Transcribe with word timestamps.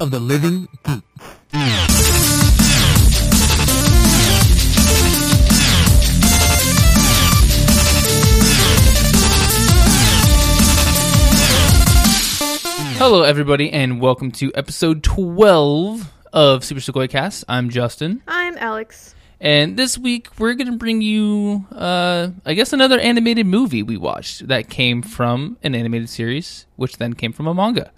of 0.00 0.10
the 0.10 0.18
living 0.18 0.66
geek. 0.84 1.02
Hello, 13.02 13.22
everybody, 13.22 13.70
and 13.70 14.00
welcome 14.00 14.30
to 14.32 14.52
episode 14.54 15.02
12 15.02 16.10
of 16.32 16.64
Super 16.64 16.80
Sequoia 16.80 17.08
Cast. 17.08 17.44
I'm 17.48 17.68
Justin, 17.70 18.22
I'm 18.28 18.56
Alex. 18.58 19.14
and 19.40 19.76
this 19.76 19.98
week 19.98 20.28
we're 20.38 20.54
going 20.54 20.70
to 20.70 20.76
bring 20.78 21.00
you, 21.02 21.66
uh, 21.72 22.28
I 22.46 22.54
guess, 22.54 22.72
another 22.72 22.98
animated 23.00 23.46
movie 23.46 23.82
we 23.82 23.96
watched 23.96 24.48
that 24.48 24.68
came 24.68 25.02
from 25.02 25.56
an 25.62 25.74
animated 25.74 26.08
series, 26.08 26.66
which 26.76 26.98
then 26.98 27.14
came 27.14 27.32
from 27.32 27.46
a 27.46 27.54
manga. 27.54 27.90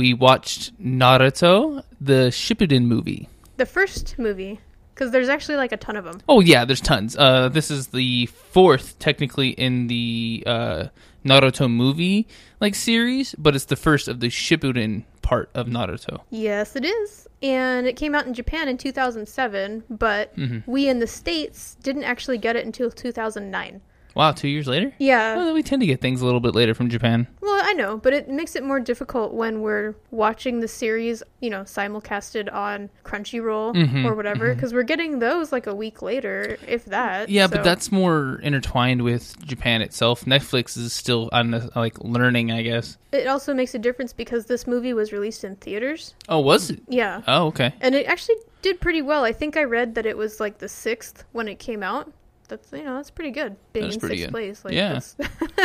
We 0.00 0.14
watched 0.14 0.72
Naruto, 0.82 1.82
the 2.00 2.30
Shippuden 2.30 2.84
movie. 2.84 3.28
The 3.58 3.66
first 3.66 4.18
movie, 4.18 4.58
because 4.94 5.10
there's 5.10 5.28
actually 5.28 5.56
like 5.56 5.72
a 5.72 5.76
ton 5.76 5.94
of 5.94 6.04
them. 6.06 6.22
Oh 6.26 6.40
yeah, 6.40 6.64
there's 6.64 6.80
tons. 6.80 7.18
Uh, 7.18 7.50
this 7.50 7.70
is 7.70 7.88
the 7.88 8.24
fourth, 8.24 8.98
technically, 8.98 9.50
in 9.50 9.88
the 9.88 10.42
uh, 10.46 10.84
Naruto 11.22 11.70
movie 11.70 12.26
like 12.60 12.74
series, 12.74 13.34
but 13.36 13.54
it's 13.54 13.66
the 13.66 13.76
first 13.76 14.08
of 14.08 14.20
the 14.20 14.28
Shippuden 14.28 15.04
part 15.20 15.50
of 15.54 15.66
Naruto. 15.66 16.20
Yes, 16.30 16.76
it 16.76 16.86
is. 16.86 17.28
And 17.42 17.86
it 17.86 17.96
came 17.96 18.14
out 18.14 18.26
in 18.26 18.32
Japan 18.32 18.68
in 18.68 18.78
2007, 18.78 19.84
but 19.90 20.34
Mm-hmm. 20.36 20.70
we 20.70 20.88
in 20.88 20.98
the 21.00 21.06
States 21.06 21.76
didn't 21.82 22.04
actually 22.04 22.38
get 22.38 22.56
it 22.56 22.64
until 22.64 22.90
2009. 22.90 23.82
Wow, 24.14 24.32
two 24.32 24.48
years 24.48 24.66
later. 24.66 24.92
Yeah. 24.98 25.36
Well, 25.36 25.54
we 25.54 25.62
tend 25.62 25.80
to 25.82 25.86
get 25.86 26.00
things 26.00 26.20
a 26.20 26.24
little 26.24 26.40
bit 26.40 26.54
later 26.54 26.74
from 26.74 26.88
Japan. 26.88 27.26
Well, 27.40 27.60
I 27.64 27.72
know, 27.74 27.96
but 27.96 28.12
it 28.12 28.28
makes 28.28 28.56
it 28.56 28.62
more 28.64 28.80
difficult 28.80 29.32
when 29.34 29.60
we're 29.60 29.94
watching 30.10 30.60
the 30.60 30.68
series, 30.68 31.22
you 31.40 31.50
know, 31.50 31.62
simulcasted 31.62 32.52
on 32.52 32.90
Crunchyroll 33.04 33.74
Mhm, 33.74 34.04
or 34.04 34.14
whatever, 34.14 34.54
because 34.54 34.72
we're 34.74 34.82
getting 34.82 35.18
those 35.18 35.52
like 35.52 35.66
a 35.66 35.74
week 35.74 36.02
later, 36.02 36.56
if 36.66 36.84
that. 36.86 37.28
Yeah, 37.28 37.46
so- 37.46 37.56
but 37.56 37.64
that's 37.64 37.92
more 37.92 38.40
intertwined 38.42 39.02
with 39.02 39.36
Japan 39.46 39.82
itself. 39.82 40.24
Netflix 40.24 40.76
is 40.76 40.92
still 40.92 41.28
on 41.32 41.50
the, 41.52 41.70
like 41.76 41.98
learning, 42.00 42.50
I 42.50 42.62
guess. 42.62 42.96
It 43.12 43.26
also 43.26 43.54
makes 43.54 43.74
a 43.74 43.78
difference 43.78 44.12
because 44.12 44.46
this 44.46 44.66
movie 44.66 44.92
was 44.92 45.12
released 45.12 45.44
in 45.44 45.56
theaters. 45.56 46.14
Oh, 46.28 46.40
was 46.40 46.70
it? 46.70 46.80
Yeah. 46.88 47.22
Oh, 47.28 47.46
okay. 47.46 47.74
And 47.80 47.94
it 47.94 48.06
actually 48.06 48.36
did 48.62 48.80
pretty 48.80 49.02
well. 49.02 49.24
I 49.24 49.32
think 49.32 49.56
I 49.56 49.64
read 49.64 49.94
that 49.94 50.06
it 50.06 50.16
was 50.16 50.40
like 50.40 50.58
the 50.58 50.68
sixth 50.68 51.24
when 51.32 51.48
it 51.48 51.58
came 51.58 51.82
out. 51.82 52.12
That's 52.50 52.70
you 52.72 52.84
know 52.84 52.96
that's 52.96 53.10
pretty 53.10 53.30
good. 53.30 53.56
Being 53.72 53.86
That's 53.86 53.96
in 53.96 54.00
sixth 54.10 54.24
good. 54.26 54.30
place, 54.30 54.64
like 54.64 54.74
Yeah. 54.74 55.00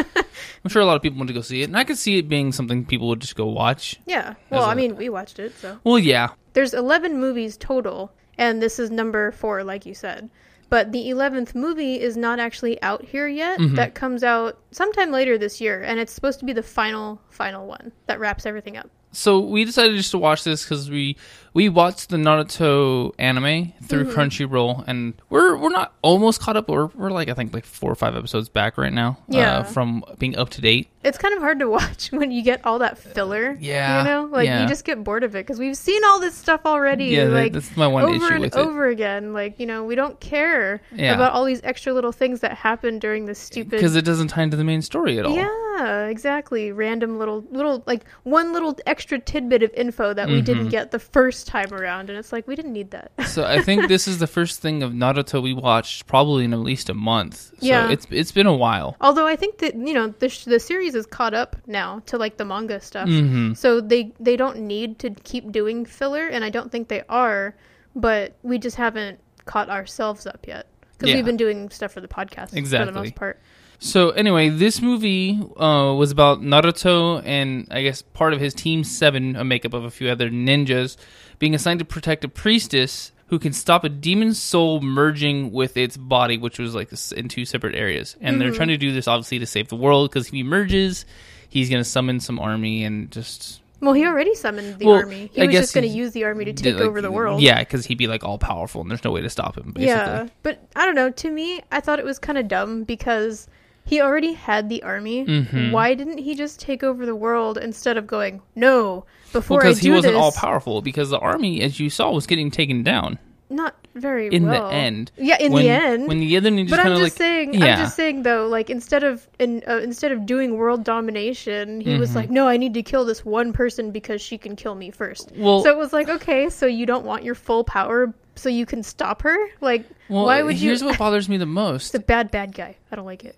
I'm 0.63 0.69
sure 0.69 0.81
a 0.81 0.85
lot 0.85 0.95
of 0.95 1.01
people 1.01 1.17
want 1.17 1.27
to 1.27 1.33
go 1.33 1.41
see 1.41 1.61
it, 1.61 1.65
and 1.65 1.77
I 1.77 1.83
could 1.83 1.97
see 1.97 2.17
it 2.17 2.27
being 2.29 2.51
something 2.51 2.85
people 2.85 3.07
would 3.09 3.19
just 3.19 3.35
go 3.35 3.45
watch. 3.47 3.99
yeah. 4.05 4.35
Well, 4.49 4.61
As 4.63 4.67
a- 4.67 4.71
I 4.71 4.75
mean, 4.75 4.95
we 4.95 5.09
watched 5.09 5.39
it, 5.39 5.55
so 5.57 5.77
Well, 5.83 5.99
yeah, 5.99 6.29
there's 6.53 6.73
eleven 6.73 7.19
movies 7.19 7.57
total, 7.57 8.11
and 8.37 8.61
this 8.61 8.79
is 8.79 8.89
number 8.91 9.31
four, 9.31 9.63
like 9.63 9.85
you 9.85 9.93
said. 9.93 10.29
But 10.69 10.91
the 10.91 11.09
eleventh 11.09 11.53
movie 11.53 11.99
is 12.01 12.17
not 12.17 12.39
actually 12.39 12.81
out 12.81 13.03
here 13.05 13.27
yet. 13.27 13.59
Mm-hmm. 13.59 13.75
That 13.75 13.93
comes 13.93 14.23
out 14.23 14.57
sometime 14.71 15.11
later 15.11 15.37
this 15.37 15.61
year, 15.61 15.81
and 15.83 15.99
it's 15.99 16.11
supposed 16.11 16.39
to 16.39 16.45
be 16.45 16.53
the 16.53 16.63
final, 16.63 17.21
final 17.29 17.67
one 17.67 17.91
that 18.07 18.19
wraps 18.19 18.45
everything 18.47 18.75
up. 18.75 18.89
so 19.11 19.39
we 19.39 19.63
decided 19.63 19.95
just 19.95 20.11
to 20.11 20.17
watch 20.17 20.43
this 20.43 20.63
because 20.63 20.89
we 20.89 21.15
we 21.55 21.69
watched 21.69 22.09
the 22.09 22.17
Naruto 22.17 23.13
anime 23.17 23.73
through 23.83 24.05
Mm-hmm. 24.05 24.19
Crunchyroll, 24.19 24.83
and 24.87 25.13
we're 25.29 25.55
we're 25.57 25.69
not 25.69 25.93
almost 26.03 26.41
caught 26.41 26.57
up. 26.57 26.67
We're 26.69 26.87
we're 26.87 27.09
like 27.11 27.29
I 27.29 27.33
think 27.33 27.53
like 27.53 27.65
four 27.65 27.91
or 27.91 27.95
five 27.95 28.15
episodes 28.15 28.49
back 28.49 28.77
right 28.77 28.93
now. 28.93 29.17
Yeah. 29.27 29.59
uh, 29.59 29.63
from 29.63 30.03
being 30.19 30.37
up 30.37 30.49
to 30.51 30.61
date. 30.61 30.89
It's 31.03 31.17
kind 31.19 31.33
of 31.35 31.39
hard 31.41 31.59
to 31.59 31.69
watch 31.77 32.11
when 32.11 32.31
you 32.31 32.41
get 32.43 32.65
all 32.65 32.79
that 32.79 32.97
filler. 32.97 33.57
Yeah, 33.59 33.99
you 33.99 34.03
know, 34.09 34.25
like 34.25 34.45
yeah. 34.47 34.61
you 34.63 34.67
just 34.67 34.83
get 34.85 35.03
bored 35.03 35.23
of 35.23 35.35
it 35.35 35.45
because 35.45 35.57
we've 35.59 35.77
seen 35.77 36.03
all 36.05 36.19
this 36.19 36.35
stuff 36.35 36.61
already. 36.65 37.05
Yeah, 37.05 37.25
like 37.25 37.53
that's 37.53 37.75
my 37.77 37.87
one 37.87 38.03
over 38.03 38.15
issue 38.15 38.25
and 38.33 38.41
with 38.41 38.55
it. 38.55 38.59
over 38.59 38.87
again. 38.87 39.31
Like 39.33 39.59
you 39.59 39.65
know, 39.65 39.85
we 39.85 39.95
don't 39.95 40.19
care 40.19 40.81
Yeah. 40.93 41.13
about 41.15 41.31
all 41.33 41.45
these 41.45 41.61
extra 41.63 41.93
little 41.93 42.11
things 42.11 42.41
that 42.41 42.53
happen 42.53 42.99
during 42.99 43.25
this 43.27 43.39
stupid. 43.39 43.71
because 43.71 43.95
it 43.95 44.03
doesn't 44.03 44.27
tie 44.27 44.43
into 44.43 44.57
the 44.57 44.63
main 44.65 44.81
story 44.81 45.17
at 45.19 45.25
all. 45.25 45.35
Yeah, 45.35 46.05
exactly. 46.07 46.71
Random 46.71 47.17
little, 47.19 47.45
little, 47.51 47.83
like 47.85 48.05
one 48.23 48.51
little 48.53 48.77
extra 48.85 49.19
tidbit 49.19 49.61
of 49.63 49.71
info 49.73 50.13
that 50.13 50.27
we 50.27 50.35
Mm-hmm. 50.35 50.43
didn't 50.45 50.69
get 50.69 50.91
the 50.91 50.99
first 50.99 51.44
time 51.45 51.71
around, 51.73 52.09
and 52.09 52.17
it's 52.19 52.33
like 52.33 52.47
we 52.47 52.55
didn't 52.55 52.73
need 52.73 52.91
that. 52.91 53.11
So 53.27 53.43
I 53.45 53.61
think 53.61 53.87
this 53.87 54.07
is 54.07 54.19
the 54.19 54.27
first 54.27 54.61
thing 54.61 54.81
of 54.83 54.91
Naruto 54.91 55.41
we 55.41 55.53
watched 55.53 56.07
probably 56.07 56.45
in 56.45 56.53
at 56.53 56.59
least 56.59 56.89
a 56.89 56.93
month. 56.93 57.35
So 57.37 57.51
Yeah. 57.61 57.89
it's 57.89 58.07
it's 58.09 58.31
been 58.31 58.47
a 58.47 58.55
while. 58.55 58.95
Although 59.01 59.27
I 59.27 59.35
think 59.35 59.57
that 59.59 59.75
you 59.75 59.93
know 59.93 60.07
the 60.19 60.29
sh- 60.29 60.45
the 60.45 60.59
series 60.59 60.95
is 60.95 61.05
caught 61.05 61.33
up 61.33 61.55
now 61.67 62.01
to 62.07 62.17
like 62.17 62.37
the 62.37 62.45
manga 62.45 62.79
stuff, 62.79 63.07
hmm 63.09 63.53
so 63.53 63.79
they 63.81 64.13
they 64.19 64.35
don't 64.35 64.59
need 64.59 64.99
to 64.99 65.09
keep 65.23 65.51
doing 65.51 65.85
filler, 65.85 66.27
and 66.27 66.43
I 66.43 66.49
don't 66.49 66.71
think 66.71 66.87
they 66.87 67.03
are, 67.09 67.55
but 67.95 68.35
we 68.43 68.57
just 68.57 68.75
haven't 68.77 69.19
caught 69.45 69.69
ourselves 69.69 70.25
up 70.25 70.45
yet 70.47 70.67
because 70.93 71.09
Yeah. 71.09 71.15
we've 71.15 71.25
been 71.25 71.37
doing 71.37 71.69
stuff 71.69 71.91
for 71.91 72.01
the 72.01 72.07
podcast 72.07 72.53
exactly. 72.55 72.87
for 72.87 72.91
the 72.93 72.99
most 72.99 73.15
part. 73.15 73.39
So 73.77 74.11
anyway, 74.11 74.47
this 74.49 74.81
movie 74.81 75.37
uh, 75.57 75.93
was 75.97 76.09
about 76.09 76.39
Naruto 76.41 77.21
and 77.25 77.67
I 77.69 77.83
guess 77.83 78.01
part 78.01 78.33
of 78.33 78.39
his 78.39 78.53
Team 78.53 78.85
Seven, 78.85 79.35
a 79.35 79.43
makeup 79.43 79.73
of 79.73 79.83
a 79.83 79.91
few 79.91 80.07
other 80.09 80.29
ninjas, 80.29 80.95
being 81.39 81.55
assigned 81.55 81.79
to 81.79 81.85
protect 81.85 82.23
a 82.23 82.27
priestess 82.27 83.11
who 83.27 83.39
can 83.39 83.53
stop 83.53 83.83
a 83.83 83.89
demon 83.89 84.33
soul 84.33 84.81
merging 84.81 85.51
with 85.51 85.77
its 85.77 85.97
body, 85.97 86.37
which 86.37 86.59
was 86.59 86.75
like 86.75 86.91
in 87.15 87.27
two 87.27 87.43
separate 87.43 87.75
areas. 87.75 88.15
And 88.21 88.39
they're 88.39 88.51
trying 88.51 88.67
to 88.67 88.77
do 88.77 88.91
this 88.93 89.07
obviously 89.07 89.39
to 89.39 89.45
save 89.47 89.67
the 89.69 89.75
world 89.75 90.09
because 90.11 90.27
if 90.27 90.33
he 90.33 90.43
merges, 90.43 91.05
he's 91.49 91.69
going 91.69 91.81
to 91.81 91.89
summon 91.89 92.19
some 92.19 92.39
army 92.39 92.83
and 92.83 93.09
just 93.11 93.61
Well, 93.81 93.93
he 93.93 94.05
already 94.05 94.35
summoned 94.35 94.77
the 94.77 94.85
Well, 94.85 94.97
army. 94.97 95.31
He 95.33 95.41
I 95.41 95.45
was 95.47 95.55
just 95.55 95.73
going 95.73 95.89
to 95.89 95.93
use 95.93 96.11
the 96.11 96.23
army 96.23 96.45
to 96.45 96.53
did, 96.53 96.63
take 96.63 96.75
like, 96.75 96.83
over 96.83 97.01
the 97.01 97.11
world. 97.11 97.41
Yeah, 97.41 97.59
because 97.59 97.85
he'd 97.87 97.97
be 97.97 98.05
like 98.07 98.23
all 98.23 98.37
powerful 98.37 98.81
and 98.81 98.91
there's 98.91 99.03
no 99.03 99.11
way 99.11 99.21
to 99.21 99.29
stop 99.29 99.57
him. 99.57 99.71
Basically. 99.71 99.85
Yeah, 99.87 100.27
but 100.43 100.63
I 100.75 100.85
don't 100.85 100.95
know. 100.95 101.09
To 101.09 101.31
me, 101.31 101.61
I 101.71 101.79
thought 101.79 101.97
it 101.97 102.05
was 102.05 102.19
kind 102.19 102.37
of 102.37 102.47
dumb 102.47 102.83
because 102.83 103.47
he 103.85 104.01
already 104.01 104.33
had 104.33 104.69
the 104.69 104.83
army. 104.83 105.25
Mhm. 105.25 105.71
Why 105.71 105.95
didn't 105.95 106.19
he 106.19 106.35
just 106.35 106.59
take 106.59 106.83
over 106.83 107.05
the 107.07 107.15
world 107.15 107.57
instead 107.57 107.97
of 107.97 108.05
going 108.05 108.41
no? 108.55 109.05
Before 109.39 109.59
because 109.61 109.79
he 109.79 109.91
wasn't 109.91 110.13
this, 110.15 110.21
all 110.21 110.31
powerful 110.31 110.81
because 110.81 111.09
the 111.09 111.19
army, 111.19 111.61
as 111.61 111.79
you 111.79 111.89
saw, 111.89 112.11
was 112.11 112.25
getting 112.27 112.49
taken 112.51 112.83
down 112.83 113.19
not 113.47 113.75
very 113.93 114.27
in 114.29 114.47
well. 114.47 114.69
the 114.69 114.73
end. 114.73 115.11
Yeah, 115.17 115.37
in 115.39 115.51
when, 115.51 115.63
the 115.63 115.69
end. 115.69 116.07
when 116.07 116.19
the 116.19 116.35
other 116.35 116.49
ninjas 116.49 116.69
but 116.71 116.79
I'm 116.79 116.87
just 116.93 117.01
like 117.03 117.11
saying. 117.13 117.53
yeah. 117.53 117.73
I'm 117.73 117.77
just 117.77 117.95
saying 117.95 118.23
though. 118.23 118.47
Like 118.47 118.71
instead 118.71 119.03
of 119.03 119.27
in, 119.37 119.61
uh, 119.67 119.77
instead 119.77 120.11
of 120.11 120.25
doing 120.25 120.57
world 120.57 120.83
domination, 120.83 121.79
he 121.79 121.95
was 121.99 122.11
Mhm. 122.11 122.15
like, 122.15 122.29
"No, 122.31 122.47
I 122.47 122.57
need 122.57 122.73
to 122.73 122.81
kill 122.81 123.05
this 123.05 123.23
one 123.23 123.53
person 123.53 123.91
because 123.91 124.19
she 124.21 124.37
can 124.39 124.55
kill 124.55 124.73
me 124.73 124.89
first. 124.89 125.31
well, 125.37 125.63
so 125.63 125.69
it 125.69 125.77
was 125.77 125.93
like, 125.93 126.09
okay, 126.09 126.49
so 126.49 126.65
you 126.65 126.87
don't 126.87 127.05
want 127.05 127.23
your 127.23 127.35
full 127.35 127.63
power, 127.63 128.11
so 128.35 128.49
you 128.49 128.65
can 128.65 128.81
stop 128.81 129.21
her. 129.21 129.37
Like, 129.61 129.85
well, 130.09 130.25
why 130.25 130.41
would 130.41 130.57
you. 130.59 130.69
here's 130.69 130.83
what 130.83 130.97
bothers 130.97 131.29
me 131.29 131.37
the 131.37 131.45
most. 131.63 131.91
the 131.91 131.99
bad, 131.99 132.31
bad 132.31 132.53
guy. 132.55 132.75
I 132.91 132.95
don't 132.95 133.05
like 133.05 133.23
it. 133.23 133.37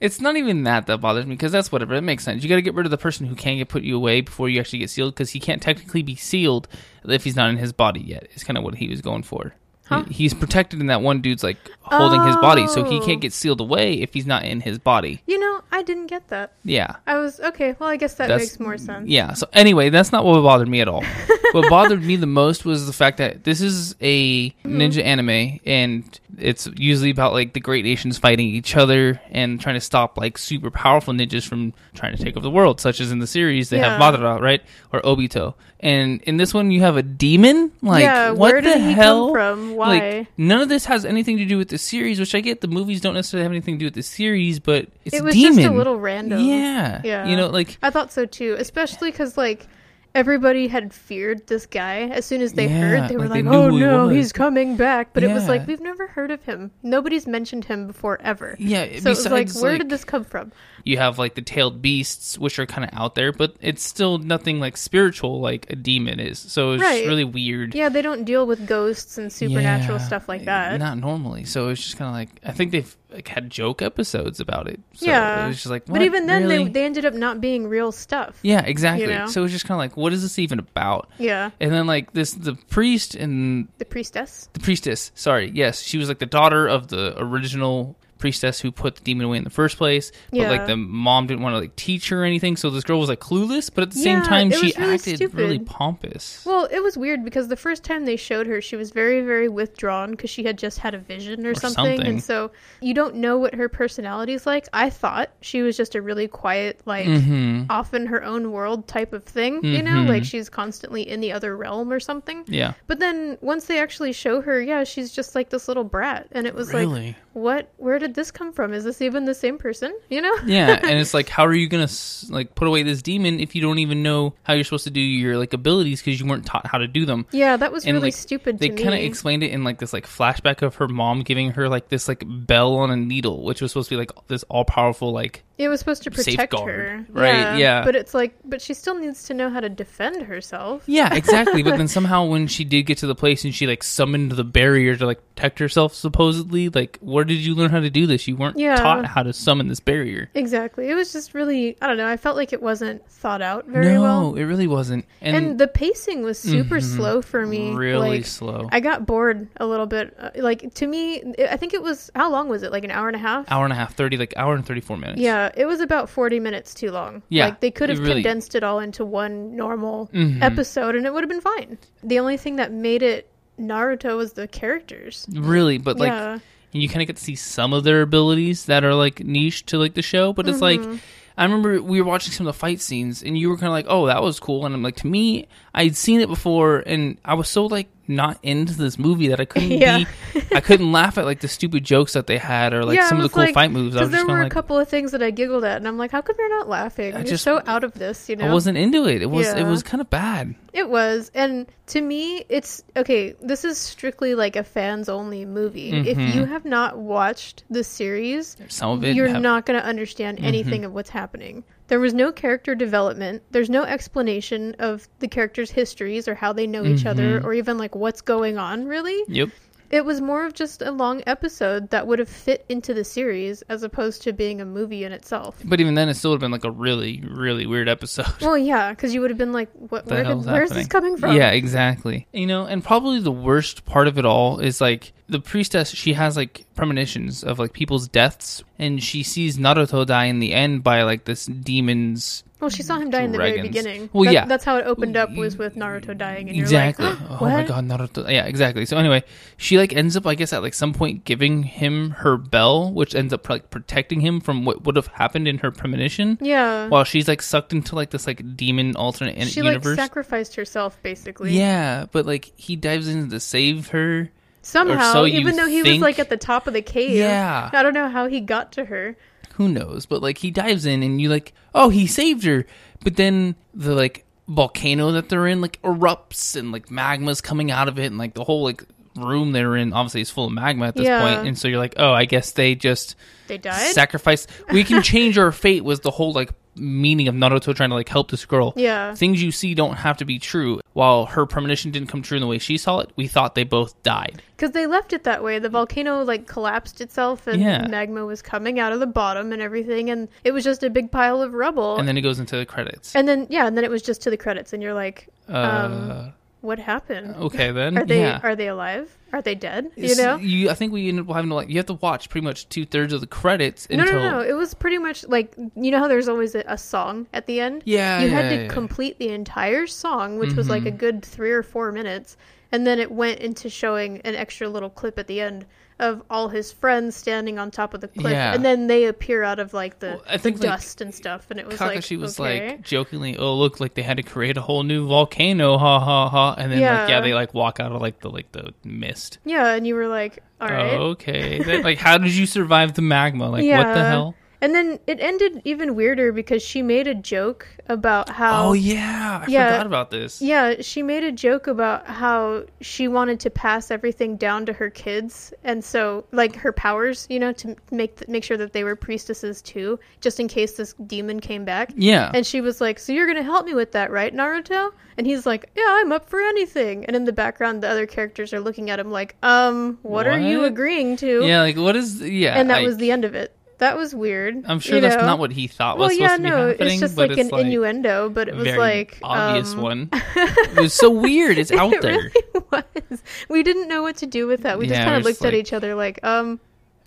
It's 0.00 0.20
not 0.20 0.36
even 0.36 0.62
that 0.62 0.86
that 0.86 0.98
bothers 0.98 1.26
me 1.26 1.34
because 1.34 1.50
that's 1.50 1.72
whatever. 1.72 1.94
It 1.94 2.02
makes 2.02 2.24
sense. 2.24 2.42
You 2.42 2.48
got 2.48 2.56
to 2.56 2.62
get 2.62 2.74
rid 2.74 2.86
of 2.86 2.90
the 2.90 2.98
person 2.98 3.26
who 3.26 3.34
can 3.34 3.56
get 3.56 3.68
put 3.68 3.82
you 3.82 3.96
away 3.96 4.20
before 4.20 4.48
you 4.48 4.60
actually 4.60 4.78
get 4.78 4.90
sealed 4.90 5.14
because 5.14 5.30
he 5.30 5.40
can't 5.40 5.60
technically 5.60 6.02
be 6.02 6.14
sealed 6.14 6.68
if 7.04 7.24
he's 7.24 7.36
not 7.36 7.50
in 7.50 7.56
his 7.56 7.72
body 7.72 8.00
yet. 8.00 8.28
Is 8.34 8.44
kind 8.44 8.56
of 8.56 8.62
what 8.62 8.76
he 8.76 8.88
was 8.88 9.00
going 9.00 9.24
for. 9.24 9.54
Huh? 9.88 10.04
He's 10.10 10.34
protected 10.34 10.80
in 10.80 10.86
that 10.88 11.00
one 11.02 11.20
dude's 11.22 11.42
like 11.42 11.56
holding 11.80 12.22
his 12.26 12.36
body, 12.36 12.66
so 12.66 12.84
he 12.84 12.98
Oh. 12.98 13.06
can't 13.06 13.20
get 13.22 13.32
sealed 13.32 13.60
away 13.60 13.94
if 13.94 14.12
he's 14.12 14.26
not 14.26 14.44
in 14.44 14.60
his 14.60 14.78
body. 14.78 15.22
You 15.26 15.38
know, 15.40 15.62
I 15.72 15.82
didn't 15.82 16.08
get 16.08 16.28
that. 16.28 16.52
Yeah. 16.62 16.96
I 17.06 17.16
was 17.18 17.40
okay. 17.40 17.74
Well, 17.78 17.88
I 17.88 17.96
guess 17.96 18.14
that 18.14 18.28
That's- 18.28 18.40
makes 18.50 18.60
more 18.60 18.76
sense. 18.76 19.08
Yeah. 19.08 19.32
So 19.32 19.46
anyway, 19.54 19.88
that's 19.88 20.12
not 20.12 20.24
what 20.26 20.40
bothered 20.42 20.68
me 20.68 20.80
at 20.82 20.88
all. 20.88 21.02
what 21.52 21.70
bothered 21.70 22.02
me 22.02 22.16
the 22.16 22.26
most 22.26 22.66
was 22.66 22.86
the 22.86 22.92
fact 22.92 23.16
that 23.18 23.44
this 23.44 23.60
is 23.62 23.94
a 24.02 24.50
Mm-hmm. 24.50 24.78
ninja 24.78 25.02
anime, 25.02 25.60
and 25.64 26.20
it's 26.36 26.68
usually 26.76 27.10
about 27.10 27.32
like 27.32 27.54
the 27.54 27.60
great 27.60 27.84
nations 27.84 28.18
fighting 28.18 28.46
each 28.48 28.76
other 28.76 29.20
and 29.30 29.58
trying 29.60 29.74
to 29.76 29.80
stop 29.80 30.18
like 30.18 30.36
super 30.36 30.70
powerful 30.70 31.14
ninjas 31.14 31.48
from 31.48 31.72
trying 31.94 32.14
to 32.14 32.22
take 32.22 32.36
over 32.36 32.44
the 32.44 32.50
world, 32.50 32.80
such 32.80 33.00
as 33.00 33.10
in 33.10 33.18
the 33.20 33.26
series 33.26 33.70
they 33.70 33.78
have 33.78 33.98
Yeah. 33.98 34.12
Madara, 34.12 34.38
right, 34.40 34.62
or 34.92 35.00
Obito. 35.00 35.54
And 35.80 36.20
in 36.22 36.38
this 36.38 36.52
one, 36.52 36.72
you 36.72 36.80
have 36.80 36.96
a 36.96 37.02
demon. 37.04 37.70
Like, 37.82 38.02
yeah, 38.02 38.30
what 38.30 38.52
where 38.52 38.60
the 38.60 38.68
did 38.74 38.80
he 38.80 38.92
hell? 38.92 39.28
Why? 39.78 39.86
Like, 39.86 40.26
none 40.36 40.60
of 40.60 40.68
this 40.68 40.84
has 40.86 41.04
anything 41.04 41.38
to 41.38 41.44
do 41.44 41.56
with 41.56 41.68
the 41.68 41.78
series, 41.78 42.18
which 42.18 42.34
I 42.34 42.40
get. 42.40 42.60
The 42.60 42.68
movies 42.68 43.00
don't 43.00 43.14
necessarily 43.14 43.44
have 43.44 43.52
anything 43.52 43.76
to 43.76 43.78
do 43.78 43.86
with 43.86 43.94
the 43.94 44.02
series, 44.02 44.58
but 44.58 44.88
it's 45.04 45.14
it 45.14 45.22
was 45.22 45.34
demon. 45.34 45.56
just 45.58 45.68
a 45.68 45.72
little 45.72 45.98
random. 45.98 46.40
Yeah. 46.40 47.00
Yeah. 47.04 47.26
You 47.28 47.36
know, 47.36 47.48
like 47.48 47.78
I 47.82 47.90
thought 47.90 48.12
so 48.12 48.26
too, 48.26 48.56
especially 48.58 49.10
because 49.10 49.36
like 49.36 49.66
everybody 50.14 50.68
had 50.68 50.92
feared 50.92 51.46
this 51.46 51.66
guy 51.66 52.00
as 52.02 52.24
soon 52.24 52.42
as 52.42 52.52
they 52.54 52.66
Yeah, 52.68 52.80
heard. 52.80 53.08
They 53.10 53.16
were 53.16 53.28
like, 53.28 53.44
like, 53.44 53.44
knew 53.44 53.50
"Oh 53.50 53.70
he 53.70 53.80
no, 53.80 54.06
was." 54.06 54.16
he's 54.16 54.32
coming 54.32 54.76
back!" 54.76 55.12
But 55.12 55.22
it 55.22 55.32
was 55.32 55.48
like 55.48 55.66
we've 55.66 55.80
never 55.80 56.06
heard 56.06 56.30
of 56.30 56.42
him. 56.44 56.70
Nobody's 56.82 57.26
mentioned 57.26 57.64
him 57.66 57.86
before 57.86 58.18
ever. 58.22 58.56
yeah. 58.58 58.84
So 59.00 59.10
it 59.10 59.16
was 59.16 59.30
like, 59.30 59.52
where 59.54 59.72
like, 59.72 59.78
did 59.82 59.90
this 59.90 60.04
come 60.04 60.24
from? 60.24 60.52
you 60.84 60.96
have 60.96 61.18
like 61.18 61.34
the 61.34 61.42
tailed 61.42 61.82
beasts, 61.82 62.38
which 62.38 62.58
are 62.58 62.64
kind 62.64 62.84
of 62.84 62.90
out 62.98 63.14
there, 63.14 63.30
but 63.32 63.54
it's 63.60 63.82
still 63.82 64.16
nothing 64.16 64.58
like 64.58 64.76
spiritual 64.76 65.38
like 65.40 65.66
a 65.70 65.76
demon 65.76 66.18
is. 66.18 66.38
So 66.38 66.72
it's 66.72 66.82
Right. 66.82 67.04
really 67.04 67.24
weird. 67.24 67.74
Yeah, 67.74 67.90
they 67.90 68.00
don't 68.00 68.24
deal 68.24 68.46
with 68.46 68.66
ghosts 68.66 69.18
and 69.18 69.30
supernatural 69.30 69.98
Yeah, 69.98 70.04
stuff 70.04 70.28
like 70.28 70.44
that. 70.46 70.78
Not 70.78 70.96
normally. 70.98 71.44
So 71.44 71.68
it's 71.68 71.82
just 71.82 71.98
kind 71.98 72.08
of 72.08 72.14
like 72.14 72.40
I 72.42 72.52
think 72.52 72.72
they've 72.72 72.96
like 73.18 73.28
had 73.28 73.50
joke 73.50 73.82
episodes 73.82 74.38
about 74.40 74.68
it. 74.68 74.80
So 74.94 75.06
Yeah. 75.06 75.44
it 75.44 75.48
was 75.48 75.56
just 75.56 75.66
like, 75.66 75.86
but 75.86 76.02
even 76.02 76.26
then, 76.26 76.42
Really? 76.44 76.64
they 76.64 76.70
they 76.70 76.84
ended 76.84 77.04
up 77.04 77.14
not 77.14 77.40
being 77.40 77.66
real 77.66 77.90
stuff. 77.90 78.38
yeah, 78.42 78.60
exactly. 78.64 79.06
you 79.06 79.12
know? 79.18 79.26
So 79.26 79.40
it 79.40 79.42
was 79.42 79.52
just 79.52 79.64
kind 79.66 79.76
of 79.76 79.80
like, 79.80 79.96
what 79.96 80.12
is 80.12 80.22
this 80.22 80.38
even 80.38 80.58
about? 80.60 81.10
Yeah. 81.18 81.50
And 81.60 81.72
then 81.72 81.86
like 81.86 82.12
this, 82.12 82.32
the 82.32 82.54
priest 82.54 83.14
and 83.16 83.68
The 83.78 83.84
priestess. 83.84 84.48
the 84.52 84.60
priestess. 84.60 85.10
Sorry, 85.14 85.50
yes, 85.52 85.82
she 85.82 85.98
was 85.98 86.08
like 86.08 86.18
the 86.20 86.26
daughter 86.26 86.66
of 86.68 86.88
the 86.88 87.14
original 87.18 87.96
priestess 88.18 88.60
who 88.60 88.70
put 88.72 88.96
the 88.96 89.02
demon 89.02 89.26
away 89.26 89.36
in 89.38 89.44
the 89.44 89.50
first 89.50 89.76
place. 89.78 90.10
But 90.30 90.40
Yeah. 90.40 90.50
like 90.50 90.66
the 90.66 90.76
mom 90.76 91.26
didn't 91.26 91.42
want 91.42 91.54
to 91.54 91.58
like 91.60 91.76
teach 91.76 92.08
her 92.10 92.24
anything, 92.24 92.56
so 92.56 92.70
this 92.70 92.84
girl 92.84 92.98
was 93.00 93.08
like 93.08 93.20
clueless. 93.20 93.70
But 93.74 93.82
at 93.82 93.90
the 93.92 93.98
same 93.98 94.22
time, 94.22 94.50
she 94.50 94.72
really 94.78 94.94
acted 94.94 95.16
stupid. 95.16 95.34
really 95.38 95.58
pompous. 95.58 96.42
Well, 96.44 96.68
it 96.70 96.82
was 96.82 96.96
weird 96.96 97.24
because 97.24 97.48
the 97.48 97.56
first 97.56 97.84
time 97.84 98.04
they 98.04 98.16
showed 98.16 98.46
her, 98.46 98.60
she 98.60 98.76
was 98.76 98.90
very, 98.90 99.20
very 99.20 99.48
withdrawn 99.48 100.10
because 100.12 100.30
she 100.30 100.42
had 100.44 100.58
just 100.58 100.78
had 100.78 100.94
a 100.94 100.98
vision 100.98 101.46
or, 101.46 101.50
Or 101.50 101.54
something. 101.54 101.84
something. 101.96 102.06
And 102.06 102.22
so 102.22 102.50
you 102.80 102.94
don't 102.94 103.16
know 103.16 103.38
what 103.38 103.54
her 103.54 103.68
personality 103.68 104.32
is 104.34 104.46
like. 104.46 104.66
I 104.72 104.90
thought 104.90 105.30
she 105.40 105.62
was 105.62 105.76
just 105.76 105.94
a 105.94 106.02
really 106.02 106.28
quiet, 106.28 106.80
like, 106.84 107.06
hmm 107.06 107.62
off 107.70 107.92
in 107.94 108.06
her 108.06 108.22
own 108.24 108.50
world 108.52 108.86
type 108.88 109.12
of 109.12 109.24
thing, 109.24 109.62
you 109.64 109.82
know? 109.82 109.90
Mhm. 109.90 110.08
Like 110.08 110.24
she's 110.24 110.48
constantly 110.48 111.08
in 111.08 111.20
the 111.20 111.32
other 111.32 111.56
realm 111.56 111.92
or 111.92 112.00
something. 112.00 112.44
Yeah. 112.46 112.72
But 112.86 112.98
then 112.98 113.36
once 113.40 113.64
they 113.66 113.78
actually 113.78 114.12
show 114.12 114.40
her, 114.40 114.60
yeah, 114.60 114.84
she's 114.84 115.12
just 115.12 115.34
like 115.34 115.50
this 115.50 115.68
little 115.68 115.84
brat. 115.84 116.28
And 116.32 116.46
it 116.46 116.54
was 116.54 116.68
like, 116.72 116.80
Really? 116.80 117.16
what? 117.32 117.70
Where 117.76 117.98
did 117.98 118.07
this 118.14 118.30
come 118.30 118.52
from? 118.52 118.72
Is 118.72 118.84
this 118.84 119.00
even 119.00 119.24
the 119.24 119.34
same 119.34 119.58
person? 119.58 119.96
You 120.08 120.20
know? 120.20 120.34
yeah, 120.46 120.80
and 120.82 120.98
it's 120.98 121.14
like, 121.14 121.28
how 121.28 121.46
are 121.46 121.54
you 121.54 121.68
gonna 121.68 121.88
like 122.30 122.54
put 122.54 122.68
away 122.68 122.82
this 122.82 123.02
demon 123.02 123.40
if 123.40 123.54
you 123.54 123.62
don't 123.62 123.78
even 123.78 124.02
know 124.02 124.34
how 124.42 124.54
you're 124.54 124.64
supposed 124.64 124.84
to 124.84 124.90
do 124.90 125.00
your 125.00 125.38
like 125.38 125.52
abilities 125.52 126.00
because 126.00 126.20
you 126.20 126.26
weren't 126.26 126.46
taught 126.46 126.66
how 126.66 126.78
to 126.78 126.88
do 126.88 127.06
them? 127.06 127.26
Yeah, 127.32 127.56
that 127.56 127.72
was 127.72 127.84
And, 127.84 127.94
really 127.94 128.08
like, 128.08 128.14
stupid 128.14 128.58
They 128.58 128.70
kind 128.70 128.94
of 128.94 129.00
explained 129.00 129.42
it 129.42 129.50
in 129.50 129.64
like 129.64 129.78
this 129.78 129.92
like 129.92 130.06
flashback 130.06 130.62
of 130.62 130.76
her 130.76 130.88
mom 130.88 131.22
giving 131.22 131.52
her 131.52 131.68
like 131.68 131.88
this 131.88 132.08
like 132.08 132.24
bell 132.26 132.76
on 132.76 132.90
a 132.90 132.96
needle, 132.96 133.44
which 133.44 133.60
was 133.60 133.72
supposed 133.72 133.88
to 133.88 133.94
be 133.94 133.98
like 133.98 134.12
this 134.28 134.44
all 134.44 134.64
powerful 134.64 135.12
like 135.12 135.44
It 135.58 135.68
was 135.68 135.80
supposed 135.80 136.04
to 136.04 136.10
protect 136.10 136.56
her. 136.58 137.04
right, 137.10 137.58
yeah. 137.58 137.84
But 137.84 137.96
it's 137.96 138.14
like, 138.14 138.36
but 138.44 138.62
she 138.62 138.74
still 138.74 138.94
needs 138.94 139.24
to 139.24 139.34
know 139.34 139.50
how 139.50 139.58
to 139.60 139.68
defend 139.68 140.22
herself. 140.22 140.84
yeah 140.86 141.12
exactly. 141.14 141.62
but 141.62 141.76
then 141.76 141.88
somehow 141.98 142.24
when 142.26 142.46
she 142.46 142.64
did 142.64 142.84
get 142.84 142.98
to 142.98 143.06
the 143.08 143.14
place 143.14 143.44
and 143.44 143.54
she 143.54 143.66
like 143.66 143.82
summoned 143.82 144.32
the 144.32 144.44
barrier 144.44 144.94
to 144.96 145.04
like 145.04 145.20
protect 145.34 145.58
herself 145.58 145.94
supposedly, 145.94 146.68
like 146.68 146.98
where 147.00 147.24
did 147.24 147.38
you 147.38 147.54
learn 147.54 147.70
how 147.70 147.80
to 147.80 147.90
do 147.90 148.06
this? 148.06 148.26
You 148.28 148.36
weren't 148.36 148.58
Yeah. 148.58 148.76
taught 148.76 149.04
how 149.06 149.22
to 149.24 149.32
summon 149.32 149.68
this 149.68 149.80
barrier. 149.80 150.30
Exactly. 150.34 150.88
It 150.90 150.94
was 150.94 151.12
just 151.12 151.34
really, 151.34 151.76
I 151.82 151.86
don't 151.88 151.96
know. 151.96 152.06
I 152.08 152.16
felt 152.16 152.36
like 152.36 152.52
it 152.52 152.62
wasn't 152.62 153.08
thought 153.10 153.42
out 153.42 153.66
very 153.66 153.94
no, 153.94 154.02
well. 154.02 154.20
No, 154.32 154.36
it 154.36 154.44
really 154.44 154.66
wasn't. 154.68 155.04
And, 155.20 155.36
And, 155.36 155.58
the 155.58 155.66
pacing 155.68 156.22
was 156.22 156.38
super 156.38 156.76
Mhm. 156.76 156.96
slow 156.96 157.22
for 157.22 157.44
me. 157.46 157.72
really 157.74 158.08
Like, 158.18 158.26
slow. 158.26 158.68
I 158.70 158.80
got 158.80 159.06
bored 159.06 159.48
a 159.56 159.66
little 159.66 159.86
bit. 159.86 160.14
Uh, 160.18 160.30
Like, 160.36 160.72
to 160.74 160.86
me, 160.86 161.22
I 161.50 161.56
think 161.56 161.74
it 161.74 161.82
was, 161.82 162.10
how 162.14 162.30
long 162.30 162.48
was 162.48 162.62
it? 162.62 162.70
Like 162.70 162.84
an 162.84 162.90
hour 162.92 163.08
and 163.08 163.16
a 163.16 163.18
half? 163.18 163.50
hour 163.50 163.64
and 163.64 163.72
a 163.72 163.76
half, 163.76 163.94
thirty 163.94 164.16
like 164.16 164.34
hour 164.36 164.54
and 164.54 164.64
thirty 164.64 164.80
four 164.80 164.96
minutes. 164.96 165.20
Yeah, 165.20 165.47
it 165.56 165.66
was 165.66 165.80
about 165.80 166.08
40 166.10 166.40
minutes 166.40 166.74
too 166.74 166.90
long. 166.90 167.22
Yeah, 167.28 167.46
Like, 167.46 167.60
they 167.60 167.70
could 167.70 167.88
have 167.88 167.98
really- 167.98 168.14
condensed 168.22 168.54
it 168.54 168.62
all 168.62 168.80
into 168.80 169.04
one 169.04 169.54
normal 169.56 170.08
Mhm. 170.12 170.42
episode 170.42 170.94
and 170.96 171.06
it 171.06 171.12
would 171.12 171.22
have 171.22 171.30
been 171.30 171.40
fine. 171.40 171.78
The 172.02 172.18
only 172.18 172.36
thing 172.36 172.56
that 172.56 172.72
made 172.72 173.02
it 173.02 173.28
Naruto 173.60 174.16
was 174.16 174.34
the 174.34 174.46
characters. 174.46 175.26
Really, 175.32 175.78
but 175.78 175.98
like 175.98 176.12
yeah. 176.12 176.38
and 176.72 176.82
you 176.82 176.88
kind 176.88 177.00
of 177.02 177.06
get 177.08 177.16
to 177.16 177.24
see 177.24 177.34
some 177.34 177.72
of 177.72 177.82
their 177.82 178.02
abilities 178.02 178.66
that 178.66 178.84
are 178.84 178.94
like 178.94 179.24
niche 179.24 179.66
to 179.66 179.78
like 179.78 179.94
the 179.94 180.02
show 180.02 180.32
but 180.32 180.46
it's 180.46 180.60
Mm-hmm. 180.60 180.90
like 180.92 181.00
i 181.38 181.42
remember 181.44 181.80
we 181.82 182.00
were 182.00 182.06
watching 182.06 182.30
some 182.32 182.46
of 182.46 182.54
the 182.54 182.58
fight 182.58 182.80
scenes 182.80 183.22
and 183.22 183.36
you 183.38 183.48
were 183.48 183.56
kind 183.56 183.66
of 183.68 183.72
like 183.72 183.86
oh 183.88 184.06
that 184.06 184.22
was 184.22 184.38
cool 184.38 184.66
and 184.66 184.74
i'm 184.74 184.82
like 184.82 184.96
to 184.96 185.06
me 185.06 185.48
i'd 185.74 185.96
seen 185.96 186.20
it 186.20 186.28
before 186.28 186.82
and 186.86 187.16
i 187.24 187.32
was 187.34 187.48
so 187.48 187.64
like 187.66 187.88
not 188.08 188.38
into 188.42 188.74
this 188.74 188.98
movie 188.98 189.28
that 189.28 189.38
i 189.40 189.44
couldn't 189.44 189.70
Yeah. 189.80 189.98
be 189.98 190.06
i 190.54 190.60
couldn't 190.60 190.90
laugh 190.92 191.18
at 191.18 191.24
like 191.26 191.40
the 191.40 191.48
stupid 191.48 191.84
jokes 191.84 192.14
that 192.14 192.26
they 192.26 192.38
had 192.38 192.72
or 192.72 192.84
like 192.84 192.96
Yeah, 192.96 193.08
some 193.08 193.18
of 193.18 193.22
the 193.22 193.28
cool 193.28 193.44
like- 193.44 193.54
fight 193.54 193.70
moves 193.70 193.94
Because 193.94 194.10
there 194.10 194.20
just 194.20 194.28
were 194.28 194.34
kind 194.34 194.40
a 194.40 194.44
like 194.44 194.52
couple 194.52 194.78
of 194.78 194.88
things 194.88 195.12
that 195.12 195.22
I 195.22 195.30
giggled 195.30 195.64
at, 195.64 195.76
and 195.76 195.86
I'm 195.86 195.98
like, 195.98 196.10
how 196.10 196.22
come 196.22 196.36
you're 196.38 196.48
not 196.48 196.68
laughing? 196.68 197.14
I 197.14 197.18
You're 197.18 197.26
just- 197.28 197.44
so 197.44 197.62
out 197.66 197.84
of 197.84 197.92
this, 197.94 198.28
you 198.28 198.36
know? 198.36 198.46
i 198.48 198.52
wasn't 198.52 198.78
into 198.78 199.06
it 199.06 199.22
it 199.22 199.26
was 199.30 199.46
it 199.48 199.64
was 199.64 199.82
kind 199.82 200.00
of 200.00 200.08
bad 200.10 200.54
It 200.72 200.88
was, 200.88 201.30
and 201.34 201.66
to 201.88 202.00
me, 202.00 202.44
it's 202.48 202.82
okay. 202.96 203.34
This 203.40 203.64
is 203.64 203.78
strictly 203.78 204.34
like 204.34 204.54
a 204.56 204.62
fans 204.62 205.08
only 205.08 205.44
movie. 205.46 205.90
If 205.90 206.16
Mhm. 206.18 206.34
you 206.34 206.44
have 206.44 206.64
not 206.66 206.98
watched 206.98 207.64
the 207.70 207.82
series, 207.82 208.56
some 208.68 208.90
of 208.90 209.02
it 209.04 209.16
you're 209.16 209.26
have- 209.26 209.36
Mm-hmm. 209.36 209.42
not 209.42 209.66
going 209.66 209.80
to 209.80 209.84
understand 209.86 210.38
anything 210.40 210.84
of 210.84 210.92
what's 210.92 211.10
happening. 211.10 211.64
There 211.88 211.98
was 212.00 212.14
no 212.14 212.30
character 212.32 212.74
development. 212.74 213.42
There's 213.50 213.68
no 213.70 213.82
explanation 213.82 214.76
of 214.78 215.08
the 215.18 215.28
characters' 215.28 215.70
histories 215.72 216.28
or 216.28 216.34
how 216.36 216.52
they 216.52 216.66
know 216.66 216.84
each 216.84 217.04
other 217.06 217.40
Mhm. 217.40 217.44
or 217.44 217.54
even 217.54 217.76
like 217.78 217.94
what's 217.94 218.20
going 218.20 218.56
on, 218.58 218.86
really. 218.86 219.22
yep 219.26 219.48
It 219.90 220.04
was 220.04 220.20
more 220.20 220.44
of 220.44 220.52
just 220.54 220.82
a 220.82 220.90
long 220.90 221.22
episode 221.26 221.90
that 221.90 222.06
would 222.06 222.18
have 222.18 222.28
fit 222.28 222.64
into 222.68 222.92
the 222.92 223.04
series 223.04 223.62
as 223.62 223.82
opposed 223.82 224.22
to 224.22 224.32
being 224.32 224.60
a 224.60 224.64
movie 224.64 225.04
in 225.04 225.12
itself. 225.12 225.56
but 225.64 225.80
even 225.80 225.94
then 225.94 226.08
it 226.08 226.14
still 226.14 226.30
would 226.32 226.36
have 226.36 226.40
been 226.40 226.50
like 226.52 226.64
a 226.64 226.70
really 226.70 227.22
really 227.28 227.66
weird 227.66 227.88
episode 227.88 228.26
Well, 228.40 228.58
yeah, 228.58 228.90
because 228.90 229.14
you 229.14 229.20
would 229.20 229.30
have 229.30 229.38
been 229.38 229.52
like, 229.52 229.70
"What? 229.72 230.06
Where 230.06 230.24
did, 230.24 230.44
where's 230.44 230.70
this 230.70 230.86
coming 230.86 231.16
from?" 231.16 231.34
Yeah, 231.36 231.50
exactly. 231.50 232.26
You 232.32 232.46
know, 232.46 232.66
and 232.66 232.84
probably 232.84 233.20
the 233.20 233.32
worst 233.32 233.84
part 233.84 234.08
of 234.08 234.18
it 234.18 234.24
all 234.24 234.58
is 234.60 234.80
like 234.80 235.12
the 235.28 235.40
priestess. 235.40 235.90
She 235.90 236.12
has 236.14 236.36
like 236.36 236.64
premonitions 236.74 237.42
of 237.44 237.58
like 237.58 237.72
people's 237.72 238.08
deaths, 238.08 238.62
and 238.78 239.02
she 239.02 239.22
sees 239.22 239.58
Naruto 239.58 240.06
die 240.06 240.26
in 240.26 240.38
the 240.40 240.52
end 240.54 240.82
by 240.82 241.02
like 241.02 241.24
this 241.24 241.46
demon's. 241.46 242.44
Well, 242.60 242.70
she 242.70 242.82
saw 242.82 242.98
him 242.98 243.10
die 243.10 243.22
in 243.22 243.30
the 243.30 243.38
very 243.38 243.52
Dragons. 243.52 243.68
beginning. 243.68 244.10
Well, 244.12 244.24
That- 244.24 244.32
yeah. 244.32 244.44
that's 244.46 244.64
how 244.64 244.78
it 244.78 244.84
opened 244.86 245.16
up 245.16 245.28
mm-hmm. 245.30 245.38
was 245.38 245.56
with 245.56 245.76
Naruto 245.76 246.16
dying, 246.18 246.48
and 246.48 246.56
you're 246.56 246.64
exactly. 246.64 247.06
like, 247.06 247.18
oh 247.30 247.38
my 247.44 247.54
"What?" 247.58 247.66
god, 247.68 247.84
Naruto. 247.86 248.28
Yeah, 248.28 248.46
exactly. 248.46 248.84
So 248.84 248.96
anyway, 248.96 249.22
she 249.56 249.78
like 249.78 249.92
ends 249.94 250.16
up, 250.16 250.26
I 250.26 250.34
guess, 250.34 250.52
at 250.52 250.62
like 250.62 250.74
some 250.74 250.92
point 250.92 251.24
giving 251.24 251.62
him 251.62 252.10
her 252.10 252.36
bell, 252.36 252.92
which 252.92 253.14
ends 253.14 253.32
up 253.32 253.48
like 253.48 253.70
protecting 253.70 254.20
him 254.20 254.40
from 254.40 254.64
what 254.64 254.84
would 254.84 254.96
have 254.96 255.06
happened 255.06 255.46
in 255.46 255.58
her 255.58 255.70
premonition. 255.70 256.36
Yeah, 256.40 256.88
While 256.88 257.04
she's 257.04 257.28
like 257.28 257.42
sucked 257.42 257.72
into 257.72 257.94
like 257.94 258.10
this 258.10 258.26
like 258.26 258.56
demon 258.56 258.96
alternate 258.96 259.36
in- 259.36 259.46
she 259.46 259.60
universe. 259.60 259.96
like 259.96 259.96
sacrificed 259.96 260.56
herself 260.56 261.00
basically. 261.02 261.56
yeah, 261.56 262.06
but 262.10 262.26
like 262.26 262.50
he 262.56 262.74
dives 262.74 263.06
in 263.06 263.30
to 263.30 263.38
save 263.38 263.88
her. 263.90 264.30
somehow, 264.62 265.12
so 265.12 265.24
you 265.24 265.38
even 265.38 265.54
though 265.56 265.68
he 265.68 265.82
think. 265.82 265.94
was 265.94 266.02
like 266.02 266.18
at 266.18 266.28
the 266.28 266.36
top 266.36 266.66
of 266.66 266.74
the 266.74 266.82
cave. 266.82 267.16
Yeah. 267.16 267.70
I 267.72 267.82
don't 267.84 267.94
know 267.94 268.08
how 268.08 268.26
he 268.26 268.40
got 268.40 268.72
to 268.72 268.84
her. 268.86 269.16
Who 269.58 269.68
knows 269.68 270.06
but 270.06 270.22
like 270.22 270.38
he 270.38 270.50
dives 270.50 270.86
in 270.86 271.02
and 271.02 271.20
you 271.20 271.28
like 271.28 271.52
oh 271.74 271.90
he 271.90 272.06
saved 272.06 272.44
her 272.44 272.64
but 273.04 273.16
then 273.16 273.54
the 273.74 273.94
like 273.94 274.24
volcano 274.48 275.12
that 275.12 275.28
they're 275.28 275.46
in 275.46 275.60
like 275.60 275.80
erupts 275.82 276.56
and 276.56 276.72
like 276.72 276.90
magma's 276.90 277.40
coming 277.40 277.70
out 277.70 277.86
of 277.86 277.98
it 277.98 278.06
and 278.06 278.16
like 278.18 278.32
the 278.34 278.42
whole 278.44 278.62
like 278.64 278.82
room 279.16 279.52
they're 279.52 279.76
in 279.76 279.92
obviously 279.92 280.20
is 280.20 280.30
full 280.30 280.46
of 280.46 280.52
magma 280.52 280.86
at 280.86 280.94
this 280.94 281.04
Yeah. 281.04 281.20
point 281.20 281.46
and 281.48 281.58
so 281.58 281.68
you're 281.68 281.78
like 281.78 281.94
oh 281.98 282.12
i 282.12 282.24
guess 282.24 282.52
they 282.52 282.74
just 282.74 283.14
They 283.48 283.58
died. 283.58 283.92
sacrifice 283.92 284.46
we 284.72 284.84
can 284.84 285.02
change 285.02 285.36
our 285.38 285.52
fate 285.52 285.84
was 285.84 286.00
the 286.00 286.10
whole 286.12 286.32
like 286.32 286.52
meaning 286.78 287.28
of 287.28 287.34
naruto 287.34 287.74
trying 287.74 287.90
to 287.90 287.94
like 287.94 288.08
help 288.08 288.30
this 288.30 288.44
girl 288.44 288.72
yeah, 288.76 289.14
things 289.14 289.42
you 289.42 289.50
see 289.52 289.74
don't 289.74 289.96
have 289.96 290.16
to 290.16 290.24
be 290.24 290.38
true 290.38 290.80
while 290.92 291.26
her 291.26 291.46
premonition 291.46 291.90
didn't 291.90 292.08
come 292.08 292.22
true 292.22 292.36
in 292.36 292.40
the 292.40 292.46
way 292.46 292.58
she 292.58 292.76
saw 292.78 292.98
it 293.00 293.10
we 293.16 293.26
thought 293.26 293.54
they 293.54 293.64
both 293.64 294.00
died 294.02 294.42
because 294.56 294.72
they 294.72 294.86
left 294.86 295.12
it 295.12 295.22
that 295.22 295.42
way. 295.44 295.60
The 295.60 295.68
volcano 295.68 296.24
like 296.24 296.48
collapsed 296.48 297.00
itself, 297.00 297.46
and 297.46 297.62
Yeah. 297.62 297.86
magma 297.86 298.26
was 298.26 298.42
coming 298.42 298.80
out 298.80 298.92
of 298.92 298.98
the 298.98 299.06
bottom 299.06 299.52
and 299.52 299.62
everything, 299.62 300.10
and 300.10 300.28
it 300.42 300.50
was 300.50 300.64
just 300.64 300.82
a 300.82 300.90
big 300.90 301.12
pile 301.12 301.40
of 301.42 301.54
rubble. 301.54 301.96
and 301.96 302.08
then 302.08 302.16
it 302.16 302.22
goes 302.22 302.40
into 302.40 302.56
the 302.56 302.66
credits 302.66 303.14
and 303.14 303.28
then 303.28 303.46
yeah, 303.50 303.66
and 303.68 303.76
then 303.76 303.84
it 303.84 303.90
was 303.90 304.02
just 304.02 304.20
to 304.22 304.30
the 304.30 304.36
credits, 304.36 304.72
and 304.72 304.82
you're 304.82 304.94
like, 304.94 305.28
uh 305.48 305.56
um, 305.86 306.32
what 306.60 306.78
happened? 306.78 307.36
okay 307.36 307.70
then 307.70 307.96
Are 307.98 308.04
they 308.04 308.20
yeah 308.20 308.40
are 308.42 308.56
they 308.56 308.68
alive? 308.68 309.16
Are 309.32 309.42
they 309.42 309.54
dead? 309.54 309.90
You 309.94 310.04
It's- 310.04 310.18
know? 310.18 310.36
you. 310.36 310.70
I 310.70 310.74
think 310.74 310.90
we 310.92 311.08
ended 311.08 311.28
up 311.28 311.34
having 311.36 311.50
to 311.50 311.54
like. 311.54 311.68
You 311.68 311.76
have 311.76 311.86
to 311.86 311.94
watch 311.94 312.30
pretty 312.30 312.46
much 312.46 312.66
two 312.70 312.86
thirds 312.86 313.12
of 313.12 313.20
the 313.20 313.26
credits 313.26 313.86
No, 313.90 314.00
until. 314.02 314.20
no, 314.20 314.30
no. 314.30 314.40
It 314.40 314.54
was 314.54 314.72
pretty 314.72 314.96
much 314.96 315.28
like 315.28 315.52
you 315.76 315.90
know 315.90 315.98
how 315.98 316.08
there's 316.08 316.28
always 316.28 316.54
a, 316.54 316.64
a 316.66 316.78
song 316.78 317.26
at 317.34 317.44
the 317.46 317.60
end. 317.60 317.82
Yeah, 317.84 318.20
you 318.20 318.28
yeah, 318.30 318.40
had 318.40 318.48
to 318.48 318.62
yeah, 318.62 318.68
complete 318.68 319.18
the 319.18 319.28
entire 319.28 319.86
song, 319.86 320.38
which 320.38 320.54
was 320.54 320.70
like 320.70 320.86
a 320.86 320.90
Mhm. 320.92 320.98
good 320.98 321.22
three 321.24 321.50
or 321.52 321.62
four 321.62 321.92
minutes, 321.92 322.38
and 322.72 322.86
then 322.86 322.98
it 322.98 323.12
went 323.12 323.40
into 323.40 323.68
showing 323.68 324.22
an 324.22 324.34
extra 324.34 324.66
little 324.68 324.88
clip 324.90 325.18
at 325.18 325.26
the 325.26 325.42
end 325.42 325.66
of 326.00 326.22
all 326.30 326.48
his 326.48 326.70
friends 326.72 327.16
standing 327.16 327.58
on 327.58 327.70
top 327.70 327.92
of 327.92 328.00
the 328.00 328.08
cliff, 328.08 328.32
Yeah. 328.32 328.54
and 328.54 328.64
then 328.64 328.86
they 328.86 329.06
appear 329.06 329.42
out 329.42 329.58
of 329.58 329.74
like 329.74 329.98
the, 329.98 330.10
Well, 330.10 330.22
I 330.28 330.36
the 330.36 330.42
think, 330.42 330.56
like, 330.60 330.68
dust 330.70 331.00
and 331.00 331.12
stuff, 331.14 331.46
and 331.50 331.58
it 331.58 331.66
was 331.66 331.80
like 331.80 331.98
Kakashi 331.98 332.16
was 332.18 332.38
okay. 332.38 332.68
like 332.70 332.82
jokingly, 332.82 333.36
"Oh, 333.36 333.54
look, 333.56 333.80
like 333.80 333.94
they 333.94 334.02
had 334.02 334.16
to 334.18 334.22
create 334.22 334.56
a 334.56 334.60
whole 334.60 334.84
new 334.84 335.08
volcano, 335.08 335.76
ha 335.76 335.98
ha 335.98 336.28
ha," 336.28 336.54
and 336.56 336.70
then 336.70 336.78
like 336.80 337.08
Yeah. 337.08 337.08
yeah, 337.08 337.20
they 337.20 337.34
like 337.34 337.52
walk 337.54 337.80
out 337.80 337.90
of 337.92 338.00
like 338.00 338.20
the 338.20 338.30
like 338.30 338.52
the 338.52 338.72
mist. 338.84 339.38
yeah, 339.44 339.74
and 339.74 339.86
you 339.86 339.94
were 339.96 340.06
like, 340.08 340.42
all 340.60 340.68
right. 340.68 340.94
Oh, 340.94 341.10
okay. 341.10 341.82
Like, 341.82 341.98
how 341.98 342.18
did 342.18 342.32
you 342.34 342.46
survive 342.46 342.94
the 342.94 343.02
magma? 343.02 343.48
Like, 343.50 343.64
what 343.68 343.94
the 343.94 344.04
hell? 344.04 344.34
And 344.60 344.74
then 344.74 344.98
it 345.06 345.20
ended 345.20 345.62
even 345.64 345.94
weirder 345.94 346.32
because 346.32 346.62
she 346.62 346.82
made 346.82 347.06
a 347.06 347.14
joke 347.14 347.66
about 347.88 348.28
how 348.28 348.68
Oh 348.70 348.72
yeah, 348.72 349.44
I 349.46 349.50
Yeah. 349.50 349.70
forgot 349.72 349.86
about 349.86 350.10
this. 350.10 350.42
Yeah, 350.42 350.74
she 350.80 351.02
made 351.02 351.22
a 351.22 351.30
joke 351.32 351.66
about 351.68 352.06
how 352.06 352.64
she 352.80 353.06
wanted 353.08 353.38
to 353.40 353.50
pass 353.50 353.90
everything 353.90 354.36
down 354.36 354.66
to 354.66 354.72
her 354.72 354.90
kids, 354.90 355.52
and 355.62 355.84
so 355.84 356.24
like 356.32 356.56
her 356.56 356.72
powers, 356.72 357.26
you 357.30 357.38
know, 357.38 357.52
to 357.52 357.76
make 357.92 358.28
make 358.28 358.42
sure 358.42 358.56
that 358.56 358.72
they 358.72 358.82
were 358.84 358.96
priestesses 358.96 359.62
too, 359.62 359.98
just 360.20 360.40
in 360.40 360.48
case 360.48 360.72
this 360.72 360.92
demon 361.06 361.38
came 361.40 361.64
back. 361.64 361.92
Yeah. 361.96 362.30
And 362.34 362.44
she 362.44 362.60
was 362.60 362.80
like, 362.80 362.98
"So 362.98 363.12
you're 363.12 363.26
gonna 363.28 363.42
help 363.44 363.64
me 363.64 363.74
with 363.74 363.92
that, 363.92 364.10
right, 364.10 364.34
Naruto?" 364.34 364.90
And 365.16 365.26
he's 365.26 365.46
like, 365.46 365.70
"Yeah, 365.76 365.84
I'm 365.88 366.10
up 366.12 366.28
for 366.28 366.40
anything." 366.40 367.04
And 367.06 367.14
in 367.14 367.24
the 367.24 367.32
background, 367.32 367.82
the 367.82 367.88
other 367.88 368.06
characters 368.06 368.52
are 368.52 368.60
looking 368.60 368.90
at 368.90 368.98
him 368.98 369.10
like, 369.10 369.36
"Um, 369.42 369.98
what, 370.02 370.26
are 370.26 370.38
you 370.38 370.64
agreeing 370.64 371.16
to?" 371.18 371.44
yeah, 371.46 371.60
like 371.62 371.76
what 371.76 371.94
is 371.96 372.20
yeah? 372.20 372.58
and 372.58 372.68
that 372.70 372.78
I- 372.78 372.84
was 372.84 372.96
the 372.96 373.10
end 373.12 373.24
of 373.24 373.34
it. 373.34 373.54
That 373.78 373.96
was 373.96 374.14
weird. 374.14 374.64
I'm 374.66 374.80
sure 374.80 375.00
that's 375.00 375.16
know? 375.16 375.26
not 375.26 375.38
what 375.38 375.52
he 375.52 375.68
thought 375.68 375.98
Well, 375.98 376.08
was 376.08 376.18
yeah, 376.18 376.36
supposed 376.36 376.38
to 376.38 376.42
be 376.42 376.50
no, 376.50 376.68
happening, 376.68 376.92
it's 376.92 377.00
just 377.00 377.16
but 377.16 377.30
like 377.30 377.38
it's 377.38 377.52
an 377.52 377.58
innuendo, 377.60 378.28
but 378.28 378.48
it 378.48 378.54
was 378.54 378.64
very 378.64 378.78
like 378.78 379.18
obvious 379.22 379.72
um, 379.74 379.80
one. 379.80 380.10
It 380.36 380.80
was 380.80 380.94
so 380.94 381.10
weird. 381.10 381.58
It's 381.58 381.70
out 381.72 381.92
it 381.92 382.02
there. 382.02 382.18
really 382.18 382.66
was. 382.72 383.22
We 383.48 383.62
didn't 383.62 383.88
know 383.88 384.02
what 384.02 384.16
to 384.18 384.26
do 384.26 384.46
with 384.46 384.62
that. 384.62 384.78
We 384.78 384.86
just 384.88 385.00
kind 385.00 385.16
of 385.16 385.24
looked 385.24 385.44
at 385.44 385.54
each 385.54 385.72
other 385.72 385.94
like, 385.94 386.22
um, 386.24 386.60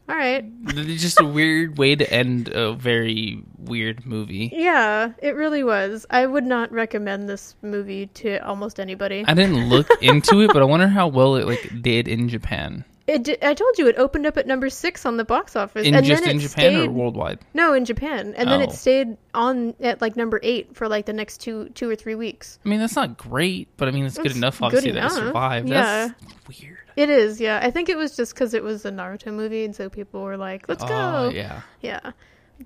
all 0.09 0.15
right. 0.15 0.43
It's 0.67 1.01
just 1.01 1.21
a 1.21 1.25
weird 1.25 1.77
way 1.77 1.95
to 1.95 2.11
end 2.11 2.49
a 2.49 2.73
very 2.73 3.41
weird 3.57 4.05
movie. 4.05 4.51
Yeah, 4.53 5.11
it 5.19 5.35
really 5.35 5.63
was. 5.63 6.05
I 6.09 6.25
would 6.25 6.43
not 6.43 6.71
recommend 6.71 7.29
this 7.29 7.55
movie 7.61 8.07
to 8.07 8.37
almost 8.45 8.79
anybody. 8.79 9.23
I 9.27 9.33
didn't 9.33 9.69
look 9.69 9.87
into 10.01 10.41
it, 10.41 10.51
but 10.51 10.61
I 10.61 10.65
wonder 10.65 10.87
how 10.87 11.07
well 11.07 11.35
it 11.35 11.45
like 11.47 11.81
did 11.81 12.07
in 12.07 12.27
Japan. 12.27 12.83
It, 13.13 13.23
di- 13.23 13.37
I 13.41 13.53
told 13.53 13.77
you 13.77 13.87
it 13.87 13.97
opened 13.97 14.25
up 14.25 14.37
at 14.37 14.47
number 14.47 14.69
six 14.69 15.05
on 15.05 15.17
the 15.17 15.25
box 15.25 15.55
office, 15.55 15.85
In 15.85 15.95
and 15.95 16.05
just 16.05 16.21
then 16.23 16.31
in 16.31 16.37
it 16.37 16.41
Japan 16.41 16.71
stayed, 16.73 16.87
or 16.87 16.91
worldwide? 16.91 17.39
no, 17.53 17.73
in 17.73 17.83
Japan, 17.85 18.33
and 18.37 18.49
then 18.49 18.61
Oh. 18.61 18.63
it 18.63 18.71
stayed 18.71 19.17
on 19.33 19.73
at 19.81 20.01
like 20.01 20.15
number 20.15 20.39
eight 20.43 20.75
for 20.75 20.87
like 20.87 21.05
the 21.05 21.13
next 21.13 21.39
two 21.39 21.69
two 21.69 21.89
or 21.89 21.95
three 21.95 22.15
weeks. 22.15 22.59
I 22.65 22.69
mean, 22.69 22.79
that's 22.79 22.95
not 22.95 23.17
great, 23.17 23.67
but 23.77 23.87
I 23.87 23.91
mean, 23.91 24.05
it's 24.05 24.17
good 24.17 24.35
enough, 24.35 24.59
good 24.59 24.65
obviously, 24.65 24.91
that 24.91 24.97
it 24.97 24.99
enough. 25.01 25.13
survived. 25.13 25.69
Yeah. 25.69 26.09
That's 26.47 26.61
weird. 26.61 26.77
It 26.95 27.09
is, 27.09 27.39
yeah. 27.41 27.59
I 27.63 27.71
think 27.71 27.89
it 27.89 27.97
was 27.97 28.15
just 28.15 28.33
because 28.33 28.53
it 28.53 28.63
was 28.63 28.85
a 28.85 28.91
Naruto 28.91 29.33
movie, 29.33 29.63
and 29.65 29.75
so 29.75 29.89
people 29.89 30.21
were 30.21 30.37
like, 30.37 30.67
"Let's 30.69 30.83
Oh, 30.83 30.87
go." 30.87 31.29
yeah. 31.33 31.61
yeah, 31.81 32.11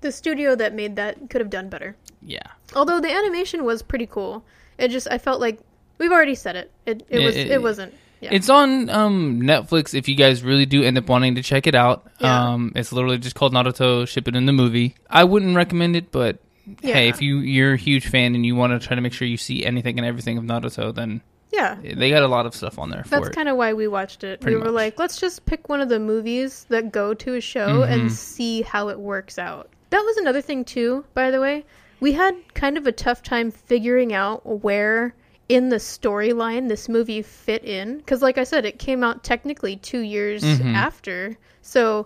the 0.00 0.10
studio 0.12 0.54
that 0.56 0.74
made 0.74 0.96
that 0.96 1.30
could 1.30 1.40
have 1.40 1.50
done 1.50 1.68
better. 1.68 1.96
Yeah. 2.22 2.40
Although 2.74 3.00
the 3.00 3.10
animation 3.12 3.64
was 3.64 3.82
pretty 3.82 4.06
cool. 4.06 4.44
It 4.78 4.88
just 4.88 5.08
I 5.10 5.18
felt 5.18 5.40
like 5.40 5.58
we've 5.98 6.12
already 6.12 6.34
said 6.34 6.56
it. 6.56 6.70
It 6.86 7.02
it 7.08 7.20
Yeah, 7.20 7.26
was 7.26 7.36
it- 7.36 7.50
it, 7.50 7.62
wasn't. 7.62 7.94
Yeah. 8.20 8.30
It's 8.32 8.48
on 8.48 8.88
um, 8.88 9.42
Netflix 9.42 9.94
if 9.94 10.08
you 10.08 10.14
guys 10.14 10.42
really 10.42 10.64
do 10.66 10.82
end 10.82 10.96
up 10.96 11.08
wanting 11.08 11.34
to 11.34 11.42
check 11.42 11.66
it 11.66 11.74
out. 11.74 12.06
Yeah. 12.18 12.52
Um, 12.52 12.72
it's 12.74 12.92
literally 12.92 13.18
just 13.18 13.34
called 13.34 13.52
Naruto 13.52 14.04
Shippuden 14.04 14.46
the 14.46 14.52
Movie. 14.52 14.94
I 15.10 15.24
wouldn't 15.24 15.54
recommend 15.54 15.96
it, 15.96 16.10
but 16.10 16.38
hey, 16.82 17.08
if 17.08 17.20
you, 17.20 17.38
you're 17.38 17.74
a 17.74 17.76
huge 17.78 18.08
fan 18.08 18.34
and 18.34 18.44
you 18.46 18.56
want 18.56 18.80
to 18.80 18.86
try 18.86 18.94
to 18.94 19.00
make 19.02 19.12
sure 19.12 19.28
you 19.28 19.36
see 19.36 19.64
anything 19.64 19.98
and 19.98 20.06
everything 20.06 20.38
of 20.38 20.44
Naruto, 20.44 20.94
then 20.94 21.20
yeah. 21.52 21.76
they 21.82 22.10
got 22.10 22.22
a 22.22 22.28
lot 22.28 22.46
of 22.46 22.54
stuff 22.54 22.78
on 22.78 22.90
there 22.90 23.04
for 23.04 23.10
That's 23.10 23.28
kind 23.28 23.48
of 23.48 23.56
why 23.56 23.74
we 23.74 23.86
watched 23.86 24.24
it. 24.24 24.40
Pretty 24.40 24.56
we 24.56 24.60
were 24.62 24.68
much. 24.72 24.74
like, 24.74 24.98
let's 24.98 25.20
just 25.20 25.44
pick 25.46 25.68
one 25.68 25.80
of 25.80 25.88
the 25.90 26.00
movies 26.00 26.64
that 26.70 26.92
go 26.92 27.12
to 27.14 27.34
a 27.34 27.40
show 27.40 27.80
Mhm. 27.80 27.90
and 27.92 28.12
see 28.12 28.62
how 28.62 28.88
it 28.88 28.98
works 28.98 29.38
out. 29.38 29.68
That 29.90 30.00
was 30.00 30.16
another 30.16 30.40
thing 30.40 30.64
too, 30.64 31.04
by 31.14 31.30
the 31.30 31.40
way. 31.40 31.64
We 32.00 32.12
had 32.12 32.34
kind 32.54 32.76
of 32.76 32.86
a 32.86 32.92
tough 32.92 33.22
time 33.22 33.50
figuring 33.50 34.12
out 34.12 34.62
where 34.62 35.14
in 35.48 35.68
the 35.68 35.76
storyline 35.76 36.68
this 36.68 36.88
movie 36.88 37.22
fit 37.22 37.64
in 37.64 37.98
because 37.98 38.22
like 38.22 38.38
I 38.38 38.44
said, 38.44 38.64
it 38.64 38.78
came 38.78 39.04
out 39.04 39.22
technically 39.22 39.76
2 39.76 40.00
years 40.00 40.42
Mhm. 40.42 40.74
after. 40.74 41.36
So 41.62 42.04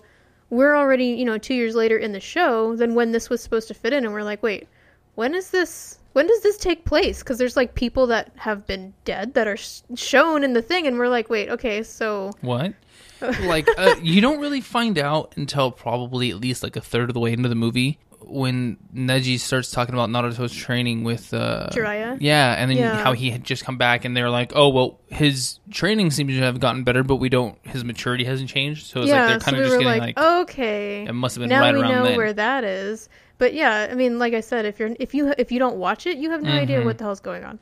we're 0.50 0.74
already, 0.76 1.06
you 1.06 1.24
know, 1.24 1.38
2 1.38 1.54
years 1.54 1.74
later 1.74 1.96
in 1.96 2.12
the 2.12 2.20
show 2.20 2.76
than 2.76 2.94
when 2.94 3.12
this 3.12 3.30
was 3.30 3.40
supposed 3.42 3.68
to 3.68 3.74
fit 3.74 3.92
in 3.92 4.04
and 4.04 4.12
we're 4.12 4.22
like, 4.24 4.42
"Wait, 4.42 4.66
when 5.14 5.34
is 5.34 5.50
this 5.50 5.96
when 6.12 6.26
does 6.26 6.40
this 6.42 6.56
take 6.58 6.84
place 6.84 7.20
because 7.20 7.38
there's 7.38 7.56
like 7.56 7.74
people 7.76 8.08
that 8.08 8.32
have 8.34 8.66
been 8.66 8.92
dead 9.04 9.32
that 9.34 9.46
are 9.46 9.56
sh- 9.56 9.80
shown 9.94 10.42
in 10.42 10.54
the 10.54 10.62
thing 10.62 10.88
and 10.88 10.98
we're 10.98 11.06
like 11.08 11.30
wait 11.30 11.48
okay 11.48 11.84
so 11.84 12.32
What? 12.40 12.74
like 13.42 13.68
uh, 13.78 13.94
you 14.02 14.20
don't 14.20 14.40
really 14.40 14.60
find 14.60 14.98
out 14.98 15.32
until 15.36 15.70
probably 15.70 16.30
at 16.30 16.40
least 16.40 16.64
like 16.64 16.74
a 16.74 16.80
third 16.80 17.10
of 17.10 17.14
the 17.14 17.20
way 17.20 17.32
into 17.32 17.48
the 17.48 17.54
movie 17.54 17.98
when 18.30 18.76
Neji 18.94 19.38
starts 19.38 19.70
talking 19.70 19.94
about 19.94 20.08
Naruto's 20.08 20.54
training 20.54 21.04
with 21.04 21.34
uh 21.34 21.68
Jiraiya? 21.72 22.18
Yeah, 22.20 22.54
and 22.56 22.70
then 22.70 22.78
Yeah. 22.78 22.96
how 23.02 23.12
he 23.12 23.30
had 23.30 23.44
just 23.44 23.64
come 23.64 23.76
back 23.78 24.04
and 24.04 24.16
they're 24.16 24.30
like, 24.30 24.52
"Oh, 24.54 24.68
well, 24.68 25.00
his 25.08 25.58
training 25.70 26.10
seems 26.10 26.32
to 26.34 26.40
have 26.40 26.60
gotten 26.60 26.84
better, 26.84 27.02
but 27.02 27.16
we 27.16 27.28
don't 27.28 27.58
his 27.66 27.84
maturity 27.84 28.24
hasn't 28.24 28.48
changed." 28.48 28.86
So 28.86 29.00
it's 29.00 29.08
yeah 29.08 29.20
like 29.20 29.28
they're 29.28 29.40
so 29.40 29.44
kind 29.44 29.56
we 29.56 29.62
of 29.62 29.66
just 29.66 29.76
were 29.76 29.82
getting 29.84 30.00
like, 30.00 30.16
like, 30.16 30.26
okay 30.48 31.04
it 31.06 31.12
must 31.12 31.34
have 31.36 31.40
been 31.40 31.48
now 31.50 31.60
right 31.60 31.74
we 31.74 31.80
around 31.80 31.92
know 31.92 32.04
then. 32.04 32.16
where 32.16 32.32
that 32.32 32.64
is 32.64 33.08
but 33.38 33.52
yeah 33.54 33.88
i 33.90 33.94
mean 33.94 34.18
like 34.18 34.34
i 34.34 34.40
said 34.40 34.64
if 34.64 34.78
you're 34.78 34.90
if 35.00 35.14
you 35.14 35.32
if 35.38 35.50
you 35.52 35.58
don't 35.58 35.76
watch 35.76 36.06
it 36.06 36.16
you 36.18 36.30
have 36.30 36.42
no 36.42 36.52
idea 36.52 36.80
Mhm. 36.80 36.84
what 36.84 36.98
the 36.98 37.04
hell's 37.04 37.20
going 37.20 37.44
on 37.44 37.58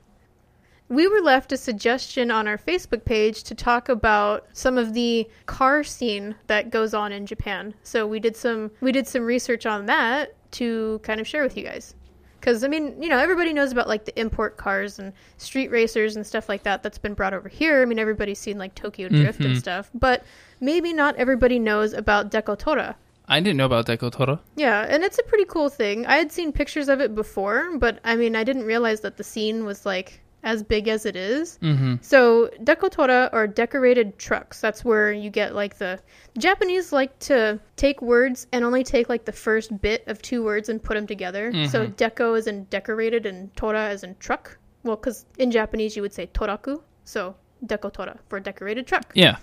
we 0.91 1.07
were 1.07 1.21
left 1.21 1.53
a 1.53 1.59
suggestion 1.59 2.31
on 2.31 2.49
our 2.49 2.57
Facebook 2.57 3.05
page 3.05 3.43
to 3.43 3.55
talk 3.55 3.91
about 3.91 4.47
some 4.55 4.79
of 4.79 4.95
the 4.95 5.29
car 5.45 5.85
scene 5.85 6.35
that 6.47 6.71
goes 6.71 6.95
on 6.95 7.13
in 7.13 7.27
Japan. 7.27 7.75
So 7.83 8.07
we 8.07 8.19
did 8.21 8.35
some 8.39 8.71
we 8.81 8.91
did 8.91 9.07
some 9.07 9.23
research 9.27 9.67
on 9.67 9.85
that 9.85 10.35
to 10.53 11.01
kind 11.03 11.21
of 11.21 11.27
share 11.27 11.43
with 11.43 11.57
you 11.57 11.65
guys. 11.65 11.95
Cuz 12.41 12.63
I 12.63 12.69
mean, 12.69 13.03
you 13.03 13.09
know, 13.09 13.19
everybody 13.19 13.53
knows 13.53 13.73
about 13.73 13.89
like 13.89 14.05
the 14.05 14.19
import 14.19 14.57
cars 14.57 14.99
and 14.99 15.13
street 15.39 15.71
racers 15.71 16.15
and 16.17 16.27
stuff 16.27 16.49
like 16.49 16.63
that 16.63 16.83
that's 16.83 16.99
been 16.99 17.15
brought 17.15 17.35
over 17.35 17.49
here. 17.49 17.83
I 17.83 17.85
mean, 17.85 17.99
everybody's 17.99 18.39
seen 18.39 18.59
like 18.59 18.75
Tokyo 18.75 19.09
Drift 19.09 19.41
and 19.41 19.57
Mhm. 19.57 19.59
stuff, 19.59 19.91
but 19.93 20.23
maybe 20.61 20.93
not 20.93 21.17
everybody 21.17 21.59
knows 21.59 21.93
about 21.93 22.31
Dekotora. 22.31 22.95
I 23.31 23.41
didn't 23.41 23.59
know 23.59 23.67
about 23.67 23.87
Deco 23.87 24.11
Tora. 24.11 24.41
Yeah, 24.57 24.87
and 24.89 25.05
it's 25.05 25.19
a 25.19 25.23
pretty 25.25 25.45
cool 25.45 25.69
thing. 25.69 26.07
I 26.07 26.17
had 26.17 26.33
seen 26.33 26.51
pictures 26.51 26.89
of 26.89 27.01
it 27.03 27.15
before, 27.15 27.77
but 27.77 27.99
I 28.03 28.17
mean, 28.17 28.35
I 28.35 28.43
didn't 28.43 28.65
realize 28.65 29.01
that 29.01 29.19
the 29.19 29.25
scene 29.25 29.67
was 29.67 29.85
like 29.85 30.21
as 30.45 30.63
big 30.63 30.89
as 30.89 31.05
it 31.05 31.17
is. 31.17 31.59
Mm-hmm. 31.63 31.97
So, 32.01 32.49
dekotora 32.63 33.29
are 33.33 33.47
decorated 33.47 34.19
trucks. 34.19 34.61
That's 34.61 34.85
where 34.85 35.13
you 35.13 35.31
get 35.31 35.55
like 35.55 35.79
the 35.79 35.99
Japanese 36.39 36.93
like 36.93 37.19
to 37.21 37.59
take 37.77 38.01
words 38.01 38.47
and 38.53 38.65
only 38.65 38.85
take 38.85 39.09
like 39.09 39.25
the 39.25 39.33
first 39.33 39.81
bit 39.81 40.05
of 40.07 40.23
two 40.23 40.45
words 40.45 40.69
and 40.69 40.83
put 40.83 40.95
them 40.95 41.07
together. 41.07 41.53
So, 41.69 41.87
Mhm. 41.87 41.97
deco 41.97 42.39
is 42.39 42.47
in 42.47 42.65
decorated 42.65 43.27
and 43.27 43.55
tora 43.57 43.91
is 43.91 44.05
in 44.05 44.15
truck. 44.21 44.57
Well, 44.85 44.97
because 44.97 45.27
in 45.39 45.51
Japanese 45.51 45.97
you 45.97 46.03
would 46.03 46.13
say 46.13 46.29
toraku. 46.29 46.83
So, 47.05 47.35
dekotora 47.67 48.19
for 48.29 48.39
decorated 48.39 48.87
truck. 48.87 49.11
Yeah. 49.15 49.37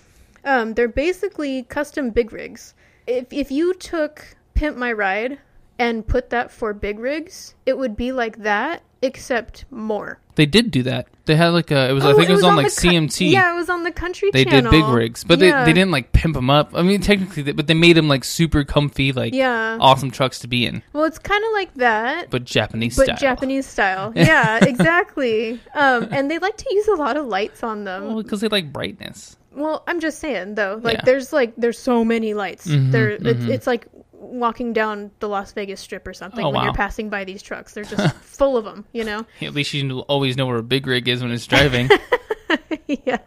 Um, 0.44 0.74
they're 0.74 0.88
basically 0.88 1.64
custom 1.64 2.10
big 2.10 2.32
rigs. 2.32 2.74
If 3.06 3.32
if 3.32 3.50
you 3.50 3.74
took 3.74 4.24
Pimp 4.54 4.76
My 4.78 4.92
Ride 4.92 5.38
and 5.78 6.06
put 6.06 6.30
that 6.30 6.50
for 6.50 6.72
big 6.72 6.98
rigs, 6.98 7.54
it 7.66 7.76
would 7.76 7.96
be 7.96 8.12
like 8.12 8.38
that 8.38 8.82
except 9.02 9.66
more. 9.70 10.20
They 10.36 10.46
did 10.46 10.70
do 10.70 10.82
that. 10.84 11.08
They 11.24 11.34
had 11.34 11.48
like 11.48 11.70
a. 11.72 11.88
It 11.90 11.92
was. 11.92 12.04
I 12.04 12.12
Oh, 12.12 12.16
think 12.16 12.28
it 12.28 12.32
was, 12.34 12.44
on, 12.44 12.54
like 12.56 12.72
the 12.72 12.80
cou- 12.80 12.88
CMT. 12.88 13.30
yeah, 13.32 13.52
it 13.52 13.56
was 13.56 13.68
on 13.68 13.82
the 13.82 13.90
Country 13.90 14.30
They 14.32 14.44
Channel. 14.44 14.70
did 14.70 14.82
big 14.82 14.84
rigs, 14.88 15.24
but 15.24 15.38
Yeah. 15.40 15.64
they 15.64 15.72
they 15.72 15.80
didn't 15.80 15.90
like 15.90 16.12
pimp 16.12 16.34
them 16.34 16.48
up. 16.50 16.70
I 16.74 16.82
mean, 16.82 17.00
technically, 17.00 17.42
they, 17.42 17.52
but 17.52 17.66
they 17.66 17.74
made 17.74 17.94
them 17.96 18.06
like 18.06 18.22
super 18.22 18.62
comfy, 18.62 19.12
like 19.12 19.34
Yeah. 19.34 19.78
awesome 19.80 20.10
trucks 20.12 20.38
to 20.40 20.46
be 20.46 20.64
in, 20.66 20.82
Well, 20.92 21.04
it's 21.04 21.18
kind 21.18 21.42
of 21.44 21.50
like 21.52 21.74
that, 21.74 22.30
but 22.30 22.44
Japanese 22.44 22.96
but 22.96 23.04
style. 23.06 23.16
Japanese 23.16 23.66
style. 23.66 24.12
Yeah, 24.16 24.64
exactly. 24.64 25.58
Um, 25.74 26.08
and 26.12 26.30
they 26.30 26.38
like 26.38 26.56
to 26.58 26.66
use 26.70 26.86
a 26.88 26.94
lot 26.94 27.16
of 27.16 27.26
lights 27.26 27.62
on 27.62 27.84
them. 27.84 28.06
Well, 28.06 28.22
because 28.22 28.40
they 28.40 28.48
like 28.48 28.72
brightness. 28.72 29.36
Well, 29.54 29.82
I'm 29.86 30.00
just 30.00 30.18
saying 30.18 30.54
though, 30.54 30.78
like 30.82 30.98
Yeah. 30.98 31.04
there's 31.06 31.32
like 31.32 31.54
there's 31.56 31.78
so 31.78 32.04
many 32.04 32.34
lights. 32.34 32.66
Mhm, 32.66 32.92
there, 32.92 33.08
it's, 33.10 33.22
mhm. 33.44 33.48
it's 33.48 33.66
like 33.66 33.86
walking 34.26 34.72
down 34.72 35.10
the 35.20 35.28
Las 35.28 35.52
Vegas 35.52 35.80
Strip 35.80 36.06
or 36.06 36.12
something 36.14 36.44
Oh, 36.44 36.50
when 36.50 36.64
you're 36.64 36.72
passing 36.72 37.08
by 37.08 37.24
these 37.24 37.42
trucks. 37.42 37.74
They're 37.74 37.84
just 37.84 38.14
full 38.22 38.56
of 38.56 38.64
them, 38.64 38.84
you 38.92 39.04
know. 39.04 39.26
At 39.40 39.54
least 39.54 39.72
you 39.74 40.00
always 40.00 40.36
know 40.36 40.46
where 40.46 40.56
a 40.58 40.62
big 40.62 40.86
rig 40.86 41.08
is 41.08 41.22
when 41.22 41.32
it's 41.32 41.46
driving. 41.46 41.88
yeah, 42.86 43.18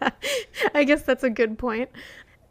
I 0.73 0.83
guess 0.83 1.03
that's 1.03 1.23
a 1.23 1.29
good 1.29 1.57
point. 1.57 1.89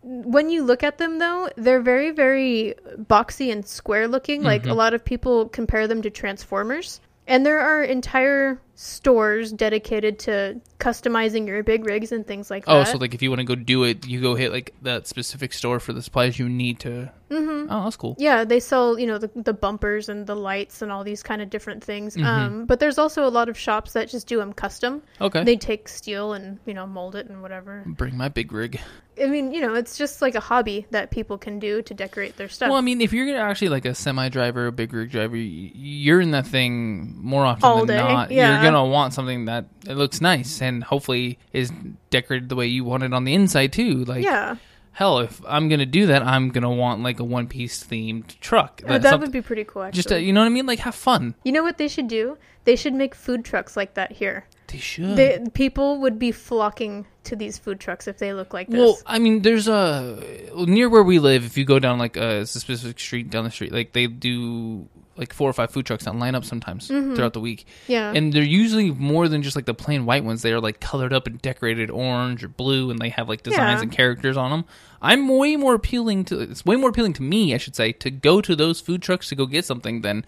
When 0.03 0.49
you 0.49 0.63
look 0.63 0.83
at 0.83 0.99
them, 0.99 1.19
though, 1.19 1.49
they're 1.57 1.81
very, 1.81 2.11
very 2.13 2.75
boxy 2.97 3.51
and 3.53 3.67
square 3.67 4.07
looking. 4.09 4.43
Like 4.43 4.65
a 4.65 4.71
Mhm. 4.71 4.77
lot 4.77 4.95
of 4.95 5.05
people 5.05 5.49
compare 5.49 5.87
them 5.89 6.03
to 6.03 6.11
Transformers. 6.11 7.01
And 7.27 7.45
there 7.45 7.59
are 7.61 7.83
entire 7.83 8.61
stores 8.81 9.51
dedicated 9.51 10.21
to 10.21 10.61
customizing 10.79 11.49
your 11.49 11.65
big 11.65 11.85
rigs 11.85 12.13
and 12.13 12.25
things 12.25 12.49
like 12.49 12.63
oh, 12.69 12.79
that. 12.79 12.89
Oh, 12.89 12.93
so 12.93 12.99
like 12.99 13.13
if 13.13 13.21
you 13.23 13.29
want 13.29 13.41
to 13.41 13.45
go 13.45 13.57
do 13.57 13.83
it, 13.83 14.07
you 14.07 14.21
go 14.21 14.37
hit 14.37 14.53
like 14.53 14.73
that 14.83 15.09
specific 15.09 15.53
store 15.53 15.81
for 15.81 15.93
the 15.93 16.01
supplies 16.01 16.39
you 16.39 16.49
need 16.49 16.79
to. 16.81 17.11
Mm-hmm. 17.29 17.71
Oh, 17.71 17.85
that's 17.85 17.97
cool. 17.97 18.15
Yeah, 18.19 18.45
they 18.45 18.61
sell, 18.61 18.97
you 18.97 19.07
know, 19.07 19.19
the, 19.19 19.31
the 19.35 19.53
bumpers 19.53 20.09
and 20.09 20.27
the 20.27 20.37
lights 20.37 20.81
and 20.81 20.93
all 20.93 21.03
these 21.03 21.25
kind 21.25 21.43
of 21.43 21.51
different 21.51 21.83
things. 21.83 22.17
Mhm. 22.17 22.25
Um, 22.25 22.67
but 22.67 22.79
there's 22.79 22.99
also 22.99 23.27
a 23.27 23.29
lot 23.29 23.49
of 23.49 23.59
shops 23.59 23.95
that 23.95 24.09
just 24.09 24.29
do 24.29 24.39
them 24.39 24.53
custom. 24.53 25.03
Okay. 25.21 25.43
They 25.43 25.57
take 25.57 25.89
steel 25.89 26.33
and, 26.33 26.59
you 26.65 26.73
know, 26.73 26.87
mold 26.87 27.17
it 27.17 27.29
and 27.29 27.43
whatever. 27.43 27.83
Bring 27.85 28.17
my 28.17 28.29
big 28.29 28.53
rig. 28.53 28.81
I 29.21 29.27
mean, 29.27 29.53
you 29.53 29.61
know, 29.61 29.75
it's 29.75 29.99
just 29.99 30.23
like 30.23 30.37
a 30.37 30.41
hobby 30.41 30.87
that 30.93 31.11
people 31.11 31.39
can 31.39 31.59
do 31.59 31.83
to 31.83 31.93
decorate 31.95 32.37
their 32.37 32.49
stuff. 32.49 32.69
Well, 32.69 32.79
I 32.79 32.83
mean, 32.83 33.01
if 33.01 33.13
you're 33.13 33.37
actually 33.37 33.71
like 33.71 33.85
a 33.85 33.95
semi 33.95 34.29
driver, 34.29 34.69
a 34.69 34.73
big 34.73 34.93
rig 34.93 35.11
driver, 35.11 35.37
you're 35.37 36.21
in 36.21 36.31
that 36.31 36.47
thing 36.47 37.17
more 37.21 37.45
often 37.45 37.65
All 37.65 37.85
than 37.85 37.97
day, 37.97 37.97
not. 37.99 38.31
yeah. 38.31 38.63
You're 38.63 38.68
gonna 38.73 38.91
want 38.91 39.15
something 39.15 39.47
that 39.47 39.67
it 39.87 39.95
looks 39.95 40.21
nice 40.21 40.61
and 40.63 40.83
hopefully 40.85 41.39
is 41.53 41.73
decorated 42.11 42.49
the 42.49 42.57
way 42.57 42.67
you 42.67 42.85
want 42.85 43.03
it 43.03 43.13
on 43.13 43.25
the 43.25 43.35
inside 43.35 43.73
too. 43.73 44.05
Like, 44.05 44.25
yeah. 44.25 44.57
hell, 44.93 45.19
if 45.19 45.41
I'm 45.47 45.69
gonna 45.69 45.87
do 45.87 46.07
that, 46.07 46.23
I'm 46.23 46.51
gonna 46.51 46.71
want 46.71 47.03
like 47.03 47.21
a 47.21 47.25
One 47.25 47.47
Piece 47.47 47.83
themed 47.85 48.39
truck. 48.41 48.83
Uh, 48.85 48.99
That's 48.99 49.05
that 49.05 49.21
would 49.21 49.33
be 49.33 49.43
pretty 49.43 49.65
cool. 49.65 49.83
Actually. 49.83 49.97
just 49.97 50.13
uh, 50.13 50.17
you 50.17 50.33
know 50.33 50.41
what 50.41 50.47
I 50.47 50.51
mean? 50.51 50.67
Like 50.67 50.81
have 50.81 50.95
fun. 50.95 51.35
you 51.45 51.53
know 51.53 51.63
what 51.63 51.79
they 51.79 51.89
should 51.89 52.09
do? 52.09 52.39
They 52.65 52.77
should 52.77 52.95
make 52.95 53.15
food 53.15 53.45
trucks 53.45 53.77
like 53.77 53.95
that 53.95 54.13
here. 54.13 54.45
They 54.69 54.79
should. 54.79 55.17
They, 55.17 55.43
people 55.55 56.01
would 56.01 56.19
be 56.19 56.31
flocking 56.33 57.07
to 57.25 57.35
these 57.35 57.57
food 57.57 57.81
trucks 57.81 58.07
if 58.07 58.19
they 58.19 58.35
look 58.35 58.53
like 58.53 58.69
this. 58.69 58.79
Well, 58.79 58.99
I 59.07 59.19
mean, 59.19 59.41
there's 59.41 59.69
a 59.69 60.23
near 60.55 60.89
where 60.91 61.03
we 61.03 61.19
live. 61.19 61.45
If 61.45 61.57
you 61.57 61.65
go 61.65 61.79
down 61.79 61.99
like 61.99 62.17
a 62.17 62.45
specific 62.45 63.01
street 63.01 63.31
down 63.31 63.45
the 63.45 63.51
street, 63.51 63.73
like 63.73 63.95
they 63.95 64.07
do 64.07 64.87
like 65.19 65.33
four 65.33 65.51
or 65.51 65.53
five 65.53 65.71
food 65.71 65.85
trucks 65.85 66.05
that 66.05 66.15
line 66.15 66.35
up 66.35 66.45
sometimes 66.45 66.89
Mm-hmm. 66.89 67.15
throughout 67.17 67.33
the 67.35 67.41
week, 67.41 67.67
yeah. 67.89 68.13
and 68.15 68.33
they're 68.33 68.43
usually 68.43 68.91
more 68.93 69.29
than 69.29 69.43
just 69.43 69.57
like 69.57 69.67
the 69.67 69.75
plain 69.75 70.07
white 70.07 70.25
ones. 70.25 70.43
They 70.43 70.53
are 70.53 70.61
like 70.61 70.81
colored 70.81 71.13
up 71.13 71.27
and 71.27 71.41
decorated 71.43 71.91
orange 71.91 72.43
or 72.45 72.49
blue, 72.49 72.91
and 72.91 72.99
they 72.99 73.09
have 73.11 73.29
like 73.29 73.43
designs 73.43 73.79
Yeah. 73.79 73.83
and 73.83 73.93
characters 73.93 74.37
on 74.37 74.51
them. 74.51 74.65
I'm 75.03 75.29
way 75.29 75.57
more 75.57 75.75
appealing 75.75 76.25
to. 76.27 76.41
It's 76.41 76.65
way 76.65 76.77
more 76.77 76.91
appealing 76.91 77.13
to 77.15 77.23
me, 77.23 77.55
I 77.55 77.59
should 77.59 77.77
say, 77.77 77.93
to 77.93 78.11
go 78.11 78.41
to 78.41 78.57
those 78.57 78.81
food 78.81 79.03
trucks 79.03 79.29
to 79.29 79.35
go 79.35 79.47
get 79.47 79.65
something 79.65 80.01
than 80.03 80.25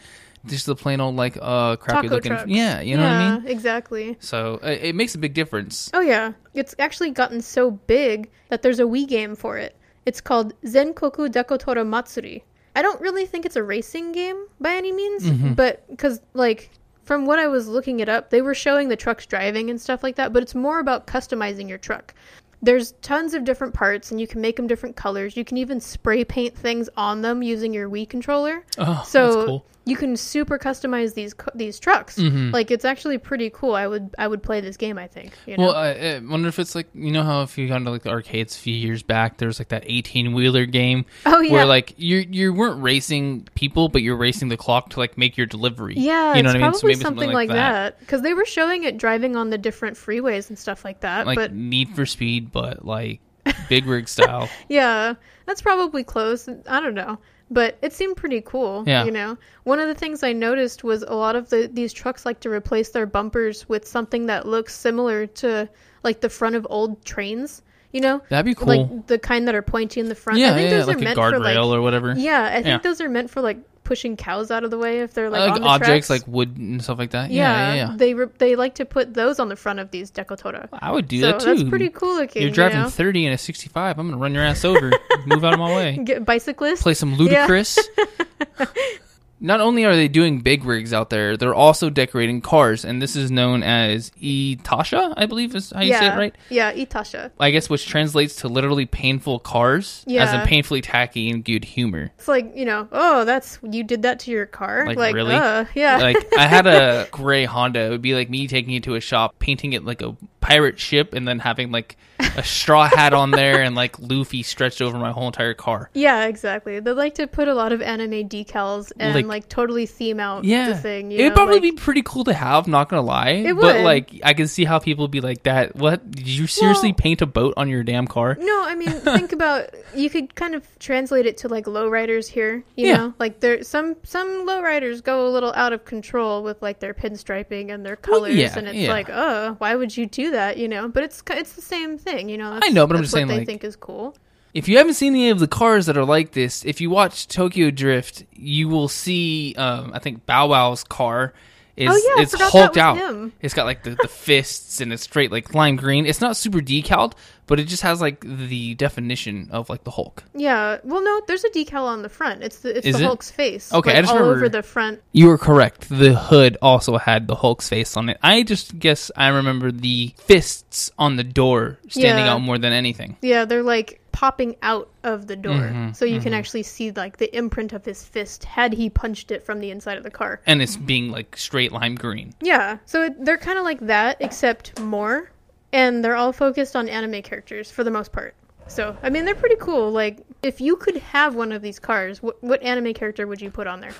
just 0.47 0.65
the 0.65 0.75
plain 0.75 1.01
old 1.01 1.17
like 1.17 1.37
uh 1.41 1.77
crappy 1.77 2.09
Taco 2.09 2.15
looking. 2.17 2.33
trucks. 2.33 2.49
Yeah, 2.49 2.81
you 2.81 2.97
know 2.97 3.03
what 3.03 3.13
I 3.13 3.39
mean. 3.39 3.47
Exactly. 3.49 4.17
So 4.21 4.59
uh, 4.63 4.69
it 4.69 4.95
makes 4.95 5.15
a 5.15 5.19
big 5.19 5.35
difference. 5.35 5.91
Oh 5.93 6.01
yeah, 6.01 6.33
it's 6.55 6.75
actually 6.79 7.11
gotten 7.11 7.41
so 7.43 7.71
big 7.73 8.31
that 8.49 8.63
there's 8.63 8.81
a 8.81 8.85
Wii 8.85 9.07
game 9.09 9.35
for 9.37 9.59
it. 9.59 9.77
It's 10.07 10.21
called 10.23 10.55
Zenkoku 10.63 11.29
Dekotora 11.29 11.87
Matsuri. 11.87 12.43
I 12.75 12.83
don't 12.83 13.01
really 13.01 13.27
think 13.27 13.45
it's 13.47 13.57
a 13.57 13.63
racing 13.63 14.13
game 14.13 14.47
by 14.61 14.75
any 14.75 14.93
means, 14.93 15.25
Mm-hmm. 15.25 15.55
but 15.55 15.87
because 15.89 16.21
like 16.35 16.71
from 17.05 17.27
what 17.27 17.39
I 17.39 17.49
was 17.49 17.67
looking 17.67 18.01
it 18.01 18.09
up, 18.09 18.31
they 18.31 18.41
were 18.43 18.55
showing 18.55 18.89
the 18.89 18.97
trucks 18.97 19.27
driving 19.27 19.71
and 19.71 19.81
stuff 19.81 20.03
like 20.03 20.17
that. 20.17 20.33
But 20.33 20.43
it's 20.43 20.55
more 20.55 20.79
about 20.79 21.07
customizing 21.07 21.69
your 21.69 21.79
truck. 21.79 22.15
There's 22.63 22.93
tons 23.03 23.33
of 23.35 23.45
different 23.45 23.73
parts, 23.75 24.11
and 24.11 24.21
you 24.21 24.27
can 24.27 24.41
make 24.43 24.57
them 24.57 24.67
different 24.67 24.95
colors. 24.95 25.37
You 25.37 25.45
can 25.47 25.57
even 25.57 25.81
spray 25.81 26.25
paint 26.25 26.55
things 26.57 26.89
on 26.97 27.23
them 27.23 27.43
using 27.43 27.73
your 27.73 27.89
Wii 27.89 28.09
controller. 28.09 28.65
Oh, 28.79 29.03
so 29.07 29.33
that's 29.35 29.47
cool. 29.47 29.65
You 29.87 29.97
can 29.97 30.17
super 30.17 30.59
customize 30.59 31.15
these 31.15 31.35
these 31.55 31.79
trucks. 31.79 32.19
Mhm. 32.19 32.53
Like 32.53 32.71
it's 32.71 32.85
actually 32.85 33.19
pretty 33.19 33.51
cool. 33.51 33.75
I 33.75 33.87
would 33.87 34.15
I 34.19 34.29
would 34.29 34.43
play 34.43 34.61
this 34.61 34.77
game. 34.77 34.99
I 34.99 35.07
think. 35.07 35.33
You 35.47 35.57
know? 35.57 35.65
Well, 35.65 35.75
I, 35.75 35.91
I 35.91 36.19
wonder 36.21 36.49
if 36.49 36.59
it's 36.59 36.75
like 36.75 36.89
you 36.95 37.11
know 37.11 37.23
how 37.23 37.43
if 37.43 37.57
you 37.57 37.67
gone 37.67 37.85
to 37.85 37.91
like 37.91 38.03
the 38.03 38.11
arcades 38.11 38.57
a 38.57 38.59
few 38.59 38.75
years 38.75 39.03
back, 39.03 39.39
there's 39.39 39.59
like 39.59 39.69
that 39.69 39.85
eighteen 39.87 40.35
wheeler 40.35 40.67
game 40.67 41.07
oh 41.27 41.41
yeah. 41.41 41.53
where 41.53 41.67
like 41.67 41.95
you 41.97 42.19
you 42.19 42.53
weren't 42.53 42.83
racing 42.83 43.49
people, 43.55 43.89
but 43.89 44.03
you're 44.03 44.17
racing 44.17 44.49
the 44.49 44.57
clock 44.57 44.91
to 44.91 45.01
like 45.01 45.17
make 45.17 45.37
your 45.37 45.47
delivery. 45.47 45.95
Yeah, 45.97 46.35
you 46.35 46.43
know 46.43 46.51
it's 46.51 46.55
what 46.55 46.63
I 46.63 46.65
mean. 46.67 46.71
probably 46.73 46.95
something, 46.95 47.33
like 47.33 47.49
that 47.49 47.99
because 48.01 48.23
they 48.23 48.35
were 48.35 48.45
showing 48.45 48.85
it 48.85 48.99
driving 48.99 49.35
on 49.37 49.51
the 49.51 49.59
different 49.59 49.97
freeways 49.97 50.51
and 50.51 50.59
stuff 50.59 50.85
like 50.85 51.01
that. 51.01 51.27
like 51.27 51.37
but 51.37 51.55
Need 51.55 51.95
for 51.95 52.05
Speed, 52.05 52.53
but 52.53 52.85
like 52.85 53.21
big 53.69 53.87
rig 53.87 54.09
style. 54.09 54.49
yeah, 54.69 55.15
that's 55.47 55.63
probably 55.63 56.05
close. 56.05 56.49
I 56.69 56.81
don't 56.81 56.95
know, 56.95 57.19
but 57.51 57.77
it 57.83 57.93
seemed 57.93 58.17
pretty 58.17 58.41
cool. 58.41 58.85
Yeah. 58.87 59.05
you 59.05 59.11
know, 59.11 59.37
one 59.65 59.81
of 59.81 59.89
the 59.89 59.95
things 59.95 60.23
I 60.23 60.33
noticed 60.33 60.85
was 60.85 61.03
a 61.03 61.15
lot 61.15 61.35
of 61.37 61.49
the 61.51 61.69
these 61.73 61.93
trucks 61.93 62.25
like 62.25 62.41
to 62.41 62.51
replace 62.51 62.91
their 62.91 63.07
bumpers 63.07 63.69
with 63.69 63.87
something 63.87 64.27
that 64.27 64.47
looks 64.47 64.75
similar 64.75 65.27
to 65.27 65.69
like 66.05 66.21
the 66.21 66.29
front 66.31 66.55
of 66.57 66.67
old 66.71 67.05
trains. 67.05 67.63
You 67.93 68.01
know, 68.03 68.23
That'd 68.29 68.47
be 68.47 68.55
cool. 68.55 68.69
like 68.69 69.07
the 69.09 69.19
kind 69.19 69.49
that 69.49 69.57
are 69.57 69.63
pointy 69.63 69.99
in 69.99 70.09
the 70.09 70.15
front. 70.15 70.39
yeah, 70.39 70.53
I 70.53 70.55
think 70.55 70.71
yeah, 70.71 70.77
those 70.79 70.87
like 70.87 70.97
are 70.97 71.01
a 71.01 71.03
meant 71.03 71.17
for 71.17 71.39
like 71.41 71.57
guardrail 71.57 71.75
or 71.75 71.83
whatever. 71.83 72.15
yeah, 72.17 72.45
I 72.45 72.55
think 72.63 72.67
Yeah. 72.67 72.79
those 72.79 73.01
are 73.01 73.09
meant 73.09 73.31
for 73.31 73.41
like 73.41 73.59
pushing 73.91 74.17
cows 74.17 74.53
out 74.53 74.63
of 74.63 74.71
the 74.71 74.79
way 74.79 75.01
if 75.01 75.15
they're 75.15 75.29
like, 75.29 75.41
like 75.41 75.51
on 75.57 75.63
the 75.63 75.67
objects 75.67 76.07
tracks. 76.07 76.11
like 76.11 76.33
wood 76.33 76.57
and 76.57 76.81
stuff 76.81 76.97
like 76.97 77.11
that. 77.11 77.33
yeah, 77.33 77.43
Yeah, 77.43 77.75
yeah, 77.75 77.91
yeah. 77.91 77.97
they 77.97 78.15
re- 78.15 78.29
they 78.39 78.55
like 78.55 78.77
to 78.77 78.85
put 78.85 79.15
those 79.15 79.41
on 79.41 79.49
the 79.49 79.57
front 79.57 79.81
of 79.81 79.91
these 79.91 80.13
decotora. 80.13 80.69
I 80.73 80.93
would 80.93 81.09
do 81.09 81.21
so 81.21 81.27
that 81.33 81.41
too. 81.41 81.47
that's 81.47 81.69
pretty 81.69 81.89
cool 81.89 82.15
looking. 82.15 82.43
You're 82.43 82.53
driving 82.53 82.79
you 82.79 82.85
know? 82.85 82.89
30 82.91 83.27
and 83.27 83.35
a 83.35 83.39
65. 83.39 83.99
I'm 83.99 84.07
gonna 84.09 84.23
run 84.23 84.33
your 84.33 84.45
ass 84.45 84.65
over. 84.65 84.93
Move 85.27 85.45
out 85.45 85.55
of 85.55 85.59
my 85.59 85.75
way. 85.75 85.97
Get 86.05 86.25
bicyclists. 86.25 86.83
play 86.83 86.95
some 86.95 87.17
Ludacris. 87.17 87.79
Not 89.41 89.61
only 89.61 89.85
are 89.85 89.97
they 89.97 90.09
doing 90.09 90.41
big 90.41 90.65
rigs 90.65 90.93
out 90.93 91.11
there, 91.11 91.37
they're 91.37 91.55
also 91.55 91.89
decorating 91.89 92.41
cars, 92.41 92.85
and 92.85 93.01
this 93.01 93.17
is 93.17 93.31
known 93.31 93.63
as 93.63 94.11
Itasha, 94.21 95.15
I 95.17 95.27
believe 95.27 95.55
is 95.55 95.71
how 95.71 95.81
you 95.81 95.91
yeah, 95.91 96.01
say 96.01 96.07
it 96.09 96.17
right. 96.17 96.35
Yeah, 96.51 96.73
Itasha. 96.73 97.31
I 97.41 97.51
guess 97.51 97.71
which 97.71 97.87
translates 97.87 98.37
to 98.37 98.49
literally 98.49 98.87
painful 98.87 99.39
cars, 99.39 100.05
as 100.09 100.33
in 100.35 100.41
painfully 100.47 100.81
tacky 100.83 101.31
and 101.31 101.45
good 101.45 101.65
humor. 101.65 102.11
It's 102.19 102.29
like 102.29 102.53
you 102.55 102.65
know, 102.65 102.89
oh, 102.93 103.25
that's 103.25 103.59
you 103.63 103.83
did 103.83 104.03
that 104.03 104.21
to 104.21 104.31
your 104.31 104.47
car. 104.47 104.87
Like, 104.95 105.15
really? 105.15 105.35
Uh, 105.35 105.65
yeah. 105.75 105.99
Like 105.99 106.17
I 106.37 106.47
had 106.47 106.67
a 106.67 107.09
gray 107.13 107.45
Honda. 107.45 107.81
It 107.81 107.91
would 107.91 108.03
be 108.03 108.15
like 108.15 108.29
me 108.29 108.47
taking 108.47 108.75
it 108.75 108.85
to 108.85 108.95
a 108.95 109.01
shop, 109.01 109.39
painting 109.39 109.73
it 109.73 109.85
like 109.85 110.03
a 110.03 110.17
pirate 110.41 110.79
ship, 110.79 111.15
and 111.15 111.27
then 111.27 111.39
having 111.39 111.71
like 111.71 111.97
a 112.37 112.43
straw 112.43 112.87
hat 112.87 113.15
on 113.15 113.31
there 113.31 113.63
and 113.63 113.75
like 113.75 113.99
Luffy 113.99 114.43
stretched 114.43 114.83
over 114.83 114.99
my 114.99 115.11
whole 115.13 115.27
entire 115.27 115.55
car. 115.55 115.91
yeah, 115.95 116.27
exactly. 116.27 116.81
They 116.81 116.93
like 116.93 117.15
to 117.15 117.27
put 117.27 117.49
a 117.49 117.55
lot 117.55 117.73
of 117.73 117.81
anime 117.81 118.29
decals 118.29 118.93
and 118.99 119.15
Like- 119.15 119.27
like, 119.31 119.49
totally 119.49 119.87
theme 119.87 120.21
out 120.21 120.45
Yeah, 120.45 120.69
the 120.69 120.75
thing. 120.75 121.11
You 121.11 121.21
It'd 121.21 121.31
know, 121.31 121.35
probably 121.37 121.55
like- 121.55 121.63
be 121.63 121.73
pretty 121.73 122.03
cool 122.05 122.25
to 122.25 122.35
have. 122.35 122.69
Not 122.69 122.89
gonna 122.91 123.01
lie, 123.03 123.31
It 123.31 123.55
but 123.57 123.81
like 123.81 124.21
I 124.23 124.35
can 124.35 124.47
see 124.49 124.65
how 124.65 124.79
people 124.79 125.05
would 125.05 125.11
be 125.11 125.23
like 125.23 125.45
that. 125.45 125.75
What 125.77 126.11
did 126.11 126.27
you 126.29 126.47
seriously 126.47 126.91
Well- 126.91 126.97
paint 126.99 127.23
a 127.23 127.27
boat 127.27 127.55
on 127.57 127.69
your 127.71 127.83
damn 127.83 128.07
car? 128.07 128.37
No, 128.39 128.65
I 128.67 128.75
mean, 128.75 128.91
think 129.01 129.33
about 129.33 129.71
you 129.95 130.11
could 130.11 130.35
kind 130.35 130.55
of 130.55 130.67
translate 130.79 131.25
it 131.27 131.39
to 131.39 131.49
like 131.49 131.65
lowriders 131.65 132.27
here. 132.29 132.65
You 132.77 132.89
Yeah. 132.89 132.97
know, 132.97 133.15
like 133.19 133.41
there 133.41 133.63
some 133.63 133.97
some 134.03 134.47
lowriders 134.47 135.03
go 135.03 135.27
a 135.27 135.31
little 135.31 135.53
out 135.55 135.73
of 135.73 135.85
control 135.87 136.43
with 136.43 136.61
like 136.61 136.81
their 136.81 136.93
pinstriping 136.93 137.73
and 137.73 137.87
their 137.87 137.99
Well, 138.07 138.21
colors, 138.21 138.35
yeah, 138.35 138.53
and 138.59 138.69
it's 138.69 138.89
like, 138.89 139.09
oh, 139.11 139.55
why 139.59 139.75
would 139.77 139.97
you 139.97 140.07
do 140.07 140.33
that? 140.33 140.59
You 140.59 140.69
know, 140.69 140.89
but 140.89 141.05
it's 141.05 141.23
it's 141.31 141.53
the 141.53 141.63
same 141.63 141.97
thing. 141.99 142.29
You 142.29 142.39
know, 142.39 142.59
that's, 142.59 142.73
know, 142.73 142.87
but 142.87 142.97
I'm 142.97 143.03
just 143.03 143.13
what 143.15 143.19
saying, 143.19 143.29
they 143.29 143.39
like- 143.39 143.47
think 143.47 143.65
is 143.65 143.77
cool. 143.77 144.17
If 144.55 144.69
you 144.69 144.79
haven't 144.79 144.95
seen 144.95 145.15
any 145.15 145.31
of 145.31 145.39
the 145.39 145.49
cars 145.49 145.87
that 145.87 145.97
are 145.97 146.05
like 146.05 146.33
this, 146.33 146.65
if 146.65 146.81
you 146.81 146.91
watch 146.91 147.29
Tokyo 147.29 147.71
Drift, 147.71 148.25
you 148.33 148.69
will 148.69 148.89
see. 148.89 149.55
Um, 149.57 149.93
I 149.95 149.99
think 150.01 150.27
Bow 150.27 150.49
Wow's 150.49 150.83
car 150.85 151.33
is 151.77 151.89
Oh, 151.91 152.15
yeah, 152.17 152.23
it's 152.23 152.35
hulked 152.39 152.77
out. 152.77 152.97
him. 152.99 153.33
It's 153.41 153.55
got 153.55 153.65
like 153.65 153.85
the, 153.85 153.91
the 154.03 154.09
fists 154.11 154.81
and 154.81 154.93
it's 154.93 155.05
straight 155.05 155.31
like 155.31 155.55
lime 155.55 155.77
green. 155.77 156.05
It's 156.05 156.21
not 156.21 156.37
super 156.37 156.61
decaled, 156.61 157.15
but 157.47 157.59
it 157.61 157.69
just 157.69 157.83
has 157.85 158.01
like 158.01 158.23
the 158.27 158.75
definition 158.75 159.49
of 159.53 159.71
like 159.71 159.85
the 159.85 159.93
Hulk. 159.93 160.25
Yeah, 160.35 160.79
well, 160.83 161.03
no, 161.03 161.23
there's 161.29 161.45
a 161.45 161.49
decal 161.51 161.85
on 161.85 162.03
the 162.03 162.09
front. 162.09 162.43
It's 162.43 162.59
the 162.59 162.77
it's 162.77 162.87
Is 162.89 162.97
the 162.97 163.05
it? 163.05 163.07
Hulk's 163.07 163.31
face. 163.31 163.73
Okay, 163.73 163.91
like, 163.91 163.99
I 163.99 164.01
just 164.03 164.13
all 164.13 164.19
remember- 164.19 164.37
over 164.39 164.49
the 164.49 164.63
front. 164.65 165.01
You 165.13 165.29
were 165.29 165.39
correct. 165.39 165.89
The 165.89 166.15
hood 166.15 166.59
also 166.61 166.99
had 166.99 167.29
the 167.29 167.37
Hulk's 167.37 167.69
face 167.69 167.97
on 167.97 168.09
it. 168.09 168.19
I 168.23 168.43
just 168.43 168.79
guess 168.79 169.11
I 169.17 169.29
remember 169.29 169.71
the 169.71 170.13
fists 170.19 170.91
on 170.99 171.17
the 171.17 171.25
door 171.25 171.79
standing 171.89 172.25
Yeah. 172.27 172.35
out 172.35 172.41
more 172.43 172.59
than 172.59 172.73
anything. 172.73 173.17
Yeah, 173.23 173.45
they're 173.45 173.63
like 173.63 174.00
popping 174.13 174.57
out 174.63 174.89
of 175.05 175.27
the 175.27 175.37
door, 175.37 175.55
Mhm, 175.73 175.95
so 175.97 176.05
you 176.05 176.21
can 176.21 176.33
actually 176.35 176.63
see 176.63 176.91
like 176.93 177.17
the 177.19 177.35
imprint 177.37 177.73
of 177.73 177.85
his 177.85 178.03
fist 178.05 178.45
had 178.45 178.73
he 178.73 178.91
punched 178.91 179.31
it 179.31 179.43
from 179.45 179.61
the 179.61 179.71
inside 179.71 179.97
of 179.99 180.05
the 180.05 180.11
car. 180.11 180.41
And 180.47 180.61
it's 180.63 180.77
being 180.77 181.11
like 181.11 181.37
straight 181.37 181.73
lime 181.73 181.95
green. 181.95 182.35
Yeah, 182.41 182.79
so 182.85 183.05
it, 183.05 183.25
they're 183.25 183.39
kind 183.39 183.59
of 183.59 183.65
like 183.65 183.81
that, 183.81 184.17
except 184.21 184.79
more, 184.81 185.31
and 185.73 186.05
they're 186.05 186.17
all 186.17 186.33
focused 186.33 186.77
on 186.77 186.89
anime 186.89 187.23
characters 187.23 187.71
for 187.71 187.85
the 187.85 187.91
most 187.91 188.13
part. 188.13 188.35
So, 188.67 188.97
I 189.03 189.11
mean, 189.11 189.25
they're 189.25 189.35
pretty 189.35 189.57
cool. 189.57 189.91
Like, 189.91 190.19
if 190.43 190.61
you 190.61 190.77
could 190.77 190.97
have 190.99 191.35
one 191.35 191.51
of 191.51 191.61
these 191.61 191.79
cars, 191.81 192.23
what, 192.23 192.41
what 192.43 192.63
anime 192.63 192.95
character 192.95 193.27
would 193.27 193.41
you 193.41 193.51
put 193.51 193.67
on 193.67 193.81
there? 193.81 193.93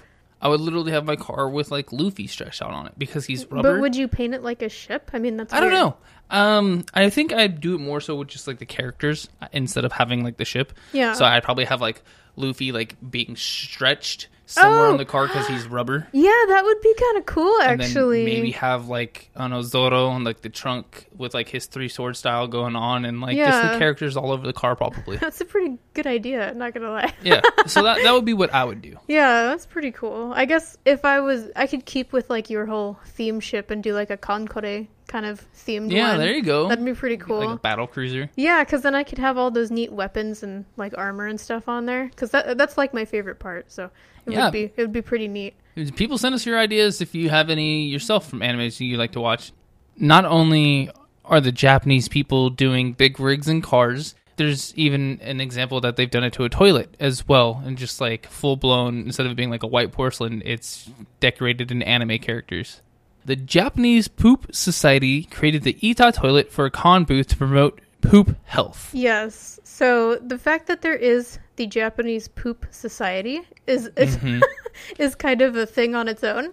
I 0.43 0.49
would 0.49 0.61
literally 0.61 0.93
have 0.93 1.05
my 1.05 1.17
car 1.17 1.51
with 1.51 1.71
like 1.71 1.93
Luffy 1.93 2.27
stretched 2.27 2.63
out 2.63 2.71
on 2.71 2.87
it 2.87 2.93
because 2.97 3.27
he's 3.27 3.45
rubber. 3.51 3.75
But 3.75 3.81
would 3.81 3.97
you 3.97 4.09
paint 4.09 4.33
it 4.33 4.43
like 4.43 4.63
a 4.63 4.69
ship? 4.71 5.11
I 5.13 5.19
mean, 5.19 5.37
that's 5.37 5.53
I 5.53 5.61
don't 5.61 5.71
know. 5.71 5.97
Um, 6.31 6.85
I 6.95 7.11
think 7.11 7.33
I'd 7.33 7.61
do 7.61 7.75
it 7.75 7.79
more 7.79 8.01
so 8.01 8.15
with 8.17 8.29
just 8.29 8.47
like 8.47 8.59
the 8.59 8.67
characters 8.67 9.29
uh, 9.43 9.49
instead 9.53 9.85
of 9.85 9.93
having 9.93 10.23
like 10.25 10.37
the 10.37 10.45
ship. 10.45 10.73
Yeah. 10.93 11.13
So 11.15 11.25
I'd 11.25 11.43
probably 11.43 11.65
have 11.65 11.81
like 11.81 12.03
Luffy 12.37 12.73
like 12.73 12.97
being 13.11 13.37
stretched 13.37 14.29
somewhere 14.47 14.87
Oh. 14.87 14.91
on 14.93 14.97
the 14.97 15.05
car 15.05 15.27
because 15.29 15.47
he's 15.47 15.67
rubber. 15.67 16.09
Yeah, 16.13 16.31
that 16.49 16.63
would 16.65 16.81
be 16.81 16.93
kind 16.95 17.19
of 17.19 17.27
cool, 17.27 17.61
And 17.61 17.81
actually. 17.83 18.25
then 18.25 18.35
maybe 18.35 18.51
have 18.53 18.89
like 18.89 19.31
I 19.37 19.43
don't 19.43 19.51
know 19.51 19.63
Zoro 19.63 20.07
on 20.09 20.25
like 20.25 20.41
the 20.41 20.49
trunk 20.49 21.07
with 21.17 21.35
like 21.35 21.49
his 21.49 21.67
three 21.67 21.89
sword 21.89 22.17
style 22.17 22.47
going 22.49 22.75
on 22.77 23.05
and 23.05 23.21
like 23.21 23.37
just 23.37 23.73
the 23.73 23.79
characters 23.79 24.17
all 24.17 24.33
over 24.33 24.47
the 24.47 24.53
car 24.53 24.75
probably. 24.77 25.17
That's 25.21 25.41
a 25.41 25.45
pretty 25.45 25.79
good 25.95 26.07
idea, 26.07 26.53
not 26.55 26.75
gonna 26.75 26.91
lie. 26.91 27.13
yeah. 27.23 27.43
So 27.67 27.83
that 27.85 28.03
that 28.03 28.13
would 28.13 28.25
be 28.25 28.35
what 28.35 28.53
I 28.55 28.65
would 28.65 28.81
do. 28.83 28.97
Yeah, 29.09 29.45
that's 29.47 29.67
pretty 29.67 29.91
cool. 29.91 30.33
I 30.35 30.45
guess 30.45 30.77
if 30.85 31.05
I 31.05 31.19
was, 31.21 31.51
I 31.57 31.67
could 31.67 31.85
keep 31.85 32.13
with 32.13 32.31
like 32.31 32.49
your 32.49 32.65
whole 32.65 32.99
theme 33.07 33.41
ship 33.41 33.71
and 33.73 33.83
do 33.83 33.93
like 33.93 34.11
a 34.11 34.17
KanColle 34.17 34.87
kind 35.11 35.27
of 35.27 35.45
themed 35.53 35.91
Yeah, 35.93 36.11
one. 36.11 36.19
there 36.19 36.33
you 36.33 36.43
go. 36.43 36.69
That'd 36.69 36.85
be 36.85 36.95
pretty 36.95 37.17
cool. 37.17 37.41
Like 37.41 37.57
a 37.57 37.61
battle 37.61 37.87
cruiser. 37.87 38.31
yeah, 38.37 38.63
because 38.65 38.83
then 38.83 38.95
I 38.95 39.03
could 39.03 39.19
have 39.19 39.37
all 39.37 39.51
those 39.51 39.71
neat 39.71 39.93
weapons 39.93 40.43
and 40.43 40.65
like 40.77 40.95
armor 40.97 41.27
and 41.27 41.39
stuff 41.41 41.69
on 41.69 41.87
there. 41.87 42.07
Because 42.07 42.31
that 42.31 42.57
that's 42.57 42.79
like 42.79 42.95
my 42.95 43.05
favorite 43.05 43.39
part. 43.39 43.71
So 43.73 43.91
it 44.27 44.33
Yeah. 44.33 44.45
would 44.47 44.53
be 44.53 44.63
it 44.65 44.79
would 44.79 44.93
be 44.93 45.03
pretty 45.03 45.29
neat. 45.29 45.55
People 45.97 46.17
send 46.19 46.35
us 46.35 46.47
your 46.47 46.59
ideas 46.59 47.01
if 47.01 47.15
you 47.15 47.29
have 47.31 47.51
any 47.51 47.85
yourself 47.87 48.29
from 48.29 48.41
animes 48.41 48.81
you 48.81 48.97
like 48.97 49.13
to 49.13 49.21
watch. 49.21 49.53
Not 49.97 50.25
only 50.25 50.91
are 51.25 51.41
the 51.41 51.53
Japanese 51.53 52.09
people 52.09 52.51
doing 52.51 52.93
big 52.93 53.19
rigs 53.21 53.49
and 53.49 53.63
cars, 53.63 54.15
there's 54.37 54.75
even 54.77 55.19
an 55.23 55.41
example 55.41 55.81
that 55.83 55.97
they've 55.97 56.11
done 56.11 56.25
it 56.25 56.33
to 56.35 56.45
a 56.45 56.49
toilet 56.49 56.97
as 56.99 57.29
well, 57.29 57.63
and 57.65 57.77
just 57.79 58.01
like 58.01 58.27
full 58.27 58.57
blown 58.57 59.01
instead 59.03 59.27
of 59.27 59.37
being 59.37 59.51
like 59.51 59.63
a 59.63 59.67
white 59.67 59.93
porcelain, 59.93 60.43
it's 60.45 60.91
decorated 61.21 61.71
in 61.71 61.83
anime 61.83 62.19
characters. 62.19 62.81
The 63.25 63.37
Japanese 63.37 64.09
Poop 64.09 64.55
Society 64.55 65.25
created 65.25 65.63
the 65.63 65.77
Ita 65.83 66.13
toilet 66.13 66.51
for 66.51 66.65
a 66.65 66.71
con 66.71 67.05
booth 67.05 67.29
to 67.29 67.37
promote 67.37 67.81
poop 68.01 68.37
health. 68.45 68.91
Yes. 68.95 69.61
So 69.63 70.17
the 70.17 70.39
fact 70.39 70.67
that 70.69 70.81
there 70.83 70.95
is 70.97 71.39
the 71.57 71.67
Japanese 71.67 72.29
poop 72.29 72.67
society 72.71 73.43
is 73.67 73.87
is, 73.97 74.17
Mhm. 74.17 74.41
is 74.99 75.15
kind 75.15 75.43
of 75.43 75.55
a 75.57 75.67
thing 75.67 75.95
on 75.95 76.09
its 76.09 76.25
own. 76.25 76.51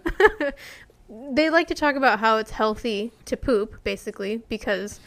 they 1.32 1.48
like 1.50 1.68
to 1.68 1.74
talk 1.74 1.96
about 1.96 2.18
how 2.20 2.36
it's 2.36 2.50
healthy 2.50 3.12
to 3.24 3.36
poop, 3.36 3.82
basically, 3.82 4.42
because 4.48 5.00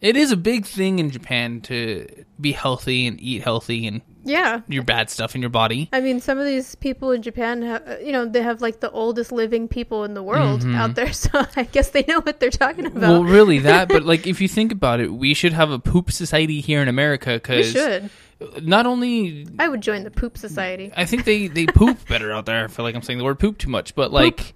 It 0.00 0.16
is 0.16 0.30
a 0.30 0.36
big 0.36 0.64
thing 0.64 0.98
in 1.00 1.10
Japan 1.10 1.60
to 1.62 2.06
be 2.40 2.52
healthy 2.52 3.06
and 3.06 3.20
eat 3.20 3.42
healthy 3.42 3.86
and 3.86 4.00
yeah. 4.24 4.60
your 4.68 4.84
bad 4.84 5.10
stuff 5.10 5.34
in 5.34 5.40
your 5.40 5.50
body. 5.50 5.88
I 5.92 6.00
mean, 6.00 6.20
some 6.20 6.38
of 6.38 6.44
these 6.46 6.76
people 6.76 7.10
in 7.10 7.22
Japan 7.22 7.62
have, 7.62 8.00
you 8.00 8.12
know, 8.12 8.24
they 8.26 8.42
have 8.42 8.60
like 8.60 8.78
the 8.78 8.90
oldest 8.92 9.32
living 9.32 9.66
people 9.66 10.04
in 10.04 10.14
the 10.14 10.22
world 10.22 10.60
Mhm. 10.62 10.76
out 10.76 10.94
there, 10.94 11.12
so 11.24 11.30
I 11.56 11.64
guess 11.64 11.90
they 11.90 12.04
know 12.06 12.20
what 12.20 12.38
they're 12.38 12.50
talking 12.50 12.86
about. 12.86 13.00
Well, 13.02 13.24
really 13.24 13.58
that, 13.60 13.88
but 13.88 14.04
like 14.04 14.26
if 14.26 14.40
you 14.40 14.46
think 14.46 14.70
about 14.70 15.00
it, 15.00 15.12
we 15.12 15.34
should 15.34 15.52
have 15.52 15.70
a 15.72 15.78
poop 15.80 16.12
society 16.12 16.60
here 16.60 16.80
in 16.80 16.86
America 16.88 17.32
because 17.34 17.72
should. 17.72 18.10
not 18.62 18.86
only 18.86 19.48
I 19.58 19.66
would 19.66 19.80
join 19.80 20.04
the 20.04 20.12
poop 20.12 20.38
society. 20.38 20.92
I 20.96 21.06
think 21.06 21.24
they 21.24 21.48
they 21.48 21.66
poop 21.66 22.06
better 22.06 22.30
out 22.30 22.46
there. 22.46 22.64
I 22.64 22.68
feel 22.68 22.84
like 22.84 22.94
I'm 22.94 23.02
saying 23.02 23.18
the 23.18 23.24
word 23.24 23.40
poop 23.40 23.58
too 23.58 23.70
much, 23.70 23.96
but 23.96 24.12
like 24.12 24.54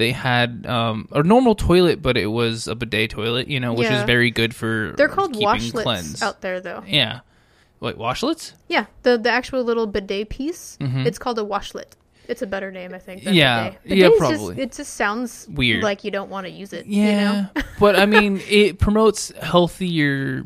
they 0.00 0.12
had 0.12 0.66
um, 0.66 1.06
a 1.12 1.22
normal 1.22 1.54
toilet, 1.54 2.00
but 2.02 2.16
it 2.16 2.26
was 2.26 2.66
a 2.66 2.74
bidet 2.74 3.10
toilet, 3.10 3.46
you 3.48 3.60
know, 3.60 3.74
which 3.74 3.90
is 3.90 4.02
very 4.04 4.30
good 4.30 4.54
for 4.56 4.94
They're 4.96 5.08
called 5.08 5.36
washlets 5.36 5.82
cleanse. 5.82 6.22
out 6.22 6.40
there, 6.40 6.60
though. 6.60 6.82
Yeah, 6.86 7.20
wait, 7.80 7.96
washlets? 7.96 8.52
Yeah, 8.68 8.86
the 9.02 9.18
the 9.18 9.30
actual 9.30 9.62
little 9.62 9.86
bidet 9.86 10.30
piece. 10.30 10.76
Mhm. 10.80 11.06
It's 11.06 11.18
called 11.18 11.38
a 11.38 11.44
washlet. 11.44 11.92
It's 12.28 12.42
a 12.42 12.46
better 12.46 12.70
name, 12.70 12.94
I 12.94 12.98
think. 12.98 13.24
Than 13.24 13.34
Yeah, 13.34 13.70
bidet. 13.70 13.80
yeah, 13.98 14.06
Bidet 14.08 14.18
probably. 14.18 14.54
Just, 14.56 14.58
it 14.58 14.72
just 14.76 14.94
sounds 14.94 15.46
Weird. 15.50 15.82
like 15.82 16.04
you 16.04 16.10
don't 16.12 16.30
want 16.30 16.46
to 16.46 16.50
use 16.52 16.72
it. 16.72 16.86
Yeah, 16.86 17.04
You 17.04 17.16
know? 17.62 17.62
but 17.80 17.98
I 17.98 18.06
mean, 18.06 18.40
it 18.48 18.78
promotes 18.78 19.32
healthier. 19.42 20.44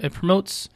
It 0.00 0.12
promotes. 0.12 0.68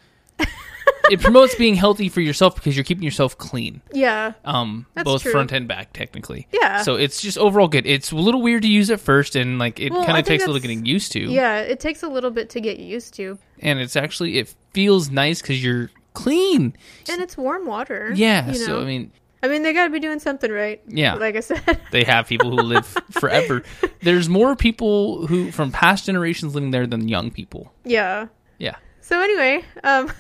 it 1.11 1.21
promotes 1.21 1.55
being 1.55 1.75
healthy 1.75 2.09
for 2.09 2.21
yourself 2.21 2.55
because 2.55 2.77
you're 2.77 2.85
keeping 2.85 3.03
yourself 3.05 3.37
clean, 3.39 3.81
Yeah. 3.93 4.33
um, 4.45 4.87
That's 4.95 5.05
both 5.05 5.23
true. 5.23 5.33
front 5.33 5.53
and 5.53 5.67
back, 5.69 5.93
technically. 5.93 6.47
Yeah. 6.53 6.83
So 6.83 6.95
it's 6.97 7.21
just 7.23 7.39
overall 7.39 7.69
good. 7.69 7.87
It's 7.87 8.13
a 8.13 8.17
little 8.17 8.43
weird 8.43 8.63
to 8.63 8.69
use 8.69 8.91
at 8.91 9.01
first, 9.01 9.37
and 9.37 9.59
like 9.59 9.81
it 9.81 9.93
Well, 9.93 10.05
kind 10.05 10.19
of 10.19 10.25
takes 10.25 10.45
a 10.45 10.47
little 10.47 10.61
getting 10.61 10.85
used 10.87 11.13
to. 11.13 11.21
yeah, 11.21 11.61
it 11.61 11.81
takes 11.81 12.03
a 12.03 12.09
little 12.09 12.31
bit 12.31 12.51
to 12.51 12.61
get 12.61 12.79
used 12.79 13.15
to. 13.15 13.39
and 13.61 13.79
it's 13.81 13.97
actually 13.97 14.39
it 14.39 14.55
feels 14.73 15.11
nice 15.11 15.41
because 15.43 15.63
you're 15.63 15.91
clean. 16.15 16.75
And 17.09 17.21
it's 17.23 17.37
warm 17.37 17.67
water. 17.67 18.13
Yeah. 18.15 18.49
you 18.49 18.55
So 18.55 18.73
know? 18.77 18.83
I 18.83 18.85
mean, 18.85 19.13
I 19.43 19.47
mean, 19.47 19.63
they 19.63 19.73
got 19.73 19.85
to 19.85 19.91
be 19.91 20.01
doing 20.01 20.19
something 20.19 20.51
right. 20.51 20.81
yeah, 20.89 21.15
Like 21.15 21.37
I 21.37 21.41
said. 21.41 21.81
they 21.93 22.03
have 22.05 22.27
people 22.27 22.51
who 22.51 22.57
live 22.63 22.87
forever. 23.13 23.63
There's 24.03 24.29
more 24.29 24.57
people 24.57 25.27
who 25.29 25.53
from 25.53 25.71
past 25.71 26.07
generations 26.07 26.55
living 26.57 26.73
there 26.73 26.87
than 26.89 27.07
young 27.09 27.31
people. 27.31 27.73
yeah. 27.85 28.27
Yeah. 28.59 28.75
So 29.01 29.21
anyway, 29.23 29.65
um, 29.85 30.11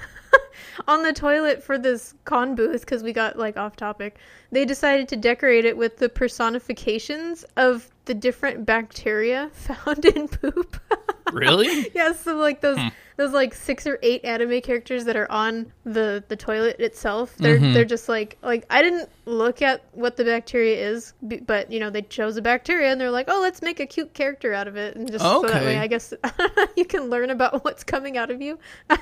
on 0.86 1.02
the 1.02 1.12
toilet 1.12 1.62
for 1.62 1.78
this 1.78 2.14
con 2.24 2.54
booth, 2.54 2.80
because 2.80 3.02
we 3.02 3.12
got 3.12 3.38
like 3.38 3.56
off 3.56 3.76
topic, 3.76 4.18
they 4.52 4.64
decided 4.64 5.08
to 5.08 5.16
decorate 5.16 5.64
it 5.64 5.76
with 5.76 5.98
the 5.98 6.08
personifications 6.08 7.44
of 7.56 7.90
the 8.04 8.14
different 8.14 8.64
bacteria 8.64 9.50
found 9.52 10.04
in 10.04 10.28
poop. 10.28 10.80
Really? 11.32 11.90
yeah, 11.94 12.12
so 12.12 12.36
like 12.36 12.60
those 12.60 12.78
Hmm. 12.78 12.88
Those 13.18 13.32
like 13.32 13.52
six 13.52 13.86
or 13.86 13.98
eight 14.02 14.24
anime 14.24 14.60
characters 14.62 15.04
that 15.04 15.16
are 15.16 15.30
on 15.30 15.70
the 15.84 16.24
the 16.28 16.36
toilet 16.36 16.80
itself, 16.80 17.36
they're 17.36 17.58
Mhm. 17.58 17.74
they're 17.74 17.84
just 17.84 18.08
like 18.08 18.38
like 18.42 18.64
I 18.70 18.80
didn't 18.80 19.10
look 19.26 19.60
at 19.60 19.82
what 19.92 20.16
the 20.16 20.24
bacteria 20.24 20.88
is, 20.88 21.12
but 21.20 21.70
you 21.70 21.80
know 21.80 21.90
they 21.90 22.00
chose 22.02 22.36
a 22.38 22.42
bacteria 22.42 22.90
and 22.90 22.98
they're 23.00 23.10
like, 23.10 23.26
oh, 23.28 23.40
let's 23.42 23.60
make 23.60 23.80
a 23.80 23.86
cute 23.86 24.14
character 24.14 24.54
out 24.54 24.68
of 24.68 24.76
it, 24.76 24.96
and 24.96 25.10
just 25.10 25.22
so 25.24 25.42
that 25.42 25.50
Okay. 25.56 25.64
way 25.66 25.78
I 25.78 25.88
guess 25.88 26.14
you 26.76 26.84
can 26.86 27.10
learn 27.10 27.28
about 27.30 27.64
what's 27.64 27.84
coming 27.84 28.16
out 28.16 28.30
of 28.30 28.40
you. 28.40 28.58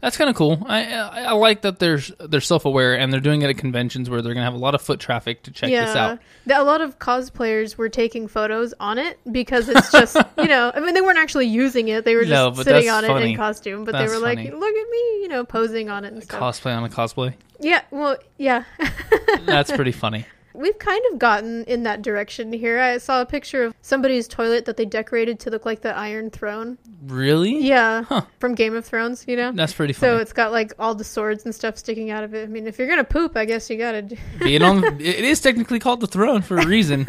That's 0.00 0.16
kind 0.16 0.30
of 0.30 0.36
cool. 0.36 0.62
I, 0.66 0.92
I 0.94 1.22
I 1.24 1.32
like 1.32 1.60
that 1.62 1.78
they're 1.78 1.98
they're 2.18 2.40
self 2.40 2.64
aware 2.64 2.98
and 2.98 3.12
they're 3.12 3.20
doing 3.20 3.42
it 3.42 3.50
at 3.50 3.58
conventions 3.58 4.08
where 4.10 4.20
they're 4.22 4.32
gonna 4.34 4.44
have 4.46 4.54
a 4.54 4.58
lot 4.58 4.74
of 4.74 4.80
foot 4.82 4.98
traffic 4.98 5.42
to 5.44 5.50
check 5.50 5.70
this 5.70 5.94
out. 5.94 6.18
A 6.50 6.64
lot 6.64 6.80
of 6.80 6.98
cosplayers 6.98 7.76
were 7.76 7.88
taking 7.90 8.26
photos 8.26 8.72
on 8.80 8.96
it 8.98 9.18
because 9.30 9.68
it's 9.68 9.92
just, 9.92 10.16
you 10.38 10.48
know, 10.48 10.72
I 10.74 10.80
mean, 10.80 10.94
they 10.94 11.02
weren't 11.02 11.18
actually 11.18 11.46
using 11.48 11.88
it. 11.88 12.04
They 12.06 12.16
were 12.16 12.24
just 12.24 12.56
No, 12.56 12.62
sitting 12.62 12.88
on 12.88 13.04
it 13.04 13.08
funny. 13.08 13.32
in 13.32 13.36
costume, 13.60 13.84
but 13.84 13.92
That's 13.92 14.10
they 14.10 14.16
were 14.16 14.22
like, 14.22 14.38
look 14.38 14.74
at 14.76 14.88
me, 14.90 15.22
you 15.22 15.28
know, 15.28 15.44
posing 15.44 15.88
on 15.90 16.04
it 16.04 16.12
and 16.12 16.22
stuff. 16.22 16.40
Cosplay 16.40 16.76
on 16.76 16.84
a 16.84 16.88
cosplay. 16.88 17.34
yeah, 17.60 17.82
well, 17.90 18.16
yeah. 18.38 18.64
That's 19.46 19.70
pretty 19.72 19.92
funny. 19.92 20.26
We've 20.52 20.78
kind 20.80 21.00
of 21.12 21.18
gotten 21.20 21.62
in 21.64 21.84
that 21.84 22.02
direction 22.02 22.52
here. 22.52 22.80
I 22.80 22.98
saw 22.98 23.20
a 23.20 23.26
picture 23.26 23.62
of 23.64 23.74
somebody's 23.82 24.26
toilet 24.26 24.64
that 24.64 24.76
they 24.76 24.84
decorated 24.84 25.38
to 25.40 25.50
look 25.50 25.64
like 25.64 25.80
the 25.82 25.96
Iron 25.96 26.28
Throne. 26.30 26.76
Really? 27.06 27.60
Yeah, 27.64 28.02
Huh. 28.02 28.22
from 28.40 28.56
Game 28.56 28.74
of 28.74 28.84
Thrones, 28.84 29.24
you 29.28 29.36
know? 29.36 29.52
That's 29.52 29.72
pretty 29.72 29.92
funny. 29.92 30.10
So 30.14 30.18
it's 30.18 30.32
got 30.32 30.50
like 30.50 30.72
all 30.78 30.94
the 30.96 31.04
swords 31.04 31.44
and 31.44 31.54
stuff 31.54 31.78
sticking 31.78 32.10
out 32.10 32.24
of 32.24 32.34
it. 32.34 32.42
I 32.42 32.46
mean, 32.46 32.66
if 32.66 32.78
you're 32.78 32.88
gonna 32.88 33.04
poop, 33.04 33.36
I 33.36 33.44
guess 33.44 33.70
you 33.70 33.76
gotta. 33.78 34.02
Do- 34.02 34.16
Being 34.40 34.62
on, 34.62 34.82
it 35.00 35.24
is 35.24 35.40
technically 35.40 35.78
called 35.78 36.00
the 36.00 36.08
throne 36.08 36.42
for 36.42 36.58
a 36.58 36.66
reason. 36.66 37.06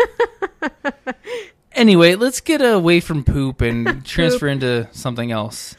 anyway, 1.73 2.13
let's 2.15 2.41
get 2.41 2.61
away 2.61 2.99
from 2.99 3.23
poop 3.23 3.61
and 3.61 4.05
transfer 4.05 4.47
into 4.47 4.87
something 4.91 5.31
else. 5.31 5.75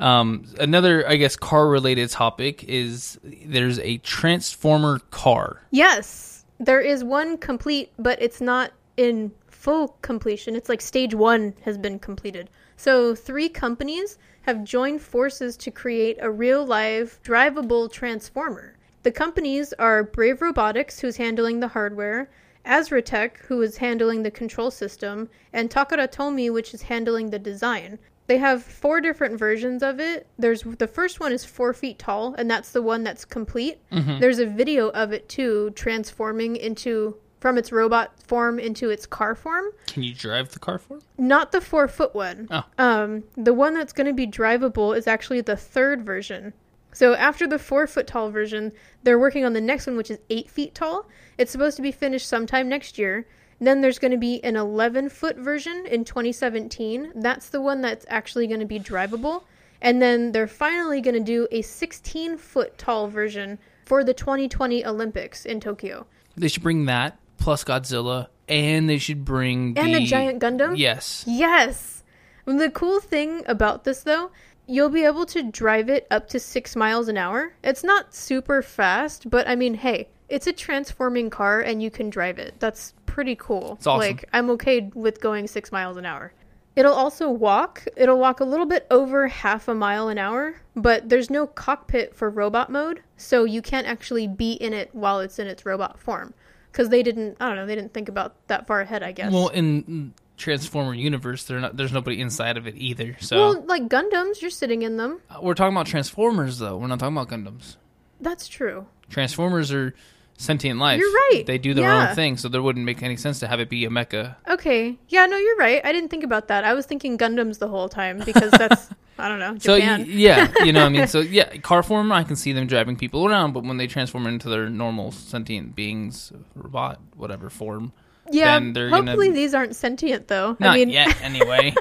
Um, 0.00 0.44
another, 0.60 1.06
I 1.08 1.16
guess, 1.16 1.36
car-related 1.36 2.10
topic 2.10 2.64
is 2.64 3.18
there's 3.22 3.78
a 3.80 3.98
transformer 3.98 5.00
car. 5.10 5.62
Yes, 5.70 6.44
there 6.58 6.80
is 6.80 7.02
one 7.02 7.38
complete, 7.38 7.92
but 7.98 8.20
it's 8.22 8.40
not 8.40 8.72
in 8.96 9.32
full 9.48 9.96
completion. 10.02 10.54
It's 10.54 10.68
like 10.68 10.80
stage 10.80 11.14
one 11.14 11.54
has 11.62 11.76
been 11.76 11.98
completed. 11.98 12.48
So, 12.76 13.14
three 13.14 13.48
companies 13.48 14.18
have 14.42 14.64
joined 14.64 15.02
forces 15.02 15.56
to 15.58 15.70
create 15.70 16.16
a 16.20 16.30
real 16.30 16.64
live, 16.64 17.18
drivable 17.24 17.90
transformer. 17.90 18.76
The 19.02 19.12
companies 19.12 19.72
are 19.74 20.04
Brave 20.04 20.40
Robotics, 20.40 21.00
who's 21.00 21.16
handling 21.16 21.60
the 21.60 21.68
hardware, 21.68 22.30
Asratec, 22.64 23.38
who 23.38 23.62
is 23.62 23.76
handling 23.78 24.22
the 24.22 24.30
control 24.30 24.70
system, 24.70 25.28
and 25.52 25.70
Takara 25.70 26.08
Tomy, 26.08 26.52
which 26.52 26.74
is 26.74 26.82
handling 26.82 27.30
the 27.30 27.38
design. 27.38 27.98
They 28.28 28.36
have 28.38 28.62
four 28.62 29.00
different 29.00 29.38
versions 29.38 29.82
of 29.82 29.98
it. 29.98 30.26
There's 30.38 30.62
the 30.62 30.86
first 30.86 31.18
one 31.18 31.32
is 31.32 31.44
four 31.44 31.72
feet 31.72 31.98
tall, 31.98 32.34
and 32.34 32.48
that's 32.48 32.70
the 32.72 32.82
one 32.82 33.02
that's 33.02 33.24
complete. 33.24 33.78
There's 33.90 34.38
a 34.38 34.46
video 34.46 34.90
of 34.90 35.12
it 35.12 35.28
too, 35.28 35.70
transforming 35.74 36.54
into 36.56 37.16
from 37.40 37.56
its 37.56 37.72
robot 37.72 38.20
form 38.22 38.58
into 38.58 38.90
its 38.90 39.06
car 39.06 39.34
form. 39.34 39.66
Can 39.86 40.02
you 40.02 40.12
drive 40.12 40.50
the 40.50 40.58
car 40.58 40.78
form? 40.78 41.00
Not 41.16 41.52
the 41.52 41.60
four 41.60 41.88
foot 41.88 42.14
one. 42.14 42.48
Oh. 42.50 42.64
Um, 42.78 43.24
the 43.36 43.54
one 43.54 43.74
that's 43.74 43.92
going 43.92 44.08
to 44.08 44.12
be 44.12 44.26
drivable 44.26 44.96
is 44.96 45.06
actually 45.06 45.40
the 45.40 45.56
third 45.56 46.04
version. 46.04 46.52
So 46.92 47.14
after 47.14 47.46
the 47.46 47.58
four 47.58 47.86
foot 47.86 48.06
tall 48.06 48.30
version, 48.30 48.72
they're 49.04 49.18
working 49.18 49.44
on 49.44 49.52
the 49.52 49.60
next 49.60 49.86
one, 49.86 49.96
which 49.96 50.10
is 50.10 50.18
eight 50.30 50.50
feet 50.50 50.74
tall. 50.74 51.08
It's 51.38 51.52
supposed 51.52 51.76
to 51.76 51.82
be 51.82 51.92
finished 51.92 52.26
sometime 52.26 52.68
next 52.68 52.98
year. 52.98 53.26
Then 53.60 53.80
there's 53.80 53.98
going 53.98 54.12
to 54.12 54.18
be 54.18 54.42
an 54.44 54.56
11 54.56 55.08
foot 55.08 55.36
version 55.36 55.86
in 55.86 56.04
2017. 56.04 57.12
That's 57.16 57.48
the 57.48 57.60
one 57.60 57.80
that's 57.80 58.06
actually 58.08 58.46
going 58.46 58.60
to 58.60 58.66
be 58.66 58.78
drivable. 58.78 59.44
And 59.80 60.02
then 60.02 60.32
they're 60.32 60.46
finally 60.46 61.00
going 61.00 61.14
to 61.14 61.20
do 61.20 61.48
a 61.50 61.62
16 61.62 62.38
foot 62.38 62.78
tall 62.78 63.08
version 63.08 63.58
for 63.84 64.04
the 64.04 64.14
2020 64.14 64.84
Olympics 64.84 65.44
in 65.44 65.60
Tokyo. 65.60 66.06
They 66.36 66.48
should 66.48 66.62
bring 66.62 66.84
that 66.86 67.18
plus 67.38 67.64
Godzilla, 67.64 68.28
and 68.48 68.88
they 68.88 68.98
should 68.98 69.24
bring 69.24 69.78
And 69.78 69.94
the 69.94 70.00
the 70.00 70.06
giant 70.06 70.42
Gundam? 70.42 70.76
Yes. 70.76 71.24
Yes. 71.26 72.02
The 72.44 72.70
cool 72.70 73.00
thing 73.00 73.42
about 73.46 73.84
this, 73.84 74.02
though, 74.02 74.30
you'll 74.66 74.88
be 74.90 75.04
able 75.04 75.26
to 75.26 75.42
drive 75.42 75.88
it 75.88 76.06
up 76.10 76.28
to 76.28 76.40
six 76.40 76.76
miles 76.76 77.08
an 77.08 77.16
hour. 77.16 77.54
It's 77.62 77.84
not 77.84 78.14
super 78.14 78.62
fast, 78.62 79.30
but 79.30 79.48
I 79.48 79.56
mean, 79.56 79.74
hey, 79.74 80.08
it's 80.28 80.46
a 80.46 80.52
transforming 80.52 81.30
car 81.30 81.60
and 81.60 81.82
you 81.82 81.90
can 81.90 82.10
drive 82.10 82.38
it. 82.38 82.54
That's 82.58 82.94
pretty 83.18 83.34
cool. 83.34 83.74
It's 83.78 83.86
awesome. 83.88 84.10
Like, 84.10 84.28
I'm 84.32 84.48
okay 84.50 84.92
with 84.94 85.20
going 85.20 85.48
six 85.48 85.72
miles 85.72 85.96
an 85.96 86.06
hour. 86.06 86.32
It'll 86.76 86.94
also 86.94 87.28
walk. 87.28 87.84
It'll 87.96 88.20
walk 88.20 88.38
a 88.38 88.44
little 88.44 88.64
bit 88.64 88.86
over 88.92 89.26
half 89.26 89.66
a 89.66 89.74
mile 89.74 90.06
an 90.06 90.18
hour, 90.18 90.54
but 90.76 91.08
there's 91.08 91.28
no 91.28 91.48
cockpit 91.48 92.14
for 92.14 92.30
robot 92.30 92.70
mode, 92.70 93.02
so 93.16 93.42
you 93.42 93.60
can't 93.60 93.88
actually 93.88 94.28
be 94.28 94.52
in 94.52 94.72
it 94.72 94.94
while 94.94 95.18
it's 95.18 95.40
in 95.40 95.48
its 95.48 95.66
robot 95.66 95.98
form. 95.98 96.32
Because 96.70 96.90
they 96.90 97.02
didn't, 97.02 97.36
I 97.40 97.48
don't 97.48 97.56
know, 97.56 97.66
they 97.66 97.74
didn't 97.74 97.92
think 97.92 98.08
about 98.08 98.36
that 98.46 98.68
far 98.68 98.82
ahead, 98.82 99.02
I 99.02 99.10
guess. 99.10 99.32
Well, 99.32 99.48
in 99.48 100.14
Transformer 100.36 100.94
universe, 100.94 101.42
they're 101.42 101.58
not. 101.58 101.76
There's 101.76 101.92
nobody 101.92 102.20
inside 102.20 102.56
of 102.56 102.68
it 102.68 102.76
either. 102.76 103.16
So 103.18 103.36
Well, 103.36 103.62
like 103.62 103.88
Gundams, 103.88 104.40
you're 104.40 104.52
sitting 104.52 104.82
in 104.82 104.96
them. 104.96 105.18
Uh, 105.28 105.40
we're 105.42 105.54
talking 105.54 105.74
about 105.74 105.88
Transformers, 105.88 106.60
though. 106.60 106.76
We're 106.76 106.86
not 106.86 107.00
talking 107.00 107.16
about 107.16 107.28
Gundams. 107.30 107.74
That's 108.20 108.46
true. 108.46 108.86
Transformers 109.10 109.72
are 109.72 109.96
sentient 110.38 110.78
life. 110.80 110.98
You're 111.00 111.12
right. 111.12 111.42
They 111.44 111.58
do 111.58 111.74
their 111.74 111.84
Yeah. 111.92 112.08
own 112.08 112.14
thing, 112.14 112.36
so 112.38 112.48
there 112.48 112.62
wouldn't 112.62 112.86
make 112.86 113.02
any 113.02 113.16
sense 113.16 113.40
to 113.40 113.46
have 113.48 113.60
it 113.60 113.68
be 113.68 113.84
a 113.84 113.90
mecha. 113.90 114.36
Okay. 114.48 114.96
Yeah, 115.08 115.26
no, 115.26 115.36
you're 115.36 115.56
right. 115.56 115.80
I 115.84 115.92
didn't 115.92 116.08
think 116.08 116.24
about 116.24 116.48
that. 116.48 116.64
I 116.64 116.72
was 116.74 116.86
thinking 116.86 117.18
Gundams 117.18 117.58
the 117.58 117.68
whole 117.68 117.88
time 117.90 118.22
because 118.24 118.50
that's 118.52 118.88
I 119.20 119.28
don't 119.28 119.40
know, 119.40 119.56
So 119.58 119.72
y- 119.72 120.04
yeah, 120.08 120.46
you 120.64 120.72
know, 120.72 120.80
what 120.82 120.86
I 120.86 120.88
mean, 120.90 121.06
so 121.08 121.18
yeah, 121.18 121.56
car 121.56 121.82
form, 121.82 122.12
I 122.12 122.22
can 122.22 122.36
see 122.36 122.52
them 122.52 122.68
driving 122.68 122.94
people 122.96 123.26
around, 123.26 123.52
but 123.52 123.64
when 123.64 123.76
they 123.76 123.88
transform 123.88 124.28
into 124.28 124.48
their 124.48 124.70
normal 124.70 125.10
sentient 125.10 125.74
beings, 125.74 126.32
robot, 126.54 127.00
whatever 127.16 127.50
form, 127.50 127.92
yeah. 128.30 128.60
then 128.60 128.72
they're 128.74 128.90
gonna- 128.90 129.10
Hopefully 129.10 129.32
these 129.32 129.54
aren't 129.54 129.74
sentient 129.74 130.28
though. 130.28 130.56
not 130.60 130.74
I 130.74 130.76
mean 130.76 130.90
yet 130.90 131.20
anyway. 131.22 131.74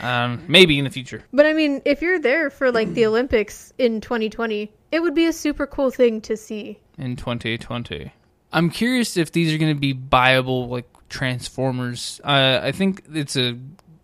um, 0.00 0.44
maybe 0.48 0.78
in 0.78 0.84
the 0.84 0.90
future. 0.90 1.24
But 1.32 1.46
I 1.46 1.52
mean, 1.52 1.82
if 1.84 2.02
you're 2.02 2.18
there 2.20 2.50
for 2.50 2.70
like 2.70 2.92
the 2.94 3.06
Olympics 3.06 3.72
in 3.78 4.00
2020, 4.00 4.70
it 4.92 5.00
would 5.00 5.14
be 5.14 5.26
a 5.26 5.32
super 5.32 5.66
cool 5.66 5.90
thing 5.90 6.20
to 6.22 6.36
see. 6.36 6.78
in 6.98 7.16
2020. 7.16 8.12
I'm 8.52 8.70
curious 8.70 9.16
if 9.16 9.32
these 9.32 9.52
are 9.52 9.58
going 9.58 9.74
to 9.74 9.80
be 9.80 9.92
viable 9.92 10.68
like 10.68 10.86
transformers. 11.08 12.20
Uh, 12.24 12.60
I 12.62 12.72
think 12.72 13.02
it's 13.12 13.36
a 13.36 13.58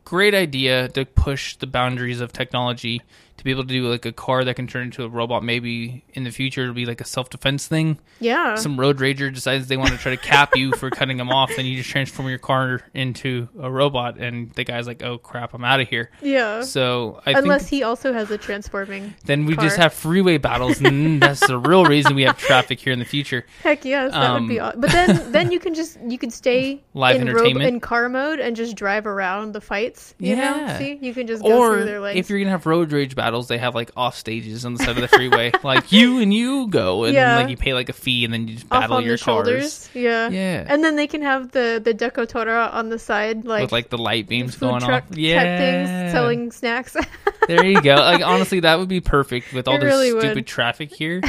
great 0.04 0.34
idea 0.34 0.88
to 0.88 1.04
push 1.04 1.56
the 1.56 1.66
boundaries 1.66 2.20
of 2.20 2.32
technology 2.32 3.02
to 3.42 3.44
be 3.44 3.50
able 3.50 3.64
to 3.64 3.68
do 3.68 3.88
like 3.88 4.06
a 4.06 4.12
car 4.12 4.44
that 4.44 4.54
can 4.54 4.68
turn 4.68 4.84
into 4.84 5.02
a 5.02 5.08
robot. 5.08 5.42
Maybe 5.42 6.04
in 6.14 6.22
the 6.22 6.30
future 6.30 6.62
it'll 6.62 6.74
be 6.74 6.86
like 6.86 7.00
a 7.00 7.04
self 7.04 7.28
defense 7.28 7.66
thing. 7.66 7.98
Yeah. 8.20 8.54
Some 8.54 8.78
road 8.78 8.98
rager 8.98 9.34
decides 9.34 9.66
they 9.66 9.76
want 9.76 9.90
to 9.90 9.98
try 9.98 10.14
to 10.14 10.22
cap 10.22 10.54
you 10.54 10.70
for 10.72 10.90
cutting 11.00 11.16
them 11.16 11.28
off, 11.30 11.50
then 11.56 11.66
you 11.66 11.76
just 11.76 11.90
transform 11.90 12.28
your 12.28 12.38
car 12.38 12.82
into 12.94 13.48
a 13.60 13.68
robot, 13.68 14.18
and 14.18 14.52
the 14.52 14.62
guy's 14.62 14.86
like, 14.86 15.02
"Oh 15.02 15.18
crap, 15.18 15.54
I'm 15.54 15.64
out 15.64 15.80
of 15.80 15.88
here." 15.88 16.10
yeah. 16.22 16.62
So 16.62 17.20
I 17.26 17.32
Unless 17.32 17.66
he 17.68 17.82
also 17.82 18.12
has 18.12 18.30
a 18.30 18.38
transforming. 18.38 19.14
then 19.24 19.44
we 19.46 19.56
just 19.56 19.76
have 19.76 19.92
freeway 19.92 20.38
battles, 20.38 20.80
and 20.80 21.20
that's 21.22 21.44
the 21.44 21.58
real 21.58 21.84
reason 21.84 22.14
we 22.14 22.22
have 22.22 22.38
traffic 22.38 22.78
here 22.78 22.92
in 22.92 23.00
the 23.00 23.04
future. 23.04 23.44
Heck 23.64 23.84
yes, 23.84 24.12
that 24.12 24.32
would 24.40 24.48
be. 24.48 24.60
Um, 24.60 24.68
Aw- 24.68 24.80
but 24.80 24.90
then, 24.92 25.32
then 25.32 25.50
you 25.50 25.58
can 25.58 25.74
just 25.74 25.98
you 26.06 26.16
could 26.18 26.32
stay 26.32 26.80
Live 26.94 27.16
in 27.20 27.28
entertainment. 27.28 27.66
in 27.66 27.80
car 27.80 28.08
mode 28.08 28.38
and 28.38 28.54
just 28.54 28.76
drive 28.76 29.06
around 29.06 29.52
the 29.52 29.60
fights. 29.60 30.14
You 30.18 30.36
know, 30.36 30.42
Yeah. 30.42 30.78
see, 30.78 30.98
you 31.00 31.12
can 31.12 31.26
just 31.26 31.42
go 31.42 31.58
or 31.58 31.74
through 31.74 31.84
their 31.86 32.00
legs. 32.00 32.18
if 32.20 32.30
you're 32.30 32.38
gonna 32.38 32.50
have 32.50 32.66
road 32.66 32.92
rage 32.92 33.16
battles, 33.16 33.31
they 33.48 33.58
have 33.58 33.74
like 33.74 33.90
off 33.96 34.16
stages 34.16 34.64
on 34.64 34.74
the 34.74 34.84
side 34.84 34.96
of 34.96 35.00
the 35.02 35.08
freeway, 35.08 35.50
like 35.62 35.90
you 35.92 36.20
and 36.20 36.32
you 36.32 36.68
go, 36.68 37.04
and 37.04 37.14
Yeah. 37.14 37.36
like 37.36 37.48
you 37.48 37.56
pay 37.56 37.72
like 37.74 37.88
a 37.88 37.92
fee, 37.92 38.24
and 38.24 38.32
then 38.34 38.46
you 38.48 38.54
just 38.54 38.68
battle 38.68 38.96
on 38.96 39.04
your 39.04 39.16
cars 39.16 39.20
shoulders. 39.46 39.90
Yeah. 39.94 40.28
Yeah. 40.28 40.64
And 40.68 40.84
then 40.84 40.96
they 40.96 41.06
can 41.06 41.22
have 41.22 41.50
the 41.52 41.80
the 41.82 41.94
decotora 41.94 42.72
on 42.72 42.88
the 42.90 42.98
side, 42.98 43.44
like, 43.44 43.62
with 43.62 43.72
like 43.72 43.88
the 43.90 43.98
light 43.98 44.28
beams 44.28 44.54
food 44.54 44.68
going 44.68 44.80
truck 44.80 45.04
off. 45.04 45.08
type 45.10 45.18
Yeah, 45.18 45.56
things, 45.58 46.12
selling 46.12 46.52
snacks. 46.52 46.96
there 47.48 47.64
you 47.64 47.80
go. 47.82 47.94
Like 47.94 48.22
honestly, 48.24 48.60
that 48.60 48.78
would 48.78 48.88
be 48.88 49.00
perfect 49.00 49.52
with 49.52 49.66
all 49.68 49.74
It 49.76 49.80
this 49.80 49.86
really 49.86 50.10
stupid 50.10 50.34
would. 50.34 50.46
traffic 50.46 50.94
here. 50.94 51.20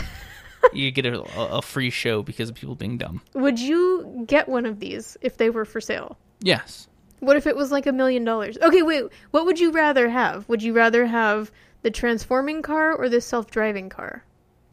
you 0.73 0.91
get 0.91 1.05
a, 1.05 1.21
a 1.37 1.61
free 1.61 1.89
show 1.89 2.23
because 2.23 2.49
of 2.49 2.55
people 2.55 2.75
being 2.75 2.97
dumb. 2.97 3.21
Would 3.33 3.59
you 3.59 4.23
get 4.27 4.47
one 4.47 4.65
of 4.65 4.79
these 4.79 5.17
if 5.21 5.37
they 5.37 5.49
were 5.49 5.65
for 5.65 5.81
sale? 5.81 6.17
Yes. 6.41 6.87
What 7.19 7.37
if 7.37 7.47
it 7.47 7.55
was 7.55 7.71
like 7.71 7.85
a 7.85 7.91
million 7.93 8.23
dollars? 8.25 8.57
Okay, 8.61 8.81
wait. 8.81 9.05
What 9.31 9.45
would 9.45 9.59
you 9.59 9.71
rather 9.71 10.09
have? 10.09 10.47
Would 10.49 10.61
you 10.63 10.73
rather 10.73 11.05
have 11.05 11.51
the 11.83 11.91
transforming 11.91 12.61
car 12.61 12.93
or 12.93 13.07
the 13.09 13.21
self-driving 13.21 13.89
car? 13.89 14.23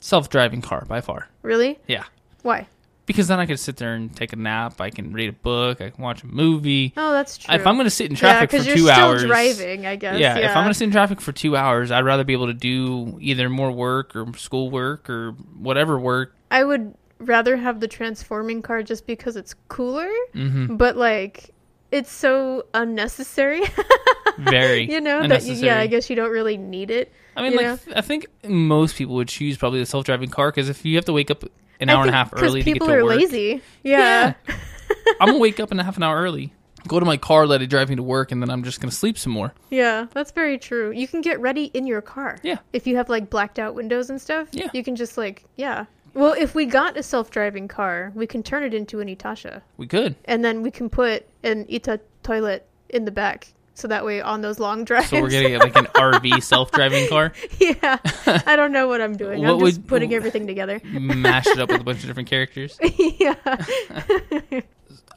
Self-driving 0.01 0.63
car 0.63 0.85
by 0.89 1.01
far. 1.01 1.29
Really? 1.43 1.79
Yeah. 1.87 2.05
Why? 2.43 2.67
Because 3.07 3.29
then 3.29 3.41
I 3.41 3.47
can 3.47 3.57
sit 3.57 3.77
there 3.77 3.95
and 3.95 4.15
take 4.17 4.33
a 4.33 4.37
nap. 4.37 4.81
I 4.81 4.91
can 4.91 5.13
read 5.13 5.29
a 5.29 5.33
book. 5.33 5.81
I 5.81 5.91
can 5.91 6.03
watch 6.03 6.23
a 6.23 6.27
movie. 6.27 6.93
Oh, 6.97 7.13
that's 7.13 7.39
true. 7.39 7.55
If 7.55 7.67
I'm 7.67 7.75
going 7.75 7.85
to 7.87 7.91
sit 7.91 8.07
in 8.07 8.13
yeah, 8.13 8.19
traffic 8.21 8.51
because 8.51 8.65
for 8.65 8.69
you're 8.69 8.77
two 8.77 8.85
still 8.85 8.95
hours, 9.05 9.25
driving, 9.25 9.85
I 9.85 9.97
guess. 9.97 10.19
yeah, 10.21 10.39
Yeah, 10.39 10.45
if 10.51 10.57
I'm 10.57 10.63
going 10.63 10.73
to 10.73 10.79
sit 10.79 10.85
in 10.85 10.93
traffic 10.93 11.21
for 11.21 11.33
two 11.33 11.57
hours, 11.57 11.91
I'd 11.91 12.05
rather 12.05 12.23
be 12.25 12.33
able 12.33 12.47
to 12.47 12.55
do 12.55 13.19
either 13.21 13.49
more 13.51 13.73
work 13.73 14.15
or 14.15 14.33
school 14.37 14.71
work 14.71 15.11
or 15.11 15.33
whatever 15.59 15.99
work. 15.99 16.37
I 16.53 16.63
would 16.63 16.95
rather 17.19 17.57
have 17.57 17.81
the 17.81 17.89
transforming 17.89 18.63
car 18.63 18.83
just 18.85 19.07
because 19.07 19.35
it's 19.37 19.55
cooler, 19.69 20.09
hmm 20.33 20.77
but 20.77 20.97
like 20.97 21.51
it's 21.91 22.13
so 22.13 22.65
unnecessary. 22.75 23.63
Very, 24.41 24.85
you 24.91 25.01
know 25.01 25.27
that 25.27 25.45
you, 25.45 25.55
yeah, 25.55 25.79
I 25.79 25.87
guess 25.87 26.09
you 26.11 26.17
don't 26.17 26.31
really 26.31 26.57
need 26.57 26.91
it. 26.91 27.13
I 27.37 27.43
mean, 27.43 27.57
like 27.57 27.65
know? 27.67 27.79
I 27.97 28.01
think 28.01 28.27
most 28.47 28.97
people 28.97 29.15
would 29.17 29.29
choose 29.29 29.57
probably 29.57 29.81
the 29.81 29.87
self-driving 29.87 30.31
car 30.31 30.51
because 30.51 30.69
if 30.69 30.85
you 30.85 30.97
have 30.97 31.05
to 31.07 31.13
wake 31.13 31.31
up 31.31 31.45
an 31.81 31.89
hour 31.89 32.03
and 32.03 32.11
a 32.11 32.13
half 32.13 32.33
early 32.35 32.61
to 32.61 32.65
get 32.65 32.73
people 32.75 32.89
to 32.89 32.95
are 32.95 33.05
work, 33.05 33.17
lazy. 33.17 33.63
Yeah. 33.83 34.35
I'm 35.21 35.29
gonna 35.29 35.39
wake 35.39 35.61
up 35.61 35.73
in 35.73 35.79
a 35.81 35.85
half 35.85 35.97
an 35.97 36.03
hour 36.03 36.21
early, 36.21 36.53
go 36.89 36.99
to 36.99 37.07
my 37.07 37.17
car, 37.17 37.47
let 37.47 37.63
it 37.63 37.69
drive 37.69 37.89
me 37.89 37.97
to 37.97 38.03
work, 38.03 38.33
and 38.33 38.43
then 38.43 38.51
I'm 38.51 38.63
just 38.65 38.81
gonna 38.81 38.91
sleep 38.91 39.17
some 39.17 39.33
more. 39.33 39.55
Yeah, 39.71 40.07
that's 40.13 40.33
very 40.33 40.59
true. 40.59 40.91
You 40.91 41.07
can 41.07 41.21
get 41.21 41.41
ready 41.41 41.65
in 41.67 41.87
your 41.87 42.01
car. 42.03 42.39
Yeah. 42.43 42.59
If 42.73 42.87
you 42.87 42.97
have 42.97 43.09
like 43.09 43.31
blacked 43.31 43.59
out 43.59 43.75
windows 43.75 44.11
and 44.11 44.21
stuff. 44.21 44.49
Yeah. 44.53 44.69
You 44.75 44.83
can 44.83 44.97
just 44.97 45.17
like 45.17 45.45
yeah. 45.57 45.85
Well, 46.13 46.33
if 46.37 46.57
we 46.57 46.67
got 46.67 46.97
a 46.97 47.05
self-driving 47.05 47.69
car, 47.69 48.11
we 48.17 48.27
can 48.27 48.43
turn 48.43 48.65
it 48.65 48.75
into 48.75 48.99
an 48.99 49.07
Itasha, 49.07 49.63
We 49.77 49.87
could. 49.87 50.17
and 50.25 50.45
then 50.45 50.61
we 50.61 50.73
can 50.73 50.91
put 50.91 51.25
an 51.45 51.67
Ita 51.73 52.01
toilet 52.25 52.67
in 52.89 53.05
the 53.05 53.13
back, 53.13 53.47
so 53.81 53.89
that 53.89 54.05
way 54.05 54.21
on 54.21 54.41
those 54.43 54.59
long 54.61 54.85
drives. 54.85 55.09
So 55.09 55.21
we're 55.21 55.31
gonna 55.31 55.49
get 55.49 55.61
like 55.61 55.77
an 55.77 55.87
RV 55.95 56.43
self-driving 56.43 57.09
car, 57.09 57.33
yeah. 57.59 57.99
I 58.47 58.55
don't 58.57 58.73
know 58.73 58.87
what 58.89 59.01
I'm 59.01 59.17
doing. 59.17 59.45
I'm 59.45 59.57
What 59.59 59.67
just 59.67 59.79
would- 59.81 59.89
putting 59.89 60.15
everything 60.15 60.47
together. 60.47 60.81
mash 60.85 61.47
it 61.47 61.59
up 61.59 61.71
with 61.71 61.81
a 61.81 61.85
bunch 61.85 62.01
of 62.01 62.07
different 62.07 62.29
characters. 62.29 62.79
yeah. 63.19 63.35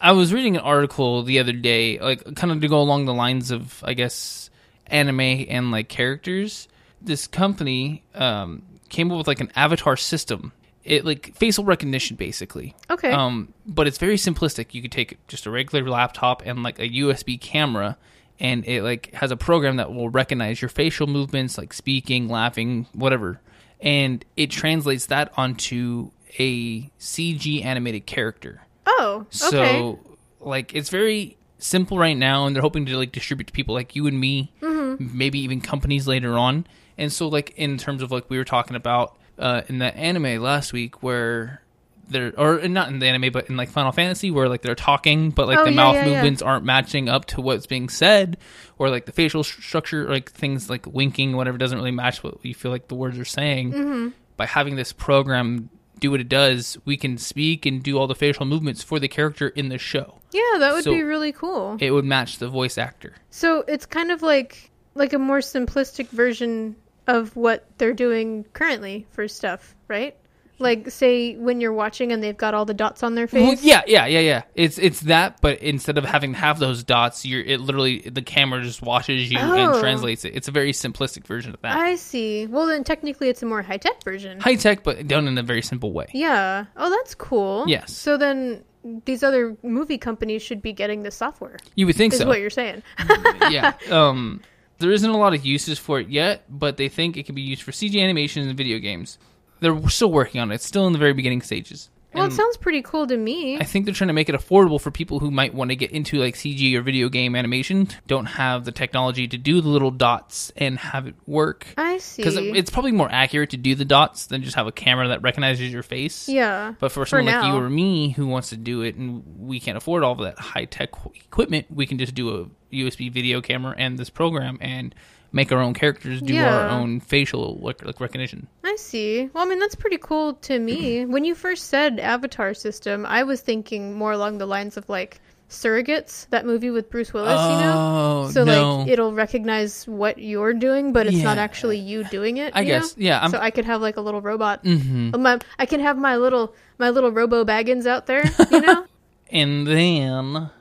I 0.01 0.11
was 0.11 0.33
reading 0.33 0.55
an 0.57 0.61
article 0.63 1.23
the 1.23 1.39
other 1.39 1.53
day, 1.53 1.97
like 1.99 2.35
kind 2.35 2.51
of 2.51 2.59
to 2.61 2.67
go 2.67 2.79
along 2.81 3.05
the 3.05 3.13
lines 3.13 3.51
of, 3.51 3.81
I 3.85 3.93
guess, 3.93 4.49
anime 4.87 5.19
and 5.21 5.71
like 5.71 5.87
characters. 5.87 6.67
This 7.01 7.25
company 7.27 8.03
um, 8.13 8.63
came 8.89 9.11
up 9.11 9.17
with 9.17 9.27
like 9.27 9.39
an 9.39 9.51
avatar 9.55 9.95
system. 9.95 10.51
It 10.83 11.05
like 11.05 11.33
facial 11.35 11.63
recognition, 11.63 12.17
basically. 12.17 12.75
Okay. 12.89 13.11
Um, 13.11 13.53
but 13.65 13.87
it's 13.87 13.97
very 13.97 14.17
simplistic. 14.17 14.73
You 14.73 14.81
could 14.81 14.91
take 14.91 15.25
just 15.29 15.45
a 15.45 15.51
regular 15.51 15.89
laptop 15.89 16.41
and 16.45 16.63
like 16.63 16.79
a 16.79 16.89
USB 16.89 17.39
camera, 17.39 17.97
and 18.39 18.65
it 18.67 18.83
like 18.83 19.13
has 19.13 19.31
a 19.31 19.37
program 19.37 19.77
that 19.77 19.93
will 19.93 20.09
recognize 20.09 20.61
your 20.61 20.69
facial 20.69 21.07
movements, 21.07 21.57
like 21.57 21.73
speaking, 21.73 22.27
laughing, 22.29 22.87
whatever, 22.93 23.39
and 23.81 24.23
it 24.35 24.49
translates 24.51 25.07
that 25.07 25.31
onto 25.37 26.11
a 26.39 26.89
CG 26.99 27.63
animated 27.63 28.05
character. 28.05 28.61
oh. 28.87 29.25
Okay. 29.27 29.27
So 29.31 29.99
like 30.39 30.73
it's 30.73 30.89
very 30.89 31.37
simple 31.59 31.97
right 31.97 32.17
now, 32.17 32.45
and 32.45 32.55
they're 32.55 32.61
hoping 32.61 32.85
to 32.87 32.97
like 32.97 33.11
distribute 33.11 33.47
to 33.47 33.53
people 33.53 33.73
like 33.75 33.95
you 33.95 34.07
and 34.07 34.19
me, 34.19 34.51
Mm-hmm. 34.61 35.17
maybe 35.17 35.39
even 35.39 35.61
companies 35.61 36.07
later 36.07 36.37
on. 36.37 36.67
And 36.97 37.11
so 37.11 37.27
like 37.27 37.53
in 37.55 37.77
terms 37.77 38.01
of 38.01 38.11
like 38.11 38.29
we 38.29 38.37
were 38.37 38.43
talking 38.43 38.75
about 38.75 39.15
uh, 39.39 39.61
in 39.67 39.79
the 39.79 39.95
anime 39.95 40.41
last 40.41 40.73
week 40.73 41.01
where. 41.03 41.61
They're, 42.09 42.33
or 42.37 42.67
not 42.67 42.89
in 42.89 42.99
the 42.99 43.05
anime, 43.07 43.31
but 43.31 43.49
in 43.49 43.55
like 43.57 43.69
Final 43.69 43.91
Fantasy, 43.91 44.29
where 44.29 44.49
like 44.49 44.61
they're 44.61 44.75
talking, 44.75 45.31
but 45.31 45.47
like 45.47 45.57
Oh, 45.59 45.63
the 45.65 45.71
yeah, 45.71 45.75
mouth 45.75 45.95
yeah, 45.95 46.05
yeah. 46.05 46.13
movements 46.15 46.41
aren't 46.41 46.65
matching 46.65 47.07
up 47.09 47.25
to 47.27 47.41
what's 47.41 47.65
being 47.65 47.87
said, 47.89 48.37
or 48.77 48.89
like 48.89 49.05
the 49.05 49.11
facial 49.11 49.43
st- 49.43 49.63
structure, 49.63 50.07
like 50.09 50.31
things 50.31 50.69
like 50.69 50.85
winking, 50.85 51.35
whatever, 51.35 51.57
doesn't 51.57 51.77
really 51.77 51.91
match 51.91 52.23
what 52.23 52.43
you 52.43 52.53
feel 52.53 52.71
like 52.71 52.87
the 52.89 52.95
words 52.95 53.17
are 53.17 53.25
saying. 53.25 53.71
Mm-hmm. 53.73 54.07
By 54.35 54.45
having 54.47 54.75
this 54.75 54.91
program 54.93 55.69
do 55.99 56.11
what 56.11 56.19
it 56.19 56.27
does, 56.27 56.77
we 56.83 56.97
can 56.97 57.17
speak 57.17 57.65
and 57.65 57.81
do 57.81 57.97
all 57.97 58.07
the 58.07 58.15
facial 58.15 58.45
movements 58.45 58.83
for 58.83 58.99
the 58.99 59.07
character 59.07 59.47
in 59.47 59.69
the 59.69 59.77
show. 59.77 60.19
yeah, 60.31 60.59
that 60.59 60.73
would 60.73 60.83
so- 60.83 60.91
be 60.93 61.03
really 61.03 61.31
cool. 61.31 61.77
It 61.79 61.91
would 61.91 62.03
match 62.05 62.39
the 62.39 62.49
voice 62.49 62.77
actor. 62.77 63.13
So 63.29 63.63
it's 63.67 63.85
kind 63.85 64.11
of 64.11 64.21
like 64.21 64.71
like 64.95 65.13
a 65.13 65.19
more 65.19 65.39
simplistic 65.39 66.09
version 66.09 66.75
of 67.07 67.35
what 67.35 67.65
they're 67.77 67.93
doing 67.93 68.43
currently 68.53 69.05
for 69.11 69.27
stuff, 69.27 69.75
right? 69.87 70.15
Like 70.63 70.89
say 70.89 71.35
when 71.35 71.61
you're 71.61 71.73
watching 71.73 72.11
and 72.11 72.23
they've 72.23 72.35
got 72.35 72.53
all 72.55 72.65
the 72.65 72.73
dots 72.73 73.03
on 73.03 73.13
their 73.15 73.27
face. 73.27 73.43
Well, 73.43 73.57
yeah, 73.61 73.81
yeah, 73.85 74.05
yeah, 74.07 74.19
yeah. 74.21 74.41
It's 74.55 74.77
it's 74.79 75.01
that, 75.01 75.41
but 75.41 75.59
instead 75.61 75.97
of 75.99 76.05
having 76.05 76.33
to 76.33 76.39
have 76.39 76.57
those 76.57 76.83
dots, 76.83 77.25
you're 77.25 77.41
it 77.43 77.59
literally 77.59 77.99
the 77.99 78.21
camera 78.21 78.63
just 78.63 78.81
watches 78.81 79.29
you 79.31 79.37
Oh. 79.39 79.73
and 79.73 79.79
translates 79.79 80.25
it. 80.25 80.35
It's 80.35 80.47
a 80.47 80.51
very 80.51 80.71
simplistic 80.71 81.27
version 81.27 81.53
of 81.53 81.61
that. 81.61 81.75
I 81.77 81.95
see. 81.95 82.47
Well, 82.47 82.65
then 82.65 82.83
technically 82.83 83.29
it's 83.29 83.43
a 83.43 83.45
more 83.45 83.61
high 83.61 83.77
tech 83.77 84.03
version. 84.03 84.39
High 84.39 84.55
tech, 84.55 84.83
but 84.83 85.07
done 85.07 85.27
in 85.27 85.37
a 85.37 85.43
very 85.43 85.61
simple 85.61 85.91
way. 85.93 86.07
yeah. 86.13 86.65
Oh, 86.77 86.89
that's 86.89 87.13
cool. 87.13 87.65
Yes. 87.67 87.95
So 87.95 88.17
then 88.17 88.63
these 89.05 89.23
other 89.23 89.55
movie 89.63 89.97
companies 89.97 90.41
should 90.41 90.61
be 90.61 90.73
getting 90.73 91.03
the 91.03 91.11
software. 91.11 91.57
You 91.75 91.85
would 91.87 91.95
think 91.95 92.13
Is 92.13 92.19
so. 92.19 92.27
what 92.27 92.39
you're 92.39 92.49
saying. 92.49 92.83
yeah. 93.49 93.73
Um, 93.91 94.41
there 94.79 94.91
isn't 94.91 95.09
a 95.09 95.17
lot 95.17 95.33
of 95.33 95.45
uses 95.45 95.79
for 95.79 95.99
it 95.99 96.09
yet, 96.09 96.43
but 96.49 96.75
they 96.77 96.89
think 96.89 97.15
it 97.15 97.25
can 97.25 97.35
be 97.35 97.41
used 97.41 97.61
for 97.61 97.71
CG 97.71 98.01
animations 98.01 98.47
and 98.47 98.57
video 98.57 98.79
games. 98.79 99.17
They're 99.63 99.89
still 99.89 100.11
working 100.11 100.39
on 100.41 100.51
it. 100.51 100.55
It's 100.55 100.65
still 100.67 100.85
in 100.85 100.93
the 100.93 100.99
very 100.99 101.13
beginning 101.13 101.41
stages. 101.41 101.89
well, 102.13 102.25
it 102.25 102.31
sounds 102.33 102.57
pretty 102.57 102.83
cool 102.83 103.07
to 103.07 103.17
me. 103.17 103.57
I 103.57 103.63
think 103.63 103.85
they're 103.85 103.93
trying 103.95 104.09
to 104.09 104.13
make 104.13 104.29
it 104.29 104.35
affordable 104.35 104.79
for 104.79 104.91
people 104.91 105.17
who 105.17 105.31
might 105.31 105.55
want 105.55 105.71
to 105.71 105.75
get 105.75 105.89
into 105.89 106.19
like 106.19 106.35
CG 106.35 106.75
or 106.75 106.83
video 106.83 107.09
game 107.09 107.35
animation, 107.35 107.87
don't 108.05 108.27
have 108.27 108.65
the 108.65 108.71
technology 108.71 109.27
to 109.27 109.35
do 109.35 109.61
the 109.61 109.69
little 109.69 109.89
dots 109.89 110.51
and 110.55 110.77
have 110.77 111.07
it 111.07 111.15
work. 111.25 111.65
I 111.75 111.97
see. 111.97 112.21
Because 112.21 112.37
it's 112.37 112.69
probably 112.69 112.91
more 112.91 113.09
accurate 113.11 113.49
to 113.49 113.57
do 113.57 113.73
the 113.73 113.83
dots 113.85 114.27
than 114.27 114.43
just 114.43 114.55
have 114.55 114.67
a 114.67 114.71
camera 114.71 115.07
that 115.07 115.23
recognizes 115.23 115.73
your 115.73 115.81
face. 115.81 116.29
yeah. 116.29 116.75
But 116.79 116.91
for 116.91 116.99
For 117.03 117.07
someone 117.07 117.33
like 117.33 117.45
you 117.45 117.55
or 117.57 117.67
me 117.69 118.11
who 118.11 118.27
wants 118.27 118.49
to 118.49 118.57
do 118.57 118.83
it 118.83 118.93
and 118.95 119.23
we 119.39 119.59
can't 119.59 119.77
afford 119.77 120.03
all 120.03 120.11
of 120.11 120.19
that 120.19 120.37
high 120.37 120.65
tech 120.65 120.89
equipment, 121.15 121.65
we 121.71 121.87
can 121.87 121.97
just 121.97 122.13
do 122.13 122.29
a 122.41 122.75
USB 122.75 123.11
video 123.11 123.41
camera 123.41 123.73
and 123.75 123.97
this 123.97 124.11
program 124.11 124.59
and 124.61 124.93
make 125.33 125.51
our 125.51 125.59
own 125.59 125.73
characters 125.73 126.21
do 126.21 126.39
our 126.39 126.69
own 126.69 127.01
facial 127.01 127.57
like, 127.57 127.81
recognition. 127.99 128.47
I 128.63 128.77
see. 128.77 129.29
Well, 129.33 129.43
I 129.43 129.47
mean, 129.47 129.59
that's 129.59 129.75
pretty 129.75 129.97
cool 129.97 130.35
to 130.35 130.57
me. 130.57 131.05
when 131.13 131.25
you 131.25 131.35
first 131.35 131.67
said 131.67 131.99
avatar 131.99 132.53
system, 132.53 133.05
I 133.05 133.23
was 133.23 133.41
thinking 133.41 133.93
more 133.93 134.13
along 134.13 134.37
the 134.37 134.45
lines 134.45 134.77
of 134.77 134.87
like 134.87 135.19
Surrogates, 135.49 136.27
that 136.29 136.45
movie 136.45 136.71
with 136.71 136.89
Bruce 136.89 137.13
Willis, 137.13 137.29
you 137.33 137.65
know? 137.65 137.73
Oh 137.75 138.31
So 138.31 138.43
no! 138.43 138.79
like 138.79 138.87
it'll 138.89 139.13
recognize 139.13 139.87
what 139.87 140.17
you're 140.17 140.53
doing, 140.53 140.93
but 140.93 141.05
it's 141.05 141.17
not 141.17 141.37
actually 141.37 141.77
you 141.77 142.03
doing 142.05 142.37
it. 142.37 142.53
I 142.55 142.63
guess 142.63 142.97
know? 142.97 143.03
yeah. 143.03 143.19
I'm, 143.21 143.29
so 143.29 143.37
I 143.37 143.51
could 143.51 143.65
have 143.65 143.81
like 143.81 143.97
a 143.97 144.01
little 144.01 144.21
robot. 144.21 144.63
Mm-hmm. 144.63 145.21
My, 145.21 145.39
I 145.59 145.65
can 145.67 145.79
have 145.79 145.97
my 145.97 146.15
little 146.17 146.55
my 146.79 146.89
little 146.89 147.11
Robo 147.11 147.45
Baggins 147.45 147.85
out 147.85 148.07
there, 148.07 148.23
you 148.51 148.61
know? 148.61 148.85
And 149.31 149.65
then 149.65 150.51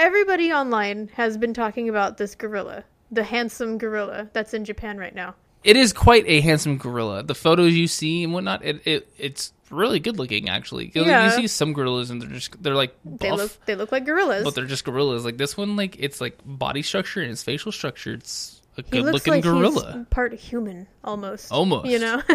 everybody 0.00 0.52
online 0.52 1.10
has 1.14 1.36
been 1.38 1.54
talking 1.54 1.88
about 1.88 2.16
this 2.16 2.34
gorilla, 2.34 2.82
the 3.10 3.24
handsome 3.24 3.78
gorilla 3.78 4.28
that's 4.32 4.54
in 4.54 4.64
Japan 4.64 4.98
right 4.98 5.14
now. 5.14 5.34
It 5.64 5.76
is 5.76 5.92
quite 5.92 6.24
a 6.26 6.40
handsome 6.40 6.78
gorilla. 6.78 7.22
The 7.24 7.34
photos 7.34 7.74
you 7.74 7.88
see 7.88 8.22
and 8.24 8.32
whatnot, 8.32 8.64
it, 8.64 8.86
it 8.86 9.08
it's 9.18 9.52
really 9.70 9.98
good 9.98 10.16
looking 10.16 10.48
actually. 10.48 10.92
You- 10.94 11.04
Yeah. 11.04 11.24
You 11.24 11.30
see 11.32 11.46
some 11.48 11.72
gorillas 11.72 12.10
and 12.10 12.22
they're 12.22 12.28
just 12.28 12.62
they're 12.62 12.74
like 12.76 12.94
They 13.04 13.32
look 13.32 13.50
they 13.66 13.74
look 13.74 13.90
like 13.90 14.04
gorillas. 14.04 14.44
but 14.44 14.54
they're 14.54 14.64
just 14.66 14.84
gorillas. 14.84 15.24
Like 15.24 15.38
this 15.38 15.56
one, 15.56 15.74
like 15.74 15.96
it's 15.98 16.20
like 16.20 16.38
body 16.44 16.82
structure 16.82 17.20
and 17.20 17.32
its 17.32 17.42
facial 17.42 17.72
structure. 17.72 18.12
It's 18.14 18.55
a 18.78 18.82
he 18.82 18.90
good 18.90 19.04
looks 19.04 19.14
looking 19.26 19.32
like 19.34 19.42
gorilla. 19.44 19.92
he's 19.98 20.06
part 20.10 20.32
human 20.34 20.86
almost. 21.04 21.50
Almost. 21.52 21.86
You 21.88 21.98
know? 21.98 22.22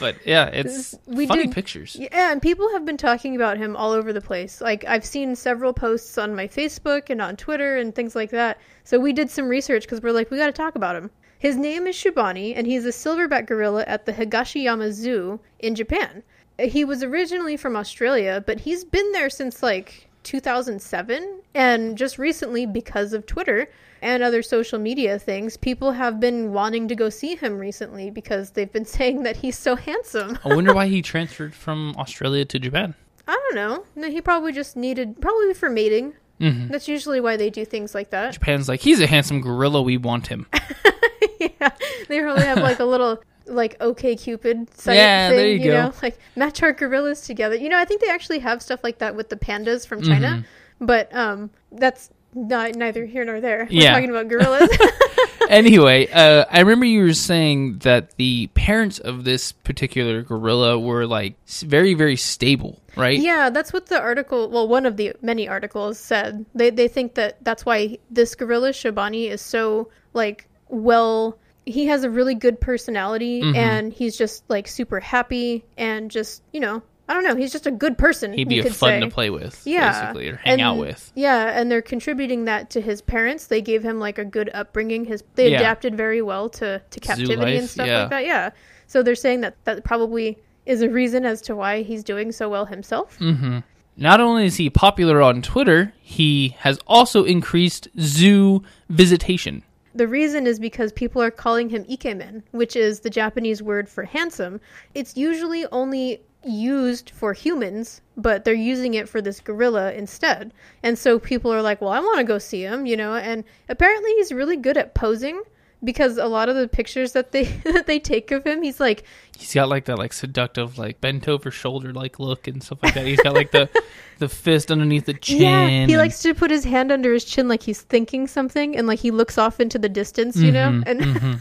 But 0.00 0.16
yeah, 0.26 0.46
it's 0.52 0.96
We 1.06 1.26
funny 1.26 1.44
did- 1.46 1.54
pictures. 1.54 1.96
Yeah, 1.98 2.32
and 2.32 2.42
people 2.42 2.70
have 2.72 2.84
been 2.84 2.96
talking 2.96 3.36
about 3.36 3.56
him 3.56 3.76
all 3.76 3.92
over 3.92 4.12
the 4.12 4.20
place. 4.20 4.60
Like 4.60 4.84
I've 4.86 5.04
seen 5.04 5.36
several 5.36 5.72
posts 5.72 6.18
on 6.18 6.34
my 6.34 6.48
Facebook 6.48 7.08
and 7.10 7.22
on 7.22 7.36
Twitter 7.36 7.76
and 7.76 7.94
things 7.94 8.16
like 8.16 8.30
that. 8.30 8.58
So 8.84 8.98
we 8.98 9.12
did 9.12 9.30
some 9.30 9.48
research 9.48 9.82
because 9.84 10.00
we're 10.02 10.10
like, 10.12 10.30
we 10.30 10.38
got 10.38 10.46
to 10.46 10.52
talk 10.52 10.74
about 10.74 10.96
him. 10.96 11.10
His 11.38 11.56
name 11.56 11.86
is 11.86 11.96
Shabani, 11.96 12.52
and 12.56 12.66
he's 12.66 12.84
a 12.84 12.90
silverback 12.90 13.46
gorilla 13.46 13.84
at 13.86 14.06
the 14.06 14.12
Higashiyama 14.12 14.90
Zoo 14.92 15.38
in 15.60 15.74
Japan. 15.74 16.22
He 16.58 16.84
was 16.84 17.02
originally 17.02 17.56
from 17.56 17.76
Australia, 17.76 18.42
but 18.46 18.60
he's 18.60 18.84
been 18.84 19.12
there 19.12 19.30
since 19.30 19.62
like 19.62 20.09
2007, 20.24 21.40
and 21.54 21.96
just 21.98 22.18
recently, 22.18 22.66
because 22.66 23.12
of 23.12 23.26
Twitter 23.26 23.68
and 24.02 24.22
other 24.22 24.42
social 24.42 24.78
media 24.78 25.18
things, 25.18 25.56
people 25.56 25.92
have 25.92 26.20
been 26.20 26.52
wanting 26.52 26.88
to 26.88 26.94
go 26.94 27.10
see 27.10 27.34
him 27.36 27.58
recently 27.58 28.10
because 28.10 28.50
they've 28.50 28.72
been 28.72 28.84
saying 28.98 29.22
that 29.24 29.36
he's 29.36 29.58
so 29.58 29.76
handsome. 29.76 30.38
I 30.44 30.54
wonder 30.54 30.74
why 30.74 30.86
he 30.86 31.02
transferred 31.12 31.54
from 31.54 31.94
Australia 31.98 32.44
to 32.46 32.58
Japan. 32.58 32.94
I 33.28 33.32
don't 33.32 33.54
know. 33.54 33.84
No, 33.96 34.10
He 34.10 34.20
probably 34.20 34.52
just 34.52 34.76
needed, 34.76 35.20
probably 35.20 35.54
for 35.54 35.70
mating. 35.70 36.14
hmm 36.40 36.68
That's 36.68 36.88
usually 36.88 37.20
why 37.20 37.36
they 37.36 37.50
do 37.50 37.64
things 37.64 37.94
like 37.94 38.10
that. 38.10 38.32
Japan's 38.34 38.68
like 38.68 38.80
he's 38.80 39.00
a 39.00 39.06
handsome 39.06 39.40
gorilla. 39.40 39.82
We 39.82 39.96
want 39.98 40.26
him. 40.26 40.46
yeah, 41.40 41.70
they 42.08 42.20
probably 42.20 42.44
have 42.44 42.58
like 42.58 42.80
a 42.80 42.84
little 42.84 43.22
like 43.50 43.76
OK 43.80 44.16
Cupid 44.16 44.72
site 44.76 44.96
Yeah, 44.96 45.28
thing. 45.28 45.36
there 45.36 45.48
you 45.48 45.64
go. 45.64 45.82
know, 45.88 45.92
like 46.02 46.18
match 46.36 46.62
our 46.62 46.72
gorillas 46.72 47.22
together. 47.22 47.56
You 47.56 47.68
know, 47.68 47.78
I 47.78 47.84
think 47.84 48.00
they 48.00 48.08
actually 48.10 48.38
have 48.40 48.62
stuff 48.62 48.80
like 48.82 48.98
that 48.98 49.14
with 49.16 49.28
the 49.28 49.36
pandas 49.36 49.86
from 49.86 50.02
China, 50.02 50.28
Mm-hmm. 50.28 50.86
but 50.86 51.14
um, 51.14 51.50
that's 51.72 52.10
not 52.34 52.74
neither 52.76 53.04
here 53.06 53.24
nor 53.24 53.40
there. 53.40 53.66
We're 53.70 53.82
Yeah. 53.82 53.92
talking 53.92 54.10
about 54.10 54.28
gorillas. 54.28 54.70
anyway, 55.48 56.06
uh, 56.12 56.44
I 56.50 56.60
remember 56.60 56.86
you 56.86 57.02
were 57.02 57.12
saying 57.12 57.78
that 57.78 58.16
the 58.16 58.46
parents 58.54 58.98
of 59.00 59.24
this 59.24 59.52
particular 59.52 60.22
gorilla 60.22 60.78
were 60.78 61.06
like 61.06 61.34
very, 61.60 61.94
very 61.94 62.16
stable, 62.16 62.80
right? 62.96 63.18
Yeah, 63.18 63.50
that's 63.50 63.72
what 63.72 63.86
the 63.86 64.00
article. 64.00 64.48
Well, 64.48 64.68
one 64.68 64.86
of 64.86 64.96
the 64.96 65.12
many 65.22 65.48
articles 65.48 65.98
said. 65.98 66.44
They 66.54 66.70
they 66.70 66.88
think 66.88 67.14
that 67.14 67.42
that's 67.44 67.66
why 67.66 67.98
this 68.10 68.34
gorilla 68.34 68.70
Shabani 68.70 69.28
is 69.28 69.40
so 69.42 69.88
like 70.14 70.46
well. 70.68 71.36
He 71.66 71.86
has 71.86 72.04
a 72.04 72.10
really 72.10 72.34
good 72.34 72.60
personality, 72.60 73.42
Mhm. 73.42 73.56
and 73.56 73.92
he's 73.92 74.16
just 74.16 74.44
like 74.48 74.66
super 74.66 75.00
happy, 75.00 75.64
and 75.76 76.10
just 76.10 76.42
you 76.52 76.60
know, 76.60 76.82
I 77.08 77.14
don't 77.14 77.24
know. 77.24 77.34
He's 77.36 77.52
just 77.52 77.66
a 77.66 77.70
good 77.70 77.98
person. 77.98 78.32
He'd 78.32 78.48
be 78.48 78.62
fun 78.62 78.72
say. 78.72 79.00
to 79.00 79.08
play 79.08 79.30
with, 79.30 79.60
Yeah, 79.64 80.00
basically, 80.12 80.28
or 80.30 80.36
hang 80.36 80.54
and- 80.54 80.62
out 80.62 80.76
with. 80.78 81.12
Yeah, 81.14 81.58
and 81.60 81.70
they're 81.70 81.82
contributing 81.82 82.44
that 82.46 82.70
to 82.70 82.80
his 82.80 83.02
parents. 83.02 83.46
They 83.46 83.60
gave 83.60 83.82
him 83.82 83.98
like 83.98 84.18
a 84.18 84.24
good 84.24 84.48
upbringing. 84.54 85.04
His 85.06 85.22
they 85.34 85.50
Yeah. 85.50 85.58
adapted 85.58 85.96
very 85.96 86.22
well 86.22 86.48
to 86.50 86.80
to 86.90 87.00
captivity 87.00 87.56
and 87.56 87.68
stuff 87.68 87.86
yeah. 87.86 88.00
like 88.02 88.10
that. 88.10 88.24
Yeah. 88.26 88.50
So 88.86 89.02
they're 89.02 89.14
saying 89.14 89.40
that 89.42 89.56
that 89.64 89.84
probably 89.84 90.38
is 90.66 90.82
a 90.82 90.88
reason 90.88 91.24
as 91.24 91.40
to 91.42 91.56
why 91.56 91.82
he's 91.82 92.04
doing 92.04 92.32
so 92.32 92.48
well 92.48 92.66
himself. 92.66 93.18
Mm-hmm. 93.18 93.58
Not 93.96 94.20
only 94.20 94.46
is 94.46 94.56
he 94.56 94.70
popular 94.70 95.20
on 95.20 95.42
Twitter, 95.42 95.92
he 96.00 96.54
has 96.60 96.78
also 96.86 97.24
increased 97.24 97.88
zoo 97.98 98.62
visitation. 98.88 99.62
The 99.94 100.06
reason 100.06 100.46
is 100.46 100.60
because 100.60 100.92
people 100.92 101.20
are 101.22 101.30
calling 101.30 101.68
him 101.70 101.84
ikemen, 101.90 102.42
which 102.52 102.76
is 102.76 103.00
the 103.00 103.10
Japanese 103.10 103.62
word 103.62 103.88
for 103.88 104.04
handsome. 104.04 104.60
It's 104.94 105.16
usually 105.16 105.66
only 105.72 106.22
used 106.44 107.10
for 107.10 107.32
humans, 107.32 108.00
but 108.16 108.44
they're 108.44 108.54
using 108.54 108.94
it 108.94 109.08
for 109.08 109.20
this 109.20 109.40
gorilla 109.40 109.92
instead. 109.92 110.52
And 110.82 110.98
so 110.98 111.18
people 111.18 111.52
are 111.52 111.60
like, 111.60 111.80
"Well, 111.80 111.90
I 111.90 112.00
want 112.00 112.18
to 112.18 112.24
go 112.24 112.38
see 112.38 112.62
him," 112.62 112.86
you 112.86 112.96
know, 112.96 113.14
and 113.14 113.44
apparently 113.68 114.12
he's 114.12 114.32
really 114.32 114.56
good 114.56 114.76
at 114.76 114.94
posing 114.94 115.42
because 115.82 116.18
a 116.18 116.26
lot 116.26 116.48
of 116.48 116.56
the 116.56 116.68
pictures 116.68 117.12
that 117.12 117.32
they 117.32 117.44
that 117.64 117.86
they 117.86 117.98
take 117.98 118.30
of 118.30 118.44
him, 118.46 118.62
he's 118.62 118.80
like 118.80 119.04
He's 119.38 119.54
got 119.54 119.70
like 119.70 119.86
that 119.86 119.96
like 119.98 120.12
seductive 120.12 120.76
like 120.76 121.00
bent 121.00 121.26
over 121.26 121.50
shoulder 121.50 121.94
like 121.94 122.18
look 122.18 122.46
and 122.46 122.62
stuff 122.62 122.82
like 122.82 122.92
that. 122.94 123.06
He's 123.06 123.20
got 123.22 123.32
like 123.32 123.52
the 123.52 123.70
the 124.18 124.28
fist 124.28 124.70
underneath 124.70 125.06
the 125.06 125.14
chin. 125.14 125.40
Yeah, 125.40 125.86
he 125.86 125.96
likes 125.96 126.20
to 126.22 126.34
put 126.34 126.50
his 126.50 126.62
hand 126.64 126.92
under 126.92 127.10
his 127.12 127.24
chin 127.24 127.48
like 127.48 127.62
he's 127.62 127.80
thinking 127.80 128.26
something 128.26 128.76
and 128.76 128.86
like 128.86 128.98
he 128.98 129.10
looks 129.10 129.38
off 129.38 129.58
into 129.58 129.78
the 129.78 129.88
distance, 129.88 130.36
you 130.36 130.52
know? 130.52 130.68
Mhm, 130.68 130.82
And, 130.86 131.00
mhm. 131.00 131.22
and 131.32 131.40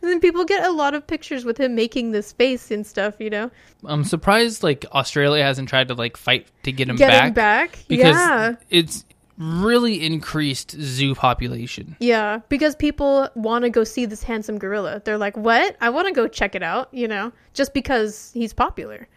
then 0.00 0.20
people 0.20 0.46
get 0.46 0.64
a 0.64 0.70
lot 0.72 0.94
of 0.94 1.06
pictures 1.06 1.44
with 1.44 1.58
him 1.58 1.74
making 1.74 2.12
this 2.12 2.32
face 2.32 2.70
and 2.70 2.86
stuff, 2.86 3.16
you 3.18 3.28
know? 3.28 3.50
I'm 3.84 4.04
surprised 4.04 4.62
like 4.62 4.86
Australia 4.92 5.42
hasn't 5.44 5.68
tried 5.68 5.88
to 5.88 5.94
like 5.94 6.16
fight 6.16 6.46
to 6.62 6.72
get 6.72 6.88
him 6.88 6.96
Get 6.96 7.10
back 7.10 7.24
him 7.28 7.34
back. 7.34 7.78
because 7.88 8.16
yeah. 8.16 8.54
it's 8.70 9.04
really 9.38 10.04
increased 10.04 10.72
zoo 10.80 11.14
population. 11.14 11.96
Yeah, 12.00 12.40
because 12.48 12.76
people 12.76 13.28
want 13.34 13.64
to 13.64 13.70
go 13.70 13.84
see 13.84 14.06
this 14.06 14.22
handsome 14.22 14.58
gorilla. 14.58 15.02
They're 15.04 15.18
like, 15.18 15.36
"What? 15.36 15.76
I 15.80 15.90
want 15.90 16.08
to 16.08 16.14
go 16.14 16.28
check 16.28 16.54
it 16.54 16.62
out," 16.62 16.88
you 16.92 17.08
know, 17.08 17.32
just 17.52 17.74
because 17.74 18.30
he's 18.34 18.52
popular. 18.52 19.08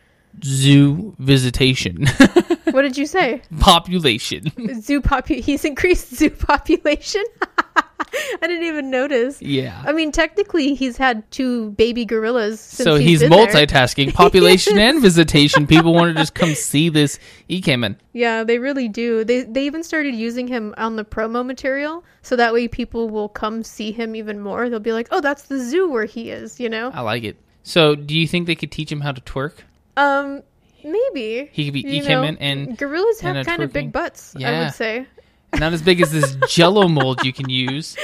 Zoo 0.43 1.15
visitation 1.17 2.05
What 2.71 2.83
did 2.83 2.95
you 2.95 3.07
say? 3.07 3.41
population. 3.59 4.51
zoo 4.81 5.01
popu 5.01 5.39
he's 5.39 5.65
increased 5.65 6.15
zoo 6.15 6.29
population? 6.29 7.23
I 8.41 8.47
didn't 8.47 8.63
even 8.63 8.89
notice. 8.89 9.41
yeah. 9.41 9.81
I 9.85 9.91
mean, 9.91 10.11
technically 10.11 10.73
he's 10.75 10.97
had 10.97 11.29
two 11.31 11.71
baby 11.71 12.05
gorillas 12.05 12.59
since 12.59 12.85
So 12.85 12.95
he's, 12.95 13.07
he's 13.07 13.19
been 13.21 13.31
there. 13.31 13.47
multitasking, 13.47 14.13
population 14.15 14.77
and 14.77 15.01
visitation. 15.01 15.67
People 15.67 15.93
want 15.93 16.15
to 16.15 16.19
just 16.21 16.33
come 16.33 16.53
see 16.55 16.89
this 16.89 17.19
Ikemen. 17.49 17.95
Yeah, 18.13 18.43
they 18.43 18.59
really 18.59 18.87
do. 18.87 19.23
They 19.23 19.43
they 19.43 19.65
even 19.65 19.83
started 19.83 20.15
using 20.15 20.47
him 20.47 20.73
on 20.77 20.95
the 20.95 21.05
promo 21.05 21.45
material, 21.45 22.03
so 22.21 22.35
that 22.35 22.53
way 22.53 22.67
people 22.67 23.09
will 23.09 23.29
come 23.29 23.63
see 23.63 23.91
him 23.91 24.15
even 24.15 24.39
more. 24.39 24.69
They'll 24.69 24.79
be 24.79 24.93
like, 24.93 25.07
"Oh, 25.11 25.21
that's 25.21 25.43
the 25.43 25.59
zoo 25.59 25.89
where 25.89 26.05
he 26.05 26.31
is," 26.31 26.59
you 26.59 26.69
know. 26.69 26.91
I 26.93 27.01
like 27.01 27.23
it. 27.23 27.37
So, 27.63 27.95
do 27.95 28.15
you 28.17 28.27
think 28.27 28.47
they 28.47 28.55
could 28.55 28.71
teach 28.71 28.91
him 28.91 29.01
how 29.01 29.11
to 29.11 29.21
twerk? 29.21 29.53
Um, 29.97 30.41
maybe 30.83 31.49
He 31.51 31.65
could 31.65 31.73
be 31.73 31.83
Ikemen 31.83 32.37
and 32.39 32.77
gorillas 32.77 33.19
have 33.21 33.45
kind 33.45 33.61
of 33.61 33.73
big 33.73 33.91
butts. 33.91 34.35
I 34.35 34.59
would 34.63 34.73
say. 34.73 35.05
Not 35.59 35.73
as 35.73 35.81
big 35.81 36.01
as 36.01 36.11
this 36.11 36.35
jello 36.47 36.87
mold 36.87 37.23
you 37.23 37.33
can 37.33 37.49
use. 37.49 37.97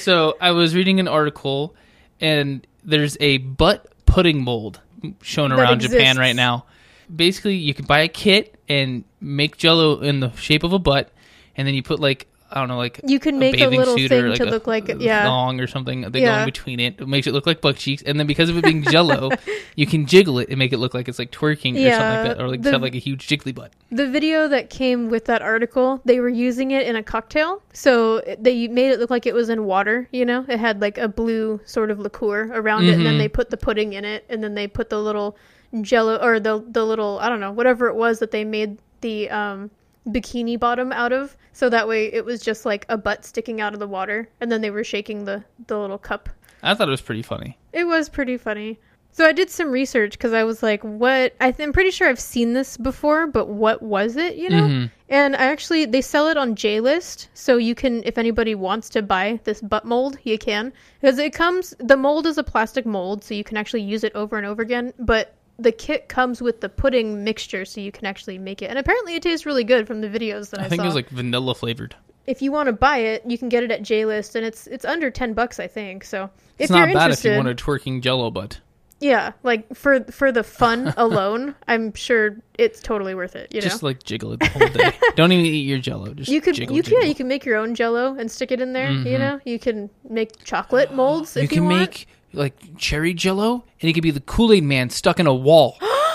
So 0.00 0.36
I 0.40 0.52
was 0.52 0.74
reading 0.74 1.00
an 1.00 1.08
article 1.08 1.74
and 2.20 2.66
there's 2.84 3.16
a 3.20 3.38
butt 3.38 3.86
pudding 4.06 4.42
mold 4.42 4.80
shown 5.22 5.50
That 5.50 5.58
around 5.58 5.80
Japan 5.80 6.16
right 6.16 6.36
now. 6.36 6.66
Basically, 7.14 7.56
you 7.56 7.74
can 7.74 7.86
buy 7.86 8.00
a 8.00 8.08
kit 8.08 8.58
and 8.68 9.04
make 9.20 9.56
jello 9.56 10.00
in 10.00 10.20
the 10.20 10.30
shape 10.32 10.62
of 10.62 10.72
a 10.72 10.78
butt 10.78 11.10
and 11.56 11.66
then 11.66 11.74
you 11.74 11.82
put 11.82 12.00
like 12.00 12.26
I 12.50 12.60
don't 12.60 12.68
know 12.68 12.78
like 12.78 13.00
You 13.04 13.18
can 13.20 13.38
make 13.38 13.54
a 13.54 13.58
bathing 13.58 13.78
little 13.78 13.94
thing 13.96 14.24
or 14.24 14.28
like 14.30 14.38
to 14.38 14.44
a 14.44 14.50
look 14.50 14.66
like 14.66 14.88
yeah. 15.00 15.28
long 15.28 15.60
or 15.60 15.66
something. 15.66 16.00
They 16.10 16.20
go 16.20 16.38
in 16.38 16.44
between 16.46 16.80
it. 16.80 17.00
It 17.00 17.06
makes 17.06 17.26
it 17.26 17.32
look 17.32 17.46
like 17.46 17.60
butt 17.60 17.76
cheeks, 17.76 18.02
and 18.02 18.18
then 18.18 18.26
because 18.26 18.48
of 18.48 18.56
it 18.56 18.64
being 18.64 18.82
Jello, 18.84 19.30
you 19.76 19.86
can 19.86 20.06
jiggle 20.06 20.38
it 20.38 20.48
and 20.48 20.58
make 20.58 20.72
it 20.72 20.78
look 20.78 20.94
like 20.94 21.08
it's 21.08 21.18
like 21.18 21.30
twerking 21.30 21.74
or 21.74 21.90
something 21.92 22.24
like 22.26 22.36
that, 22.36 22.40
or 22.40 22.48
like 22.48 22.62
the- 22.62 22.72
have 22.72 22.82
like 22.82 22.94
a 22.94 22.98
huge 22.98 23.26
jiggly 23.28 23.54
butt. 23.54 23.72
The 23.90 24.08
video 24.08 24.48
that 24.48 24.70
came 24.70 25.08
with 25.10 25.26
that 25.26 25.42
article, 25.42 26.00
they 26.04 26.20
were 26.20 26.28
using 26.28 26.70
it 26.70 26.86
in 26.86 26.96
a 26.96 27.02
cocktail. 27.02 27.62
So 27.72 28.20
they 28.38 28.68
made 28.68 28.90
it 28.92 28.98
look 28.98 29.10
like 29.10 29.26
it 29.26 29.34
was 29.34 29.48
in 29.48 29.64
water, 29.64 30.08
you 30.12 30.24
know? 30.24 30.44
It 30.48 30.58
had 30.58 30.80
like 30.80 30.98
a 30.98 31.08
blue 31.08 31.60
sort 31.64 31.90
of 31.90 31.98
liqueur 31.98 32.50
around 32.52 32.84
it 32.84 32.94
and 32.94 33.06
then 33.06 33.14
Mhm. 33.14 33.18
they 33.18 33.28
put 33.28 33.50
the 33.50 33.56
pudding 33.56 33.92
in 33.94 34.04
it 34.04 34.24
and 34.28 34.42
then 34.44 34.54
they 34.54 34.66
put 34.66 34.90
the 34.90 35.00
little 35.00 35.36
jello 35.82 36.16
or 36.16 36.40
the 36.40 36.64
the 36.70 36.84
little 36.84 37.18
I 37.20 37.28
don't 37.28 37.40
know, 37.40 37.52
whatever 37.52 37.88
it 37.88 37.94
was 37.94 38.18
that 38.20 38.30
they 38.30 38.44
made 38.44 38.78
the 39.00 39.28
um 39.30 39.70
bikini 40.08 40.58
bottom 40.58 40.92
out 40.92 41.12
of. 41.12 41.36
So 41.52 41.68
that 41.68 41.88
way 41.88 42.06
it 42.12 42.24
was 42.24 42.40
just 42.40 42.64
like 42.66 42.86
a 42.88 42.96
butt 42.96 43.24
sticking 43.24 43.60
out 43.60 43.74
of 43.74 43.80
the 43.80 43.88
water 43.88 44.28
and 44.40 44.50
then 44.50 44.60
they 44.60 44.70
were 44.70 44.84
shaking 44.84 45.24
the 45.24 45.44
the 45.66 45.78
little 45.78 45.98
cup 45.98 46.28
I 46.62 46.74
thought 46.74 46.88
it 46.88 46.90
was 46.90 47.00
pretty 47.00 47.22
funny. 47.22 47.56
it 47.72 47.84
was 47.84 48.08
pretty 48.08 48.36
funny. 48.36 48.78
So 49.10 49.24
I 49.24 49.32
did 49.32 49.48
some 49.50 49.70
research 49.72 50.12
because 50.12 50.32
I 50.32 50.44
was 50.44 50.62
like, 50.62 50.82
"What?" 50.82 51.34
I 51.40 51.50
th- 51.50 51.66
I'm 51.66 51.72
pretty 51.72 51.90
sure 51.90 52.08
I've 52.08 52.20
seen 52.20 52.52
this 52.52 52.76
before, 52.76 53.26
but 53.26 53.48
what 53.48 53.82
was 53.82 54.16
it? 54.16 54.36
You 54.36 54.50
know. 54.50 54.62
Mhm. 54.68 54.90
And 55.08 55.34
I 55.34 55.44
actually 55.46 55.86
they 55.86 56.02
sell 56.02 56.28
it 56.28 56.36
on 56.36 56.54
j-list 56.54 57.28
so 57.32 57.56
you 57.56 57.74
can 57.74 58.02
if 58.04 58.18
anybody 58.18 58.54
wants 58.54 58.88
to 58.90 59.02
buy 59.02 59.40
this 59.44 59.60
butt 59.62 59.84
mold, 59.86 60.18
you 60.24 60.36
can 60.38 60.72
because 61.00 61.18
it 61.18 61.32
comes. 61.32 61.74
The 61.80 61.96
mold 61.96 62.26
is 62.26 62.38
a 62.38 62.44
plastic 62.44 62.84
mold, 62.86 63.24
so 63.24 63.34
you 63.34 63.42
can 63.44 63.56
actually 63.56 63.82
use 63.82 64.04
it 64.04 64.14
over 64.14 64.36
and 64.36 64.46
over 64.46 64.62
again. 64.62 64.92
But 64.98 65.34
the 65.58 65.72
kit 65.72 66.08
comes 66.08 66.40
with 66.40 66.60
the 66.60 66.68
pudding 66.68 67.24
mixture, 67.24 67.64
so 67.64 67.80
you 67.80 67.90
can 67.92 68.06
actually 68.06 68.38
make 68.38 68.62
it. 68.62 68.66
And 68.70 68.78
apparently, 68.78 69.14
it 69.14 69.22
tastes 69.22 69.44
really 69.46 69.64
good 69.64 69.86
from 69.86 70.00
the 70.00 70.08
videos 70.08 70.50
that 70.50 70.60
I, 70.60 70.64
I 70.64 70.68
think 70.68 70.80
saw. 70.80 70.84
it 70.84 70.88
was 70.88 70.94
like 70.94 71.08
vanilla 71.08 71.54
flavored. 71.54 71.94
if 72.26 72.42
you 72.42 72.52
want 72.52 72.66
to 72.68 72.72
buy 72.72 72.98
it, 72.98 73.22
you 73.26 73.36
can 73.38 73.48
get 73.48 73.62
it 73.64 73.70
at 73.70 73.82
JList, 73.82 74.34
and 74.36 74.44
it's 74.46 74.66
it's 74.68 74.84
under 74.84 75.10
ten 75.10 75.32
bucks, 75.34 75.58
I 75.58 75.66
think. 75.66 76.04
So 76.04 76.24
if 76.24 76.30
It's 76.64 76.70
you're 76.70 76.78
not 76.86 76.94
bad 76.94 77.10
if 77.10 77.24
interested, 77.24 77.30
you 77.30 77.36
want 77.36 77.48
a 77.48 77.54
twerking 77.54 78.02
Jello 78.02 78.30
butt. 78.30 78.60
Yeah, 79.00 79.30
like 79.44 79.72
for 79.76 80.00
for 80.10 80.32
the 80.32 80.42
fun 80.42 80.92
alone, 80.96 81.54
I'm 81.68 81.94
sure 81.94 82.36
it's 82.58 82.80
totally 82.80 83.14
worth 83.14 83.36
it. 83.36 83.54
You 83.54 83.60
know, 83.60 83.68
Just 83.68 83.82
like 83.84 84.02
jiggle 84.02 84.32
it 84.32 84.40
the 84.40 84.48
whole 84.48 84.66
day. 84.68 84.92
Don't 85.16 85.30
even 85.30 85.44
eat 85.44 85.60
your 85.68 85.78
Jello. 85.78 86.14
Just 86.14 86.28
you 86.30 86.40
could 86.40 86.56
jiggle, 86.56 86.74
you 86.74 86.82
can 86.82 86.94
yeah, 87.00 87.06
you 87.06 87.14
can 87.14 87.28
make 87.28 87.44
your 87.44 87.56
own 87.58 87.76
Jello 87.76 88.16
and 88.18 88.28
stick 88.28 88.50
it 88.50 88.60
in 88.60 88.72
there. 88.72 88.90
You 88.90 89.04
Mhm. 89.16 89.18
know, 89.20 89.40
you 89.44 89.58
can 89.60 89.88
make 90.08 90.42
chocolate 90.44 90.92
molds 90.92 91.36
if 91.36 91.42
you 91.44 91.48
can 91.48 91.64
want. 91.66 91.78
make 91.80 92.08
like 92.32 92.76
cherry 92.76 93.14
Jello, 93.14 93.64
and 93.80 93.90
it 93.90 93.92
could 93.92 94.02
be 94.02 94.10
the 94.10 94.20
Kool 94.20 94.52
Aid 94.52 94.64
Man 94.64 94.90
stuck 94.90 95.20
in 95.20 95.26
a 95.26 95.34
wall. 95.34 95.78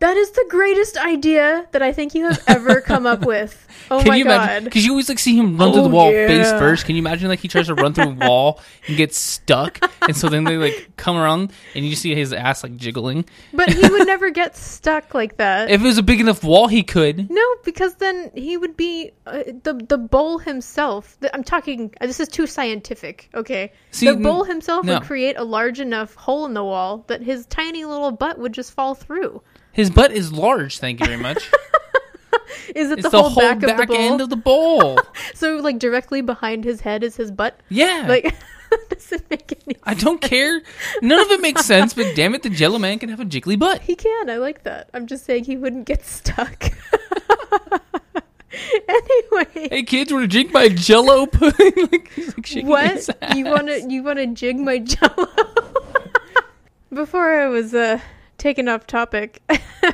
That 0.00 0.16
is 0.16 0.30
the 0.30 0.46
greatest 0.48 0.96
idea 0.96 1.68
that 1.72 1.82
I 1.82 1.92
think 1.92 2.14
you 2.14 2.24
have 2.28 2.42
ever 2.48 2.80
come 2.80 3.06
up 3.06 3.24
with. 3.24 3.66
Oh 3.92 3.98
Can 3.98 4.08
my 4.08 4.16
you 4.16 4.24
god. 4.24 4.34
imagine? 4.44 4.64
Because 4.64 4.84
you 4.84 4.92
always 4.92 5.08
like 5.08 5.18
see 5.18 5.36
him 5.36 5.56
run 5.58 5.72
through 5.72 5.80
Oh, 5.80 5.88
the 5.88 5.94
wall 5.94 6.10
face 6.12 6.48
first. 6.52 6.84
Can 6.86 6.94
you 6.94 7.00
imagine 7.02 7.28
like 7.28 7.40
he 7.40 7.48
tries 7.48 7.66
to 7.66 7.74
run 7.74 7.92
through 7.92 8.10
a 8.10 8.14
wall 8.28 8.60
and 8.86 8.96
gets 8.96 9.16
stuck, 9.18 9.80
and 10.02 10.16
so 10.16 10.28
then 10.28 10.44
they 10.44 10.58
like 10.58 10.90
come 10.96 11.16
around 11.16 11.52
and 11.74 11.84
you 11.84 11.96
see 11.96 12.14
his 12.14 12.32
ass 12.32 12.62
like 12.62 12.76
jiggling. 12.76 13.24
But 13.52 13.72
he 13.72 13.80
would 13.88 14.06
never 14.06 14.30
get 14.30 14.56
stuck 14.56 15.12
like 15.12 15.38
that. 15.38 15.70
If 15.72 15.80
it 15.80 15.84
was 15.84 15.98
a 15.98 16.04
big 16.04 16.20
enough 16.20 16.44
wall, 16.44 16.68
he 16.68 16.84
could. 16.84 17.28
no, 17.30 17.42
because 17.64 17.96
then 17.96 18.30
he 18.36 18.56
would 18.56 18.76
be 18.76 19.10
uh, 19.26 19.42
the 19.64 19.74
the 19.88 19.98
bowl 19.98 20.38
himself. 20.38 21.16
th- 21.20 21.32
I'm 21.34 21.42
talking. 21.42 21.92
uh, 22.00 22.06
This 22.06 22.20
is 22.20 22.28
too 22.28 22.46
scientific. 22.46 23.28
Okay, 23.34 23.72
See, 23.90 24.06
the 24.06 24.14
bowl 24.14 24.44
himself 24.44 24.84
no. 24.86 24.94
would 24.94 25.02
create 25.02 25.36
a 25.36 25.42
large 25.44 25.80
enough 25.80 26.14
hole 26.14 26.46
in 26.46 26.54
the 26.54 26.62
wall 26.62 27.02
that 27.08 27.22
his 27.22 27.44
tiny 27.46 27.84
little 27.84 28.12
butt 28.12 28.38
would 28.38 28.52
just 28.52 28.70
fall 28.72 28.94
through. 28.94 29.42
His 29.72 29.90
butt 29.90 30.12
is 30.12 30.32
large. 30.32 30.78
Thank 30.78 31.00
you 31.00 31.06
very 31.06 31.20
much. 31.20 31.50
Is 32.74 32.90
it 32.90 33.00
it's 33.00 33.10
the, 33.10 33.22
whole, 33.22 33.34
back, 33.34 33.62
of 33.62 33.76
the 33.76 33.86
bowl? 33.86 33.96
end 33.96 34.20
of 34.20 34.30
the 34.30 34.36
bowl. 34.36 34.98
so 35.34 35.56
like 35.56 35.78
directly 35.78 36.20
behind 36.20 36.64
his 36.64 36.80
head 36.80 37.02
is 37.02 37.16
his 37.16 37.30
butt. 37.30 37.58
Yeah. 37.68 38.04
Like 38.08 38.34
doesn't 38.88 39.28
make 39.30 39.60
any. 39.66 39.76
I 39.82 39.94
don't 39.94 40.20
care. 40.20 40.62
None 41.02 41.20
of 41.20 41.30
it 41.32 41.40
makes 41.40 41.64
sense, 41.64 41.94
but 41.94 42.14
damn 42.14 42.34
it, 42.34 42.42
the 42.42 42.50
Jello 42.50 42.78
Man 42.78 42.98
can 42.98 43.08
have 43.08 43.18
a 43.20 43.24
jiggly 43.24 43.58
butt. 43.58 43.82
He 43.82 43.96
can. 43.96 44.30
I 44.30 44.36
like 44.36 44.62
that. 44.64 44.88
I'm 44.94 45.06
just 45.06 45.24
saying 45.24 45.44
he 45.44 45.56
wouldn't 45.56 45.86
get 45.86 46.04
stuck. 46.06 46.70
anyway, 48.88 49.68
Hey 49.70 49.82
kids, 49.82 50.12
want 50.12 50.24
to 50.24 50.28
jig 50.28 50.52
my 50.52 50.68
Jello 50.68 51.26
pudding? 51.26 51.88
like, 51.90 52.10
like 52.16 52.64
what 52.64 53.36
you 53.36 53.44
want 53.46 53.66
to 53.68 53.86
you 53.88 54.02
want 54.02 54.18
to 54.18 54.26
jig 54.28 54.58
my 54.58 54.78
jello? 54.78 55.26
Before 56.92 57.40
I 57.40 57.48
was 57.48 57.74
uh 57.74 58.00
taken 58.40 58.68
off 58.68 58.86
topic, 58.86 59.40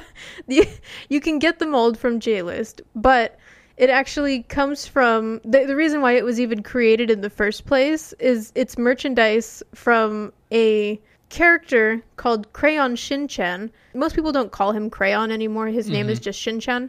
you 0.47 1.21
can 1.21 1.39
get 1.39 1.59
the 1.59 1.67
mold 1.67 1.99
from 1.99 2.21
JList, 2.21 2.81
but 2.95 3.39
it 3.77 3.91
actually 3.91 4.45
comes 4.45 4.87
from 4.87 5.41
the, 5.45 5.65
the 5.67 5.77
reason 5.77 6.01
why 6.01 6.13
it 6.13 6.25
was 6.25 6.41
even 6.41 6.63
created 6.63 7.11
in 7.11 7.21
the 7.21 7.29
first 7.29 7.67
place 7.67 8.15
is 8.15 8.53
it's 8.55 8.79
merchandise 8.79 9.63
from 9.75 10.33
a 10.51 10.99
character 11.29 12.03
called 12.17 12.51
Crayon 12.53 12.95
Shinchan. 12.95 13.71
Most 13.95 14.15
people 14.15 14.33
don't 14.33 14.53
call 14.53 14.73
him 14.73 14.89
Crayon 14.89 15.31
anymore. 15.31 15.67
His 15.67 15.91
name 15.91 16.09
is 16.09 16.19
mm-hmm. 16.19 16.25
just 16.25 16.41
Shinchan. 16.41 16.89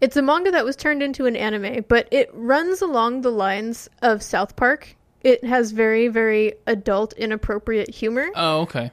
It's 0.00 0.16
a 0.16 0.22
manga 0.22 0.52
that 0.52 0.64
was 0.64 0.76
turned 0.76 1.02
into 1.02 1.26
an 1.26 1.34
anime, 1.34 1.84
but 1.88 2.06
it 2.12 2.30
runs 2.32 2.82
along 2.82 3.22
the 3.22 3.32
lines 3.32 3.88
of 4.02 4.22
South 4.22 4.54
Park. 4.54 4.94
It 5.22 5.42
has 5.42 5.72
very, 5.72 6.06
very 6.06 6.54
adult, 6.68 7.14
inappropriate 7.14 7.92
humor. 7.92 8.28
Oh, 8.36 8.60
okay. 8.60 8.92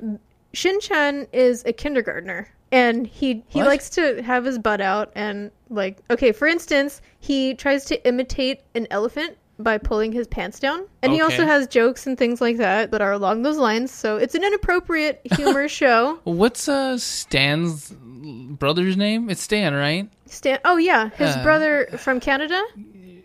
Shinchan 0.56 1.28
is 1.34 1.64
a 1.66 1.74
kindergartner 1.74 2.48
and 2.72 3.06
he 3.06 3.44
he 3.48 3.60
What? 3.60 3.68
likes 3.68 3.90
to 3.92 4.22
have 4.24 4.44
his 4.46 4.58
butt 4.58 4.82
out 4.82 5.12
and 5.16 5.52
like 5.70 5.98
okay 6.10 6.32
for 6.32 6.48
instance 6.48 7.02
he 7.20 7.54
tries 7.54 7.86
to 7.86 8.08
imitate 8.08 8.62
an 8.74 8.88
elephant 8.90 9.38
by 9.60 9.78
pulling 9.78 10.12
his 10.12 10.28
pants 10.28 10.60
down 10.60 10.86
and 11.02 11.14
he 11.14 11.22
also 11.22 11.46
has 11.46 11.68
jokes 11.68 12.08
and 12.08 12.18
things 12.18 12.42
like 12.42 12.58
that 12.58 12.92
that 12.92 13.02
are 13.02 13.12
along 13.14 13.44
those 13.44 13.58
lines 13.58 13.92
so 13.92 14.18
it's 14.18 14.36
an 14.36 14.44
inappropriate 14.44 15.22
humor 15.36 15.68
show 15.70 16.20
what's 16.24 16.68
uh 16.68 16.98
Stan's 16.98 17.94
brother's 17.94 18.98
name? 18.98 19.30
It's 19.30 19.42
Stan, 19.42 19.74
right? 19.74 20.10
Stan 20.26 20.60
oh 20.66 20.78
yeah 20.78 21.10
his 21.12 21.36
Uh, 21.36 21.44
brother 21.44 21.88
from 21.98 22.20
Canada 22.20 22.62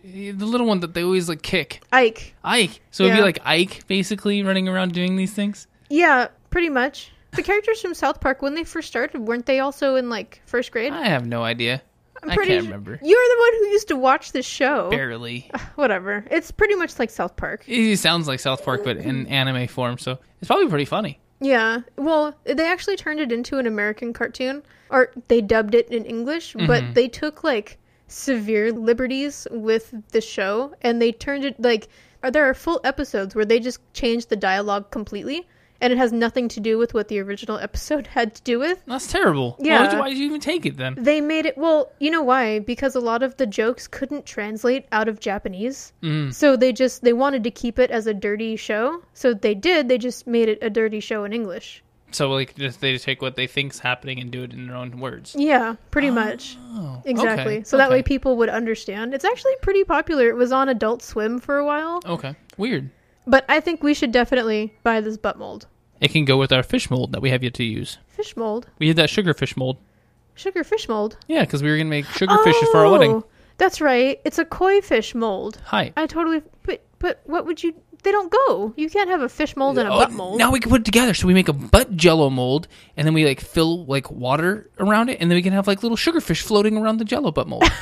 The 0.03 0.33
little 0.33 0.67
one 0.67 0.79
that 0.81 0.93
they 0.93 1.03
always 1.03 1.27
like 1.29 1.41
kick. 1.41 1.81
Ike 1.91 2.35
Ike. 2.43 2.81
So 2.91 3.05
it'd 3.05 3.15
be 3.17 3.21
like 3.23 3.39
Ike 3.45 3.87
basically 3.87 4.43
running 4.43 4.67
around 4.69 4.93
doing 4.93 5.15
these 5.15 5.33
things. 5.33 5.67
yeah 5.89 6.27
pretty 6.49 6.69
much 6.69 7.11
the 7.31 7.43
characters 7.43 7.81
from 7.81 7.93
South 7.93 8.19
Park 8.19 8.41
when 8.41 8.55
they 8.55 8.63
first 8.63 8.87
started 8.87 9.27
weren't 9.27 9.45
they 9.45 9.59
also 9.59 9.95
in 9.95 10.09
like 10.09 10.41
first 10.45 10.71
grade 10.71 10.93
I 10.93 11.07
have 11.07 11.25
no 11.25 11.43
idea. 11.43 11.81
I'm 12.23 12.29
I 12.29 12.35
pretty 12.35 12.51
can't 12.51 12.65
remember. 12.65 12.99
you're 13.01 13.27
the 13.27 13.39
one 13.39 13.53
who 13.53 13.65
used 13.71 13.87
to 13.87 13.95
watch 13.95 14.31
this 14.31 14.45
show 14.45 14.89
Barely. 14.89 15.49
whatever 15.75 16.25
it's 16.29 16.51
pretty 16.51 16.75
much 16.75 16.99
like 16.99 17.09
South 17.09 17.35
Park 17.35 17.63
It 17.67 17.97
sounds 17.97 18.27
like 18.27 18.39
South 18.39 18.63
Park, 18.63 18.83
but 18.83 18.97
in 18.97 19.27
anime 19.27 19.67
form, 19.67 19.97
so 19.97 20.19
it's 20.39 20.47
probably 20.47 20.67
pretty 20.67 20.85
funny. 20.85 21.19
Yeah. 21.41 21.81
Well, 21.97 22.35
they 22.43 22.67
actually 22.67 22.97
turned 22.97 23.19
it 23.19 23.31
into 23.31 23.57
an 23.57 23.65
American 23.65 24.13
cartoon, 24.13 24.61
or 24.91 25.11
they 25.27 25.41
dubbed 25.41 25.73
it 25.73 25.89
in 25.89 26.05
English, 26.05 26.53
but 26.53 26.83
mm-hmm. 26.83 26.93
they 26.93 27.07
took 27.07 27.43
like 27.43 27.79
severe 28.07 28.71
liberties 28.71 29.47
with 29.49 29.91
the 30.11 30.21
show, 30.21 30.75
and 30.83 31.01
they 31.01 31.11
turned 31.11 31.43
it 31.43 31.59
like 31.59 31.89
are 32.21 32.29
there 32.29 32.47
are 32.47 32.53
full 32.53 32.79
episodes 32.83 33.33
where 33.33 33.45
they 33.45 33.59
just 33.59 33.79
changed 33.93 34.29
the 34.29 34.35
dialogue 34.35 34.91
completely, 34.91 35.47
and 35.81 35.91
it 35.91 35.97
has 35.97 36.13
nothing 36.13 36.47
to 36.49 36.59
do 36.59 36.77
with 36.77 36.93
what 36.93 37.07
the 37.09 37.19
original 37.19 37.57
episode 37.67 38.07
had 38.07 38.35
to 38.35 38.41
do 38.43 38.59
with. 38.59 38.81
That's 38.85 39.11
terrible. 39.11 39.57
Yeah. 39.59 39.89
would 39.89 39.99
why 39.99 40.09
did 40.09 40.17
you 40.17 40.25
even 40.25 40.39
take 40.39 40.65
it 40.65 40.77
then? 40.77 40.95
They 40.97 41.19
made 41.19 41.45
it 41.45 41.57
well, 41.57 41.91
you 41.99 42.11
know 42.11 42.23
why? 42.23 42.59
Because 42.59 42.95
a 42.95 42.99
lot 42.99 43.23
of 43.23 43.35
the 43.37 43.45
jokes 43.45 43.87
couldn't 43.87 44.25
translate 44.25 44.85
out 44.91 45.09
of 45.09 45.19
Japanese. 45.19 45.91
Mm. 46.01 46.33
So 46.33 46.55
they 46.55 46.71
just 46.71 47.03
they 47.03 47.13
wanted 47.13 47.43
to 47.43 47.51
keep 47.51 47.79
it 47.79 47.91
as 47.91 48.07
a 48.07 48.13
dirty 48.13 48.55
show. 48.55 49.03
So 49.13 49.33
they 49.33 49.55
did, 49.55 49.89
they 49.89 49.97
just 49.97 50.27
made 50.27 50.47
it 50.47 50.59
a 50.61 50.69
dirty 50.69 50.99
show 50.99 51.23
in 51.23 51.33
English. 51.33 51.83
So 52.11 52.29
like, 52.29 52.55
just 52.55 52.81
they 52.81 52.93
just 52.93 53.05
take 53.05 53.21
what 53.21 53.35
they 53.35 53.47
think's 53.47 53.79
happening 53.79 54.19
and 54.19 54.31
do 54.31 54.43
it 54.43 54.53
in 54.53 54.67
their 54.67 54.75
own 54.75 54.99
words. 54.99 55.35
Yeah, 55.37 55.75
pretty 55.91 56.11
much. 56.11 56.57
Oh, 56.73 57.01
Exactly. 57.05 57.55
okay, 57.55 57.63
So 57.63 57.77
that 57.77 57.89
way 57.89 58.03
people 58.03 58.37
would 58.37 58.49
understand. 58.49 59.13
It's 59.13 59.25
actually 59.25 59.55
pretty 59.61 59.83
popular. 59.83 60.27
It 60.27 60.35
was 60.35 60.51
on 60.51 60.69
Adult 60.69 61.01
Swim 61.01 61.39
for 61.39 61.57
a 61.57 61.65
while. 61.65 62.01
Okay, 62.05 62.35
weird. 62.57 62.89
But 63.27 63.45
I 63.47 63.59
think 63.59 63.83
we 63.83 63.93
should 63.93 64.11
definitely 64.11 64.73
buy 64.83 65.01
this 65.01 65.17
butt 65.17 65.37
mold. 65.37 65.67
It 65.99 66.11
can 66.11 66.25
go 66.25 66.37
with 66.37 66.51
our 66.51 66.63
fish 66.63 66.89
mold 66.89 67.11
that 67.11 67.21
we 67.21 67.29
have 67.29 67.43
yet 67.43 67.53
to 67.55 67.63
use. 67.63 67.97
Fish 68.07 68.35
mold? 68.35 68.67
We 68.79 68.87
had 68.87 68.97
that 68.97 69.09
sugar 69.09 69.33
fish 69.33 69.55
mold. 69.55 69.77
Sugar 70.33 70.63
fish 70.63 70.89
mold? 70.89 71.17
Yeah, 71.27 71.41
because 71.41 71.61
we 71.61 71.69
were 71.69 71.77
gonna 71.77 71.89
make 71.89 72.05
sugar 72.05 72.35
fishes 72.43 72.67
for 72.69 72.79
our 72.79 72.85
oh, 72.87 72.91
wedding. 72.93 73.11
Oh, 73.11 73.25
That's 73.57 73.81
right. 73.81 74.19
It's 74.25 74.39
a 74.39 74.45
koi 74.45 74.81
fish 74.81 75.13
mold. 75.13 75.61
Hi. 75.65 75.93
I 75.95 76.07
totally. 76.07 76.41
But, 76.63 76.83
but 76.99 77.21
what 77.25 77.45
would 77.45 77.61
you. 77.63 77.75
They 78.03 78.11
don't 78.11 78.31
go. 78.47 78.73
You 78.75 78.89
can't 78.89 79.11
have 79.11 79.21
a 79.21 79.29
fish 79.29 79.55
mold 79.55 79.77
and 79.77 79.87
a 79.87 79.93
Oh, 79.93 79.99
butt 79.99 80.09
uh, 80.09 80.13
mold. 80.13 80.39
Now 80.39 80.51
we 80.51 80.59
can 80.59 80.71
put 80.71 80.81
it 80.81 80.85
together. 80.85 81.13
So 81.13 81.27
we 81.27 81.35
make 81.35 81.49
a 81.49 81.53
butt 81.53 81.95
jello 81.95 82.31
mold, 82.31 82.67
and 82.97 83.05
then 83.05 83.13
we 83.13 83.25
like 83.25 83.39
fill 83.39 83.85
like 83.85 84.09
water 84.09 84.71
around 84.79 85.09
it, 85.09 85.19
and 85.21 85.29
then 85.29 85.35
we 85.35 85.43
can 85.43 85.53
have 85.53 85.67
like 85.67 85.83
little 85.83 85.97
sugar 85.97 86.19
fish 86.19 86.41
floating 86.41 86.77
around 86.77 86.97
the 86.97 87.05
jello 87.05 87.31
butt 87.31 87.47
mold. 87.47 87.63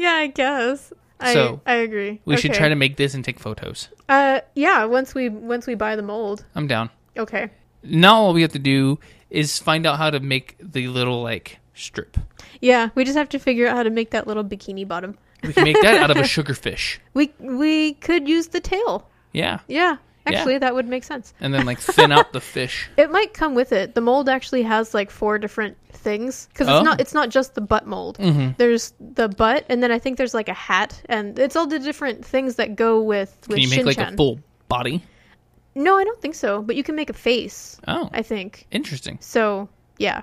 Yeah, 0.00 0.14
I 0.14 0.28
guess. 0.28 0.94
I, 1.20 1.32
So, 1.34 1.60
I 1.66 1.74
agree. 1.74 2.20
We 2.24 2.36
should 2.36 2.54
try 2.54 2.68
to 2.68 2.74
make 2.74 2.96
this 2.96 3.14
and 3.14 3.24
take 3.24 3.38
photos. 3.38 3.88
Uh, 4.08 4.40
yeah. 4.54 4.84
Once 4.84 5.14
we 5.14 5.28
once 5.28 5.66
we 5.66 5.74
buy 5.74 5.96
the 5.96 6.02
mold. 6.02 6.44
I'm 6.54 6.66
down. 6.66 6.90
Okay. 7.16 7.50
Now 7.82 8.16
all 8.16 8.32
we 8.34 8.42
have 8.42 8.52
to 8.52 8.58
do 8.58 8.98
is 9.30 9.58
find 9.58 9.86
out 9.86 9.96
how 9.98 10.10
to 10.10 10.20
make 10.20 10.56
the 10.60 10.88
little 10.88 11.22
like 11.22 11.58
strip. 11.74 12.16
Yeah, 12.60 12.90
we 12.94 13.04
just 13.04 13.16
have 13.16 13.28
to 13.30 13.38
figure 13.38 13.66
out 13.66 13.76
how 13.76 13.82
to 13.82 13.90
make 13.90 14.10
that 14.10 14.26
little 14.26 14.44
bikini 14.44 14.86
bottom. 14.86 15.16
We 15.42 15.52
can 15.52 15.64
make 15.64 15.80
that 15.80 16.02
out 16.02 16.10
of 16.10 16.16
a 16.18 16.24
sugar 16.36 16.54
fish. 16.54 17.00
We 17.14 17.32
we 17.38 17.94
could 17.94 18.28
use 18.28 18.48
the 18.48 18.60
tail. 18.60 19.08
Yeah, 19.32 19.60
Yeah, 19.68 19.96
Yeah. 20.26 20.38
actually, 20.38 20.58
that 20.58 20.74
would 20.74 20.86
make 20.88 21.04
sense. 21.04 21.32
and 21.40 21.52
then 21.54 21.64
like 21.66 21.78
thin 21.80 22.12
out 22.12 22.32
the 22.32 22.40
fish. 22.40 22.88
It 22.96 23.10
might 23.10 23.32
come 23.34 23.54
with 23.54 23.72
it. 23.72 23.94
The 23.94 24.00
mold 24.00 24.28
actually 24.28 24.62
has 24.62 24.92
like 24.94 25.10
four 25.10 25.38
different 25.38 25.76
things 25.92 26.48
because 26.52 26.68
it's 26.68 26.74
Oh. 26.76 26.82
not 26.82 27.00
it's 27.00 27.14
not 27.14 27.30
just 27.30 27.54
the 27.54 27.60
butt 27.60 27.86
mold. 27.86 28.18
Mm-hmm. 28.18 28.50
There's 28.58 28.92
the 29.00 29.28
butt, 29.28 29.64
and 29.68 29.82
then 29.82 29.90
I 29.92 29.98
think 29.98 30.18
there's 30.18 30.34
like 30.34 30.48
a 30.48 30.54
hat, 30.54 31.00
and 31.08 31.38
it's 31.38 31.56
all 31.56 31.66
the 31.66 31.78
different 31.78 32.24
things 32.24 32.56
that 32.56 32.76
go 32.76 33.00
with 33.02 33.36
with 33.48 33.58
Can 33.58 33.68
you 33.68 33.70
make 33.84 33.86
like 33.86 33.98
a 34.12 34.14
full 34.16 34.40
body? 34.68 35.02
No, 35.74 35.96
I 35.96 36.04
don't 36.04 36.20
think 36.20 36.34
so. 36.34 36.62
But 36.62 36.76
you 36.76 36.82
can 36.82 36.94
make 36.96 37.10
a 37.10 37.14
face. 37.14 37.78
Oh, 37.88 38.10
I 38.12 38.22
think 38.22 38.66
interesting. 38.70 39.18
so. 39.20 39.68
Yeah. 39.98 40.22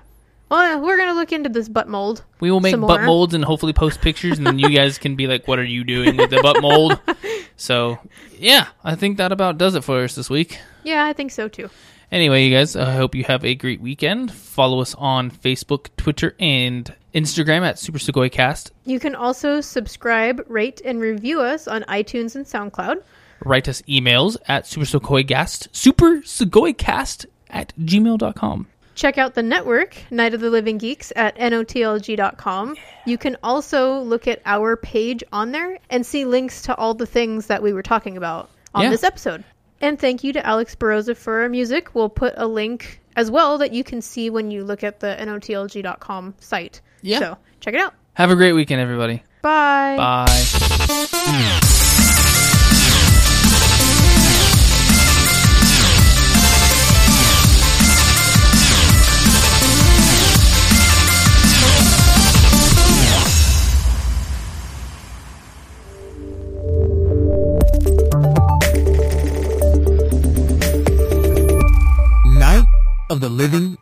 Well, 0.50 0.80
we're 0.80 0.96
gonna 0.96 1.12
look 1.14 1.32
into 1.32 1.48
this 1.50 1.68
butt 1.68 1.88
mold. 1.88 2.24
We 2.40 2.50
will 2.50 2.60
make 2.60 2.72
butt 2.74 3.00
more. 3.00 3.02
molds 3.02 3.34
and 3.34 3.44
hopefully 3.44 3.72
post 3.74 4.00
pictures, 4.00 4.38
and 4.38 4.46
then 4.46 4.58
you 4.58 4.70
guys 4.70 4.96
can 4.98 5.14
be 5.14 5.26
like, 5.26 5.46
"What 5.46 5.58
are 5.58 5.64
you 5.64 5.84
doing 5.84 6.16
with 6.16 6.30
the 6.30 6.40
butt 6.40 6.62
mold?" 6.62 6.98
So, 7.58 7.98
yeah, 8.38 8.68
I 8.82 8.94
think 8.94 9.18
that 9.18 9.32
about 9.32 9.58
does 9.58 9.74
it 9.74 9.84
for 9.84 10.02
us 10.04 10.14
this 10.14 10.30
week. 10.30 10.58
Yeah, 10.84 11.04
I 11.04 11.12
think 11.12 11.32
so 11.32 11.48
too. 11.48 11.68
Anyway, 12.10 12.44
you 12.44 12.54
guys, 12.54 12.74
I 12.74 12.94
hope 12.94 13.14
you 13.14 13.24
have 13.24 13.44
a 13.44 13.54
great 13.54 13.82
weekend. 13.82 14.32
Follow 14.32 14.80
us 14.80 14.94
on 14.94 15.30
Facebook, 15.30 15.88
Twitter, 15.98 16.34
and 16.40 16.94
Instagram 17.14 17.62
at 17.62 17.78
Super 17.78 17.98
Sugoi 17.98 18.32
Cast. 18.32 18.72
You 18.86 18.98
can 18.98 19.14
also 19.14 19.60
subscribe, 19.60 20.42
rate, 20.48 20.80
and 20.84 21.00
review 21.00 21.40
us 21.40 21.68
on 21.68 21.82
iTunes 21.82 22.34
and 22.36 22.46
SoundCloud. 22.46 23.02
Write 23.44 23.68
us 23.68 23.82
emails 23.82 24.36
at 24.46 24.66
Super 24.66 24.86
Sugoicast, 24.86 25.68
Super 25.72 26.18
Sugoicast 26.22 27.26
at 27.50 27.72
gmail.com. 27.78 28.68
Check 28.98 29.16
out 29.16 29.34
the 29.34 29.44
network, 29.44 29.96
Night 30.10 30.34
of 30.34 30.40
the 30.40 30.50
Living 30.50 30.76
Geeks, 30.76 31.12
at 31.14 31.36
notlg.com. 31.36 32.74
You 33.06 33.16
can 33.16 33.36
also 33.44 34.00
look 34.00 34.26
at 34.26 34.42
our 34.44 34.76
page 34.76 35.22
on 35.32 35.52
there 35.52 35.78
and 35.88 36.04
see 36.04 36.24
links 36.24 36.62
to 36.62 36.74
all 36.74 36.94
the 36.94 37.06
things 37.06 37.46
that 37.46 37.62
we 37.62 37.72
were 37.72 37.84
talking 37.84 38.16
about 38.16 38.50
on 38.74 38.82
Yeah. 38.82 38.90
this 38.90 39.04
episode. 39.04 39.44
And 39.80 40.00
thank 40.00 40.24
you 40.24 40.32
to 40.32 40.44
Alex 40.44 40.74
Baroza 40.74 41.16
for 41.16 41.42
our 41.42 41.48
music. 41.48 41.94
We'll 41.94 42.08
put 42.08 42.34
a 42.36 42.48
link 42.48 43.00
as 43.14 43.30
well 43.30 43.58
that 43.58 43.72
you 43.72 43.84
can 43.84 44.02
see 44.02 44.30
when 44.30 44.50
you 44.50 44.64
look 44.64 44.82
at 44.82 44.98
the 44.98 45.14
notlg.com 45.16 46.34
site. 46.40 46.80
Yeah. 47.00 47.20
So 47.20 47.38
check 47.60 47.74
it 47.74 47.80
out. 47.80 47.94
Have 48.14 48.32
a 48.32 48.34
great 48.36 48.52
weekend, 48.54 48.80
everybody. 48.80 49.22
Bye. 49.42 49.94
Bye. 49.96 51.58
of 73.10 73.20
the 73.20 73.28
living. 73.28 73.78